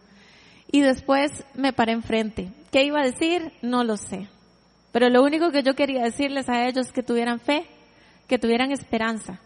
Y 0.72 0.82
después 0.82 1.32
me 1.56 1.74
paré 1.74 1.94
enfrente. 1.94 2.52
¿Qué 2.72 2.84
iba 2.84 3.00
a 3.02 3.06
decir? 3.06 3.54
No 3.64 3.84
lo 3.84 3.98
sé. 3.98 4.28
Pero 4.92 5.10
lo 5.10 5.24
único 5.24 5.50
que 5.50 5.64
yo 5.64 5.74
quería 5.74 6.04
decirles 6.04 6.48
a 6.48 6.68
ellos 6.68 6.86
es 6.86 6.94
que 6.94 7.02
tuvieran 7.02 7.40
fe, 7.40 7.66
que 8.28 8.38
tuvieran 8.38 8.72
esperanza 8.72 9.40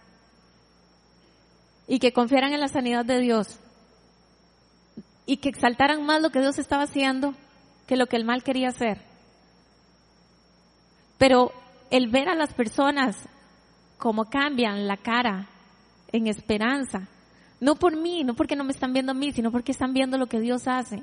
y 1.88 1.99
que 1.99 2.13
confiaran 2.13 2.53
en 2.53 2.59
la 2.59 2.67
sanidad 2.67 3.05
de 3.05 3.19
Dios 3.19 3.59
y 5.25 5.38
que 5.38 5.49
exaltaran 5.49 6.05
más 6.05 6.21
lo 6.21 6.29
que 6.29 6.39
Dios 6.39 6.57
estaba 6.57 6.83
haciendo 6.83 7.33
que 7.88 7.95
lo 7.95 8.07
que 8.07 8.17
el 8.17 8.25
mal 8.25 8.43
quería 8.43 8.69
hacer. 8.69 9.01
Pero 11.17 11.51
el 11.89 12.09
ver 12.09 12.29
a 12.29 12.35
las 12.35 12.53
personas 12.53 13.17
como 13.97 14.25
cambian 14.25 14.88
la 14.88 14.97
cara 14.97 15.47
en 16.11 16.27
esperanza, 16.27 17.07
no 17.59 17.75
por 17.75 17.95
mí, 17.95 18.23
no 18.23 18.35
porque 18.35 18.55
no 18.55 18.63
me 18.63 18.71
están 18.71 18.93
viendo 18.93 19.13
a 19.13 19.15
mí, 19.15 19.31
sino 19.31 19.51
porque 19.51 19.71
están 19.71 19.93
viendo 19.93 20.17
lo 20.17 20.27
que 20.27 20.39
Dios 20.39 20.67
hace, 20.67 21.01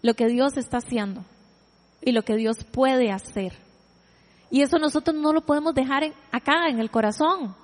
lo 0.00 0.14
que 0.14 0.26
Dios 0.26 0.56
está 0.56 0.78
haciendo 0.78 1.24
y 2.00 2.12
lo 2.12 2.22
que 2.22 2.36
Dios 2.36 2.64
puede 2.64 3.10
hacer. 3.10 3.52
Y 4.50 4.62
eso 4.62 4.78
nosotros 4.78 5.16
no 5.16 5.32
lo 5.32 5.42
podemos 5.42 5.74
dejar 5.74 6.12
acá 6.30 6.68
en 6.68 6.78
el 6.78 6.90
corazón. 6.90 7.54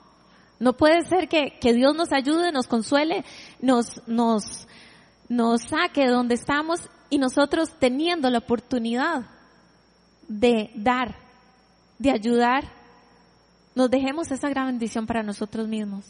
No 0.59 0.77
puede 0.77 1.03
ser 1.03 1.29
que, 1.29 1.59
que 1.61 1.73
Dios 1.73 1.95
nos 1.95 2.13
ayude, 2.13 2.53
nos 2.53 2.67
consuele, 2.67 3.25
nos, 3.61 4.07
nos, 4.07 4.67
nos 5.29 5.63
saque 5.63 6.03
de 6.03 6.11
donde 6.11 6.35
estamos 6.35 6.89
y 7.11 7.19
nosotros 7.19 7.71
teniendo 7.79 8.29
la 8.31 8.39
oportunidad 8.39 9.27
de 10.27 10.71
dar, 10.75 11.17
de 11.99 12.11
ayudar, 12.11 12.65
nos 13.75 13.91
dejemos 13.91 14.31
esa 14.31 14.49
gran 14.49 14.67
bendición 14.67 15.07
para 15.07 15.23
nosotros 15.23 15.69
mismos. 15.69 16.05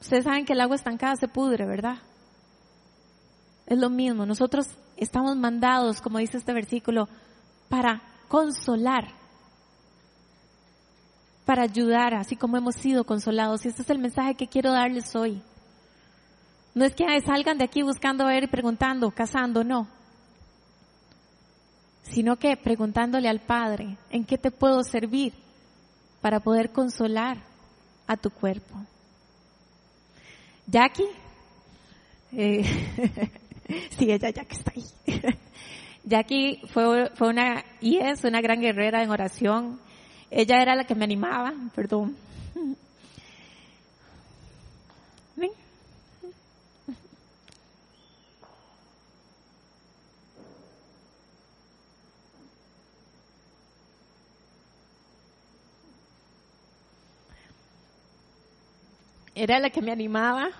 Ustedes 0.00 0.24
saben 0.24 0.44
que 0.44 0.54
el 0.54 0.60
agua 0.60 0.76
estancada 0.76 1.16
se 1.16 1.28
pudre, 1.28 1.66
¿verdad? 1.66 1.98
Es 3.66 3.78
lo 3.78 3.90
mismo, 3.90 4.24
nosotros 4.24 4.66
estamos 4.96 5.36
mandados, 5.36 6.00
como 6.00 6.18
dice 6.18 6.38
este 6.38 6.54
versículo, 6.54 7.08
para 7.68 8.02
consolar, 8.28 9.12
para 11.48 11.62
ayudar, 11.62 12.12
así 12.12 12.36
como 12.36 12.58
hemos 12.58 12.74
sido 12.74 13.04
consolados. 13.04 13.64
Y 13.64 13.68
este 13.68 13.80
es 13.80 13.88
el 13.88 13.98
mensaje 13.98 14.34
que 14.34 14.48
quiero 14.48 14.70
darles 14.70 15.16
hoy. 15.16 15.40
No 16.74 16.84
es 16.84 16.94
que 16.94 17.06
salgan 17.22 17.56
de 17.56 17.64
aquí 17.64 17.80
buscando 17.80 18.26
ver 18.26 18.44
y 18.44 18.48
preguntando, 18.48 19.10
cazando, 19.10 19.64
no. 19.64 19.88
Sino 22.02 22.36
que 22.36 22.54
preguntándole 22.58 23.30
al 23.30 23.40
Padre, 23.40 23.96
¿en 24.10 24.26
qué 24.26 24.36
te 24.36 24.50
puedo 24.50 24.84
servir 24.84 25.32
para 26.20 26.38
poder 26.38 26.70
consolar 26.70 27.38
a 28.06 28.18
tu 28.18 28.28
cuerpo? 28.28 28.84
Jackie, 30.66 31.08
eh, 32.32 32.62
sí, 33.98 34.12
ella 34.12 34.28
Jackie 34.28 34.54
está 34.54 34.72
ahí. 34.76 34.84
Jackie 36.04 36.60
fue, 36.74 37.08
fue 37.14 37.28
una, 37.30 37.64
y 37.80 37.96
es 37.96 38.22
una 38.24 38.42
gran 38.42 38.60
guerrera 38.60 39.02
en 39.02 39.08
oración. 39.08 39.87
Ella 40.30 40.60
era 40.62 40.74
la 40.74 40.84
que 40.84 40.94
me 40.94 41.04
animaba, 41.04 41.52
perdón. 41.74 42.16
era 59.38 59.60
la 59.60 59.70
que 59.70 59.80
me 59.80 59.92
animaba 59.92 60.50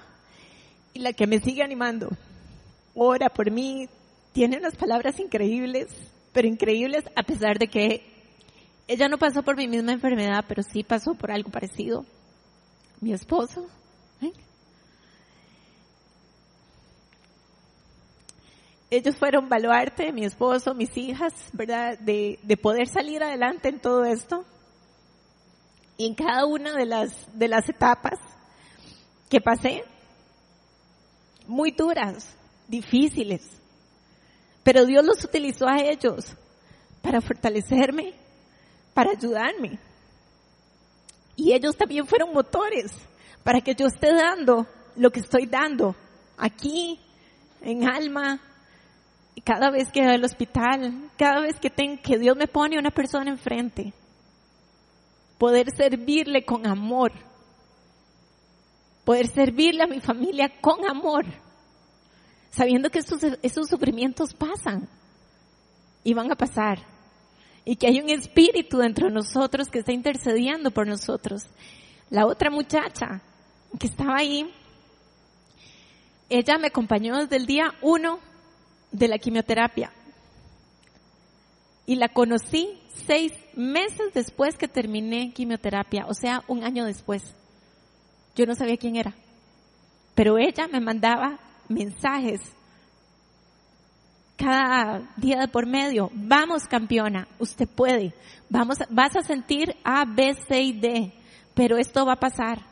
y 0.94 1.00
la 1.00 1.12
que 1.12 1.26
me 1.26 1.40
sigue 1.40 1.64
animando. 1.64 2.10
Ora 2.94 3.28
por 3.28 3.50
mí, 3.50 3.88
tiene 4.32 4.56
unas 4.56 4.76
palabras 4.76 5.18
increíbles, 5.18 5.88
pero 6.32 6.46
increíbles 6.46 7.04
a 7.16 7.24
pesar 7.24 7.58
de 7.58 7.66
que 7.66 8.17
ella 8.88 9.08
no 9.08 9.18
pasó 9.18 9.42
por 9.42 9.54
mi 9.54 9.68
misma 9.68 9.92
enfermedad, 9.92 10.46
pero 10.48 10.62
sí 10.62 10.82
pasó 10.82 11.14
por 11.14 11.30
algo 11.30 11.50
parecido. 11.50 12.06
Mi 13.00 13.12
esposo. 13.12 13.66
¿eh? 14.22 14.32
Ellos 18.90 19.14
fueron 19.16 19.50
baluarte, 19.50 20.10
mi 20.10 20.24
esposo, 20.24 20.74
mis 20.74 20.96
hijas, 20.96 21.34
¿verdad? 21.52 21.98
De, 21.98 22.38
de 22.42 22.56
poder 22.56 22.88
salir 22.88 23.22
adelante 23.22 23.68
en 23.68 23.78
todo 23.78 24.06
esto. 24.06 24.46
Y 25.98 26.06
en 26.06 26.14
cada 26.14 26.46
una 26.46 26.74
de 26.74 26.86
las, 26.86 27.12
de 27.38 27.48
las 27.48 27.68
etapas 27.68 28.18
que 29.28 29.42
pasé, 29.42 29.84
muy 31.46 31.72
duras, 31.72 32.34
difíciles, 32.68 33.42
pero 34.62 34.86
Dios 34.86 35.04
los 35.04 35.22
utilizó 35.24 35.66
a 35.66 35.78
ellos 35.78 36.34
para 37.02 37.20
fortalecerme, 37.20 38.14
para 38.98 39.12
ayudarme. 39.12 39.78
Y 41.36 41.52
ellos 41.52 41.76
también 41.76 42.04
fueron 42.04 42.32
motores 42.32 42.90
para 43.44 43.60
que 43.60 43.72
yo 43.76 43.86
esté 43.86 44.12
dando 44.12 44.66
lo 44.96 45.12
que 45.12 45.20
estoy 45.20 45.46
dando 45.46 45.94
aquí, 46.36 46.98
en 47.60 47.88
alma, 47.88 48.40
cada 49.44 49.70
vez 49.70 49.92
que 49.92 50.00
voy 50.00 50.14
al 50.14 50.24
hospital, 50.24 51.12
cada 51.16 51.42
vez 51.42 51.60
que, 51.60 51.70
que 51.70 52.18
Dios 52.18 52.36
me 52.36 52.48
pone 52.48 52.76
una 52.76 52.90
persona 52.90 53.30
enfrente, 53.30 53.92
poder 55.38 55.70
servirle 55.76 56.44
con 56.44 56.66
amor 56.66 57.12
poder 59.04 59.28
servirle 59.28 59.84
a 59.84 59.86
mi 59.86 60.00
familia 60.00 60.52
con 60.60 60.84
amor, 60.84 61.24
sabiendo 62.50 62.90
que 62.90 62.98
esos, 62.98 63.22
esos 63.42 63.68
sufrimientos 63.68 64.34
pasan 64.34 64.88
y 66.02 66.14
van 66.14 66.32
a 66.32 66.34
pasar, 66.34 66.97
y 67.68 67.76
que 67.76 67.86
hay 67.86 68.00
un 68.00 68.08
espíritu 68.08 68.78
dentro 68.78 69.08
de 69.08 69.12
nosotros 69.12 69.68
que 69.68 69.80
está 69.80 69.92
intercediendo 69.92 70.70
por 70.70 70.86
nosotros. 70.86 71.42
La 72.08 72.24
otra 72.24 72.50
muchacha 72.50 73.20
que 73.78 73.88
estaba 73.88 74.16
ahí, 74.16 74.50
ella 76.30 76.56
me 76.56 76.68
acompañó 76.68 77.18
desde 77.18 77.36
el 77.36 77.44
día 77.44 77.74
uno 77.82 78.20
de 78.90 79.08
la 79.08 79.18
quimioterapia 79.18 79.92
y 81.84 81.96
la 81.96 82.08
conocí 82.08 82.70
seis 83.06 83.34
meses 83.54 84.14
después 84.14 84.56
que 84.56 84.66
terminé 84.66 85.34
quimioterapia, 85.34 86.06
o 86.06 86.14
sea, 86.14 86.44
un 86.48 86.64
año 86.64 86.86
después. 86.86 87.34
Yo 88.34 88.46
no 88.46 88.54
sabía 88.54 88.78
quién 88.78 88.96
era. 88.96 89.12
Pero 90.14 90.38
ella 90.38 90.68
me 90.68 90.80
mandaba 90.80 91.38
mensajes 91.68 92.40
cada 94.38 95.02
día 95.16 95.40
de 95.40 95.48
por 95.48 95.66
medio. 95.66 96.10
Vamos 96.14 96.64
campeona, 96.64 97.28
usted 97.38 97.68
puede. 97.68 98.14
Vamos, 98.48 98.78
vas 98.88 99.14
a 99.16 99.22
sentir 99.22 99.76
A, 99.84 100.04
B, 100.06 100.34
C 100.48 100.62
y 100.62 100.72
D. 100.72 101.12
Pero 101.54 101.76
esto 101.76 102.06
va 102.06 102.12
a 102.12 102.20
pasar. 102.20 102.64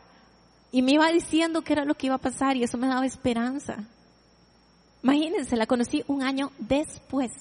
Y 0.70 0.80
me 0.80 0.92
iba 0.92 1.10
diciendo 1.10 1.62
qué 1.62 1.74
era 1.74 1.84
lo 1.84 1.94
que 1.94 2.06
iba 2.06 2.14
a 2.14 2.18
pasar 2.18 2.56
y 2.56 2.62
eso 2.62 2.78
me 2.78 2.86
daba 2.86 3.04
esperanza. 3.04 3.84
Imagínense, 5.02 5.56
la 5.56 5.66
conocí 5.66 6.04
un 6.06 6.22
año 6.22 6.52
después. 6.58 7.32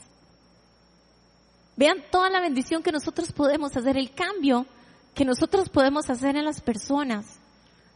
Vean 1.77 1.97
toda 2.11 2.29
la 2.29 2.39
bendición 2.39 2.81
que 2.81 2.91
nosotros 2.91 3.31
podemos 3.31 3.75
hacer, 3.77 3.97
el 3.97 4.11
cambio 4.11 4.65
que 5.13 5.25
nosotros 5.25 5.69
podemos 5.69 6.09
hacer 6.09 6.35
en 6.35 6.45
las 6.45 6.61
personas 6.61 7.39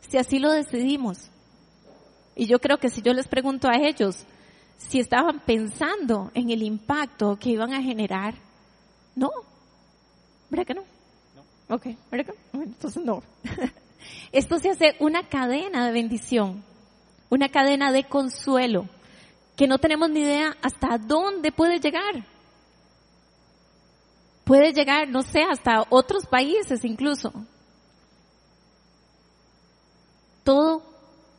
si 0.10 0.18
así 0.18 0.40
lo 0.40 0.52
decidimos. 0.52 1.30
Y 2.36 2.46
yo 2.46 2.60
creo 2.60 2.78
que 2.78 2.90
si 2.90 3.02
yo 3.02 3.14
les 3.14 3.28
pregunto 3.28 3.68
a 3.68 3.76
ellos 3.76 4.26
si 4.80 5.00
estaban 5.00 5.40
pensando 5.42 6.32
en 6.34 6.50
el 6.50 6.64
impacto 6.64 7.38
que 7.40 7.50
iban 7.50 7.74
a 7.74 7.82
generar, 7.82 8.34
no. 9.16 9.30
¿Verdad 10.50 10.66
que 10.66 10.74
no? 10.74 10.84
No. 11.36 11.76
Ok, 11.76 11.88
¿verdad 12.10 12.34
que 12.34 12.58
no? 12.58 12.64
Entonces 12.64 13.04
no. 13.04 13.22
Esto 14.32 14.58
se 14.58 14.72
hace 14.72 14.96
una 15.00 15.28
cadena 15.28 15.86
de 15.86 15.92
bendición, 15.92 16.64
una 17.30 17.50
cadena 17.50 17.92
de 17.92 18.06
consuelo, 18.06 18.88
que 19.56 19.68
no 19.68 19.78
tenemos 19.78 20.10
ni 20.10 20.22
idea 20.22 20.56
hasta 20.62 20.98
dónde 20.98 21.52
puede 21.52 21.80
llegar. 21.80 22.26
puede 24.46 24.72
llegar, 24.74 25.10
no 25.10 25.22
sé, 25.22 25.44
hasta 25.44 25.86
otros 25.90 26.26
países 26.26 26.84
incluso. 26.84 27.32
Todo 30.44 30.82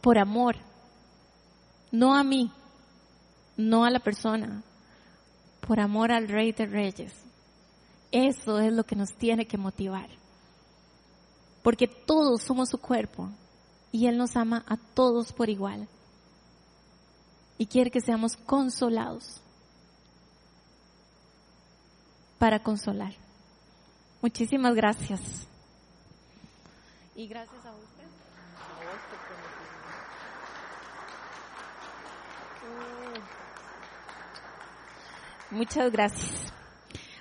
por 0.01 0.19
amor, 0.19 0.57
no 1.91 2.15
a 2.15 2.23
mí, 2.23 2.53
no 3.61 3.85
a 3.85 3.91
la 3.91 4.01
persona, 4.01 4.63
por 5.61 5.81
amor 5.81 6.11
al 6.11 6.29
Rey 6.29 6.53
de 6.53 6.67
Reyes. 6.67 7.13
Eso 8.11 8.59
es 8.59 8.73
lo 8.73 8.85
que 8.85 8.97
nos 8.97 9.13
tiene 9.13 9.47
que 9.47 9.59
motivar. 9.59 10.09
Porque 11.63 11.87
todos 11.87 12.43
somos 12.43 12.71
su 12.71 12.79
cuerpo 12.79 13.29
y 13.93 14.07
Él 14.07 14.17
nos 14.17 14.37
ama 14.37 14.65
a 14.67 14.77
todos 14.77 15.33
por 15.33 15.49
igual. 15.49 15.87
Y 17.59 17.67
quiere 17.67 17.91
que 17.91 18.01
seamos 18.01 18.37
consolados 18.37 19.41
para 22.39 22.63
consolar. 22.63 23.13
Muchísimas 24.23 24.75
gracias. 24.75 25.21
Y 27.15 27.27
gracias 27.27 27.65
a 27.67 27.73
usted. 27.73 27.90
Muchas 35.51 35.91
gracias. 35.91 36.53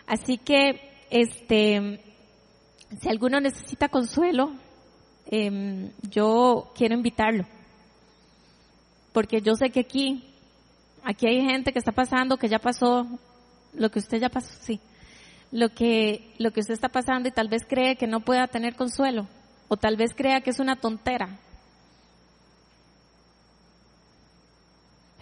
Así 0.06 0.38
que, 0.38 0.80
este, 1.10 2.00
si 3.02 3.10
alguno 3.10 3.40
necesita 3.40 3.90
consuelo, 3.90 4.52
em, 5.26 5.92
yo 6.12 6.72
quiero 6.76 6.94
invitarlo. 6.94 7.46
Porque 9.14 9.42
yo 9.42 9.56
sé 9.56 9.72
que 9.72 9.80
aquí, 9.80 10.24
aquí 11.04 11.26
hay 11.28 11.42
gente 11.42 11.74
que 11.74 11.80
está 11.80 11.92
pasando, 11.92 12.38
que 12.38 12.48
ya 12.48 12.60
pasó, 12.60 13.08
lo 13.74 13.90
que 13.90 14.00
usted 14.00 14.20
ya 14.20 14.30
pasó, 14.30 14.52
sí. 14.62 14.80
Lo 15.52 15.70
que, 15.70 16.32
lo 16.38 16.52
que 16.52 16.60
usted 16.60 16.76
está 16.76 16.90
pasando 16.90 17.28
y 17.28 17.32
tal 17.32 17.50
vez 17.50 17.66
cree 17.68 17.96
que 17.96 18.06
no 18.06 18.20
pueda 18.20 18.46
tener 18.48 18.76
consuelo. 18.76 19.28
O 19.68 19.78
tal 19.78 19.98
vez 19.98 20.14
crea 20.16 20.42
que 20.42 20.52
es 20.52 20.60
una 20.60 20.76
tontera. 20.76 21.40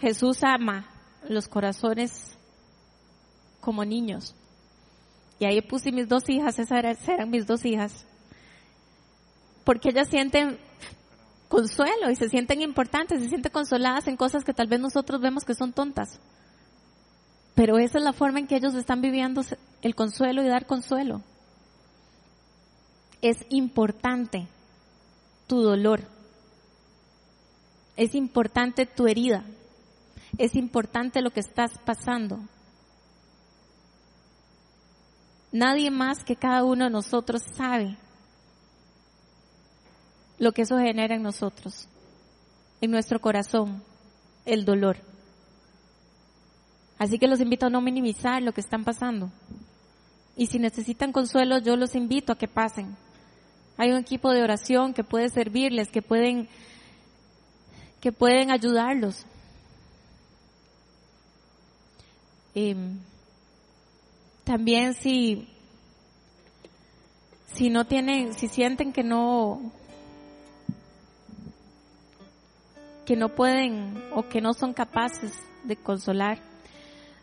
Jesús 0.00 0.44
ama 0.44 0.86
los 1.28 1.48
corazones 1.48 2.37
como 3.68 3.84
niños. 3.84 4.34
Y 5.38 5.44
ahí 5.44 5.60
puse 5.60 5.92
mis 5.92 6.08
dos 6.08 6.26
hijas, 6.30 6.58
esas 6.58 7.06
eran 7.06 7.28
mis 7.28 7.46
dos 7.46 7.66
hijas. 7.66 8.06
Porque 9.62 9.90
ellas 9.90 10.08
sienten 10.08 10.58
consuelo 11.50 12.10
y 12.10 12.16
se 12.16 12.30
sienten 12.30 12.62
importantes, 12.62 13.20
se 13.20 13.28
sienten 13.28 13.52
consoladas 13.52 14.08
en 14.08 14.16
cosas 14.16 14.42
que 14.42 14.54
tal 14.54 14.68
vez 14.68 14.80
nosotros 14.80 15.20
vemos 15.20 15.44
que 15.44 15.52
son 15.52 15.74
tontas. 15.74 16.18
Pero 17.54 17.76
esa 17.76 17.98
es 17.98 18.04
la 18.04 18.14
forma 18.14 18.38
en 18.38 18.46
que 18.46 18.56
ellos 18.56 18.74
están 18.74 19.02
viviendo 19.02 19.42
el 19.82 19.94
consuelo 19.94 20.42
y 20.42 20.48
dar 20.48 20.64
consuelo. 20.64 21.20
Es 23.20 23.36
importante 23.50 24.48
tu 25.46 25.60
dolor. 25.60 26.04
Es 27.98 28.14
importante 28.14 28.86
tu 28.86 29.06
herida. 29.06 29.44
Es 30.38 30.54
importante 30.54 31.20
lo 31.20 31.32
que 31.32 31.40
estás 31.40 31.72
pasando. 31.84 32.40
Nadie 35.50 35.90
más 35.90 36.24
que 36.24 36.36
cada 36.36 36.64
uno 36.64 36.84
de 36.84 36.90
nosotros 36.90 37.42
sabe 37.56 37.96
lo 40.38 40.52
que 40.52 40.62
eso 40.62 40.78
genera 40.78 41.14
en 41.14 41.22
nosotros, 41.22 41.88
en 42.80 42.90
nuestro 42.90 43.20
corazón, 43.20 43.82
el 44.44 44.64
dolor. 44.64 44.98
Así 46.98 47.18
que 47.18 47.28
los 47.28 47.40
invito 47.40 47.66
a 47.66 47.70
no 47.70 47.80
minimizar 47.80 48.42
lo 48.42 48.52
que 48.52 48.60
están 48.60 48.84
pasando. 48.84 49.30
Y 50.36 50.46
si 50.46 50.58
necesitan 50.58 51.12
consuelo, 51.12 51.58
yo 51.58 51.76
los 51.76 51.94
invito 51.94 52.32
a 52.32 52.38
que 52.38 52.48
pasen. 52.48 52.96
Hay 53.76 53.90
un 53.90 53.98
equipo 53.98 54.32
de 54.32 54.42
oración 54.42 54.92
que 54.92 55.04
puede 55.04 55.28
servirles, 55.28 55.88
que 55.88 56.02
pueden, 56.02 56.48
que 58.00 58.12
pueden 58.12 58.50
ayudarlos. 58.50 59.24
Em, 62.54 62.98
también 64.48 64.94
si, 64.94 65.46
si 67.52 67.68
no 67.68 67.84
tienen, 67.84 68.32
si 68.32 68.48
sienten 68.48 68.94
que 68.94 69.02
no, 69.04 69.60
que 73.04 73.14
no 73.14 73.28
pueden 73.28 74.02
o 74.14 74.26
que 74.26 74.40
no 74.40 74.54
son 74.54 74.72
capaces 74.72 75.34
de 75.64 75.76
consolar, 75.76 76.38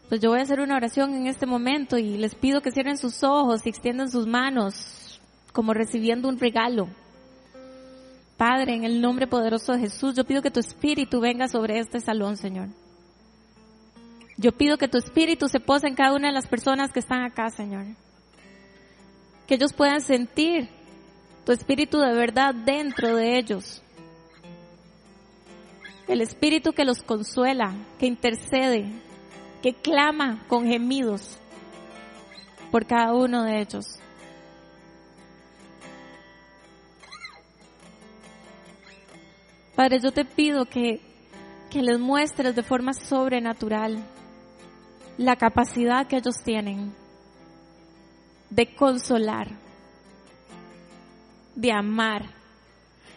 pues 0.07 0.21
yo 0.21 0.29
voy 0.29 0.37
a 0.37 0.43
hacer 0.43 0.59
una 0.59 0.75
oración 0.75 1.15
en 1.15 1.25
este 1.25 1.47
momento 1.47 1.97
y 1.97 2.15
les 2.15 2.35
pido 2.35 2.61
que 2.61 2.69
cierren 2.69 2.99
sus 2.99 3.23
ojos 3.23 3.65
y 3.65 3.69
extiendan 3.69 4.11
sus 4.11 4.27
manos 4.27 5.19
como 5.51 5.73
recibiendo 5.73 6.29
un 6.29 6.39
regalo. 6.39 6.89
Padre, 8.37 8.75
en 8.75 8.83
el 8.83 9.01
nombre 9.01 9.25
poderoso 9.25 9.73
de 9.73 9.79
Jesús, 9.79 10.13
yo 10.13 10.25
pido 10.25 10.43
que 10.43 10.51
tu 10.51 10.59
espíritu 10.59 11.21
venga 11.21 11.47
sobre 11.47 11.79
este 11.79 11.99
salón, 12.01 12.37
Señor. 12.37 12.67
Yo 14.37 14.51
pido 14.51 14.77
que 14.77 14.87
tu 14.87 14.97
espíritu 14.97 15.47
se 15.47 15.59
pose 15.59 15.87
en 15.87 15.95
cada 15.95 16.13
una 16.13 16.27
de 16.27 16.33
las 16.33 16.47
personas 16.47 16.91
que 16.91 16.99
están 16.99 17.23
acá, 17.23 17.49
Señor. 17.49 17.85
Que 19.47 19.55
ellos 19.55 19.71
puedan 19.73 20.01
sentir 20.01 20.67
tu 21.45 21.51
espíritu 21.51 21.99
de 21.99 22.13
verdad 22.13 22.53
dentro 22.53 23.15
de 23.15 23.37
ellos. 23.37 23.81
El 26.07 26.21
espíritu 26.21 26.73
que 26.73 26.83
los 26.83 27.01
consuela, 27.01 27.73
que 27.97 28.07
intercede, 28.07 28.91
que 29.61 29.73
clama 29.73 30.43
con 30.47 30.65
gemidos 30.65 31.39
por 32.71 32.85
cada 32.85 33.13
uno 33.13 33.43
de 33.43 33.61
ellos. 33.61 33.99
Padre, 39.75 39.99
yo 40.01 40.11
te 40.11 40.25
pido 40.25 40.65
que, 40.65 41.01
que 41.69 41.81
les 41.81 41.99
muestres 41.99 42.55
de 42.55 42.63
forma 42.63 42.93
sobrenatural 42.93 44.03
la 45.17 45.35
capacidad 45.35 46.07
que 46.07 46.17
ellos 46.17 46.35
tienen 46.43 46.93
de 48.49 48.75
consolar, 48.75 49.47
de 51.55 51.71
amar. 51.71 52.25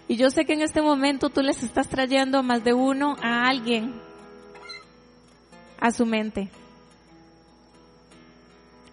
Y 0.06 0.16
yo 0.16 0.30
sé 0.30 0.44
que 0.44 0.54
en 0.54 0.62
este 0.62 0.80
momento 0.80 1.28
tú 1.28 1.42
les 1.42 1.62
estás 1.62 1.88
trayendo 1.88 2.42
más 2.42 2.64
de 2.64 2.72
uno 2.72 3.16
a 3.22 3.48
alguien 3.48 4.00
a 5.80 5.90
su 5.90 6.06
mente. 6.06 6.48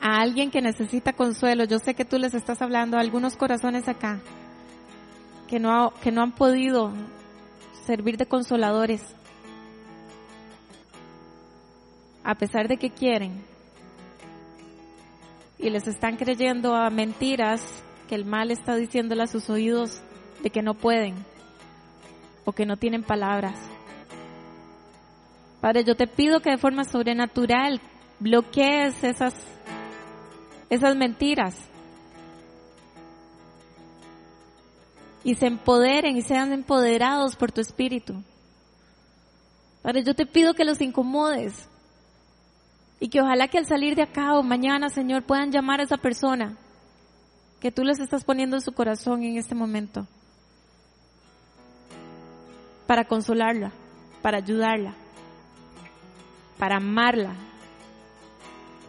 A 0.02 0.22
alguien 0.22 0.52
que 0.52 0.62
necesita 0.62 1.14
consuelo. 1.14 1.64
Yo 1.64 1.80
sé 1.80 1.96
que 1.96 2.06
tú 2.06 2.18
les 2.18 2.34
estás 2.34 2.62
hablando 2.62 2.98
a 2.98 3.00
algunos 3.00 3.36
corazones 3.38 3.88
acá 3.88 4.20
que 5.48 5.60
no, 5.60 5.94
que 6.02 6.12
no 6.12 6.22
han 6.22 6.32
podido 6.34 6.92
servir 7.86 8.18
de 8.18 8.26
consoladores 8.26 9.02
a 12.26 12.34
pesar 12.36 12.68
de 12.68 12.78
que 12.78 12.90
quieren 12.90 13.44
y 15.60 15.70
les 15.70 15.88
están 15.88 16.18
creyendo 16.18 16.76
a 16.76 16.90
mentiras 16.90 17.62
que 18.10 18.16
el 18.16 18.26
mal 18.26 18.50
está 18.50 18.76
diciéndole 18.76 19.24
a 19.24 19.28
sus 19.28 19.50
oídos 19.50 20.02
de 20.42 20.50
que 20.50 20.64
no 20.64 20.74
pueden 20.74 21.16
o 22.44 22.52
que 22.52 22.66
no 22.66 22.78
tienen 22.78 23.04
palabras. 23.04 23.58
Padre, 25.62 25.84
yo 25.84 25.96
te 25.96 26.08
pido 26.08 26.42
que 26.42 26.50
de 26.50 26.58
forma 26.58 26.84
sobrenatural 26.84 27.80
bloquees 28.20 29.04
esas, 29.04 29.36
esas 30.70 30.96
mentiras 30.96 31.56
y 35.24 35.36
se 35.36 35.46
empoderen 35.46 36.18
y 36.18 36.24
sean 36.24 36.54
empoderados 36.54 37.36
por 37.36 37.52
tu 37.52 37.62
espíritu. 37.62 38.24
Padre, 39.84 40.04
yo 40.04 40.16
te 40.16 40.26
pido 40.26 40.56
que 40.56 40.66
los 40.66 40.82
incomodes, 40.82 41.70
y 43.00 43.10
que 43.10 43.22
ojalá 43.22 43.48
que 43.48 43.58
al 43.58 43.66
salir 43.66 43.96
de 43.96 44.04
acá 44.04 44.34
o 44.38 44.44
mañana, 44.44 44.90
Señor, 44.90 45.24
puedan 45.24 45.52
llamar 45.52 45.80
a 45.80 45.84
esa 45.84 45.98
persona 45.98 46.58
que 47.60 47.72
tú 47.72 47.84
les 47.84 48.00
estás 48.00 48.24
poniendo 48.24 48.56
en 48.56 48.62
su 48.62 48.72
corazón 48.72 49.24
en 49.24 49.38
este 49.38 49.56
momento. 49.56 50.08
Para 52.88 53.06
consolarla, 53.06 53.72
para 54.22 54.38
ayudarla, 54.38 54.94
para 56.58 56.78
amarla, 56.78 57.34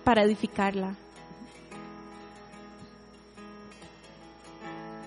para 0.05 0.23
edificarla. 0.23 0.95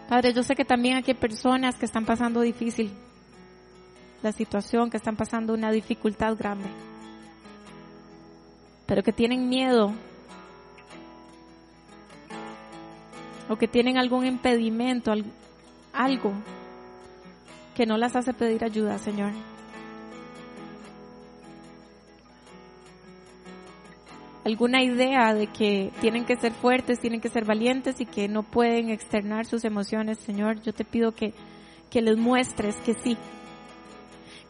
Padre, 0.10 0.34
yo 0.34 0.41
sé 0.41 0.56
que 0.56 0.66
también 0.66 0.97
aquí 0.97 1.12
hay 1.12 1.18
personas 1.18 1.76
que 1.76 1.86
están 1.86 2.06
pasando 2.06 2.41
difícil 2.41 2.91
la 4.24 4.32
situación, 4.32 4.89
que 4.89 4.97
están 4.97 5.16
pasando 5.16 5.54
una 5.54 5.72
dificultad 5.72 6.36
grande 6.36 6.68
pero 8.89 9.03
que 9.03 9.13
tienen 9.13 9.47
miedo 9.47 9.93
o 13.47 13.55
que 13.55 13.67
tienen 13.67 13.99
algún 13.99 14.25
impedimento, 14.25 15.13
algo 15.93 16.33
que 17.75 17.85
no 17.85 17.97
las 17.97 18.15
hace 18.15 18.33
pedir 18.33 18.65
ayuda, 18.65 18.97
Señor. 18.97 19.31
alguna 24.43 24.81
idea 24.81 25.35
de 25.35 25.45
que 25.45 25.91
tienen 26.01 26.25
que 26.25 26.35
ser 26.35 26.51
fuertes, 26.53 26.99
tienen 26.99 27.21
que 27.21 27.29
ser 27.29 27.45
valientes 27.45 28.01
y 28.01 28.07
que 28.07 28.27
no 28.27 28.41
pueden 28.41 28.89
externar 28.89 29.45
sus 29.45 29.63
emociones, 29.63 30.17
Señor, 30.17 30.59
yo 30.63 30.73
te 30.73 30.83
pido 30.83 31.11
que, 31.11 31.35
que 31.91 32.01
les 32.01 32.17
muestres 32.17 32.75
que 32.77 32.95
sí, 32.95 33.15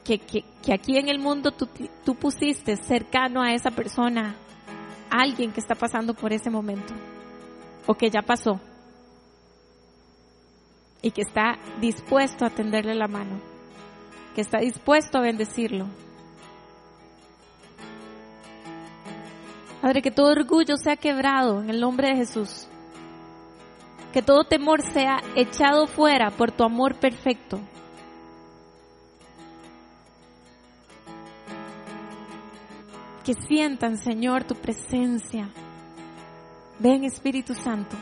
que, 0.03 0.19
que, 0.19 0.43
que 0.63 0.73
aquí 0.73 0.97
en 0.97 1.09
el 1.09 1.19
mundo 1.19 1.51
tú, 1.51 1.67
tú 2.03 2.15
pusiste 2.15 2.75
cercano 2.77 3.41
a 3.41 3.53
esa 3.53 3.71
persona 3.71 4.35
alguien 5.09 5.51
que 5.51 5.59
está 5.59 5.75
pasando 5.75 6.13
por 6.13 6.33
ese 6.33 6.49
momento 6.49 6.93
o 7.85 7.93
que 7.93 8.09
ya 8.09 8.21
pasó 8.21 8.59
y 11.01 11.11
que 11.11 11.21
está 11.21 11.57
dispuesto 11.79 12.45
a 12.45 12.49
tenderle 12.49 12.93
la 12.93 13.07
mano, 13.07 13.39
que 14.35 14.41
está 14.41 14.59
dispuesto 14.59 15.17
a 15.17 15.21
bendecirlo. 15.21 15.87
Padre, 19.81 20.01
que 20.01 20.11
todo 20.11 20.31
orgullo 20.31 20.75
sea 20.75 20.97
quebrado 20.97 21.61
en 21.61 21.69
el 21.69 21.79
nombre 21.79 22.09
de 22.09 22.17
Jesús. 22.17 22.67
Que 24.11 24.21
todo 24.21 24.43
temor 24.43 24.81
sea 24.81 25.21
echado 25.35 25.87
fuera 25.87 26.31
por 26.31 26.51
tu 26.51 26.65
amor 26.65 26.95
perfecto. 26.95 27.59
Que 33.29 33.35
sientan, 33.47 33.99
Señor, 33.99 34.43
tu 34.43 34.55
presencia. 34.55 35.47
Ven, 36.79 37.03
Espíritu 37.03 37.53
Santo. 37.53 37.95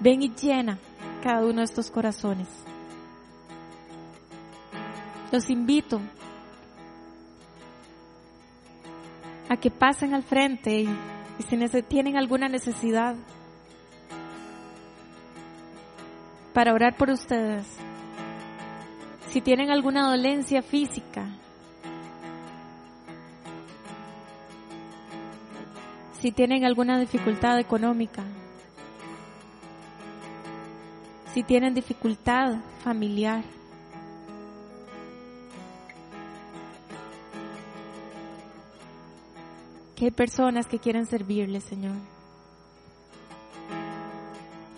Ven 0.00 0.20
y 0.20 0.34
llena 0.34 0.80
cada 1.22 1.46
uno 1.46 1.58
de 1.58 1.66
estos 1.66 1.88
corazones. 1.88 2.48
Los 5.30 5.48
invito 5.48 6.00
a 9.48 9.56
que 9.56 9.70
pasen 9.70 10.12
al 10.12 10.24
frente 10.24 10.80
y, 10.80 10.88
si 11.48 11.82
tienen 11.82 12.16
alguna 12.16 12.48
necesidad 12.48 13.14
para 16.52 16.74
orar 16.74 16.96
por 16.96 17.10
ustedes, 17.10 17.64
si 19.28 19.40
tienen 19.40 19.70
alguna 19.70 20.10
dolencia 20.10 20.62
física, 20.62 21.28
si 26.26 26.32
tienen 26.32 26.64
alguna 26.64 26.98
dificultad 26.98 27.56
económica, 27.60 28.24
si 31.32 31.44
tienen 31.44 31.72
dificultad 31.72 32.56
familiar, 32.82 33.44
que 39.94 40.06
hay 40.06 40.10
personas 40.10 40.66
que 40.66 40.80
quieren 40.80 41.06
servirle, 41.06 41.60
Señor. 41.60 41.94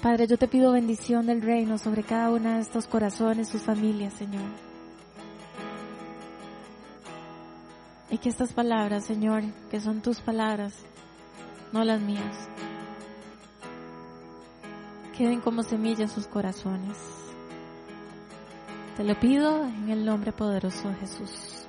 Padre, 0.03 0.27
yo 0.27 0.37
te 0.37 0.49
pido 0.49 0.73
bendición 0.73 1.25
del 1.25 1.41
reino 1.41 1.79
sobre 1.79 2.03
cada 2.03 2.31
uno 2.31 2.57
de 2.57 2.61
estos 2.61 2.87
corazones, 2.87 3.49
sus 3.49 3.63
familias, 3.63 4.13
Señor. 4.13 4.51
Y 8.11 8.19
que 8.19 8.29
estas 8.29 8.53
palabras, 8.53 9.07
Señor, 9.07 9.45
que 9.71 9.81
son 9.81 10.03
tus 10.03 10.21
palabras, 10.21 10.75
no 11.73 11.85
las 11.85 12.01
mías, 12.01 12.49
queden 15.17 15.41
como 15.41 15.63
semillas 15.63 16.01
en 16.01 16.09
sus 16.11 16.27
corazones. 16.27 16.97
Te 18.97 19.05
lo 19.05 19.19
pido 19.19 19.65
en 19.65 19.91
el 19.91 20.05
nombre 20.05 20.33
poderoso 20.33 20.89
de 20.89 20.95
Jesús. 20.97 21.67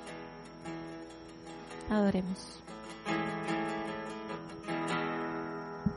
Adoremos. 1.88 2.60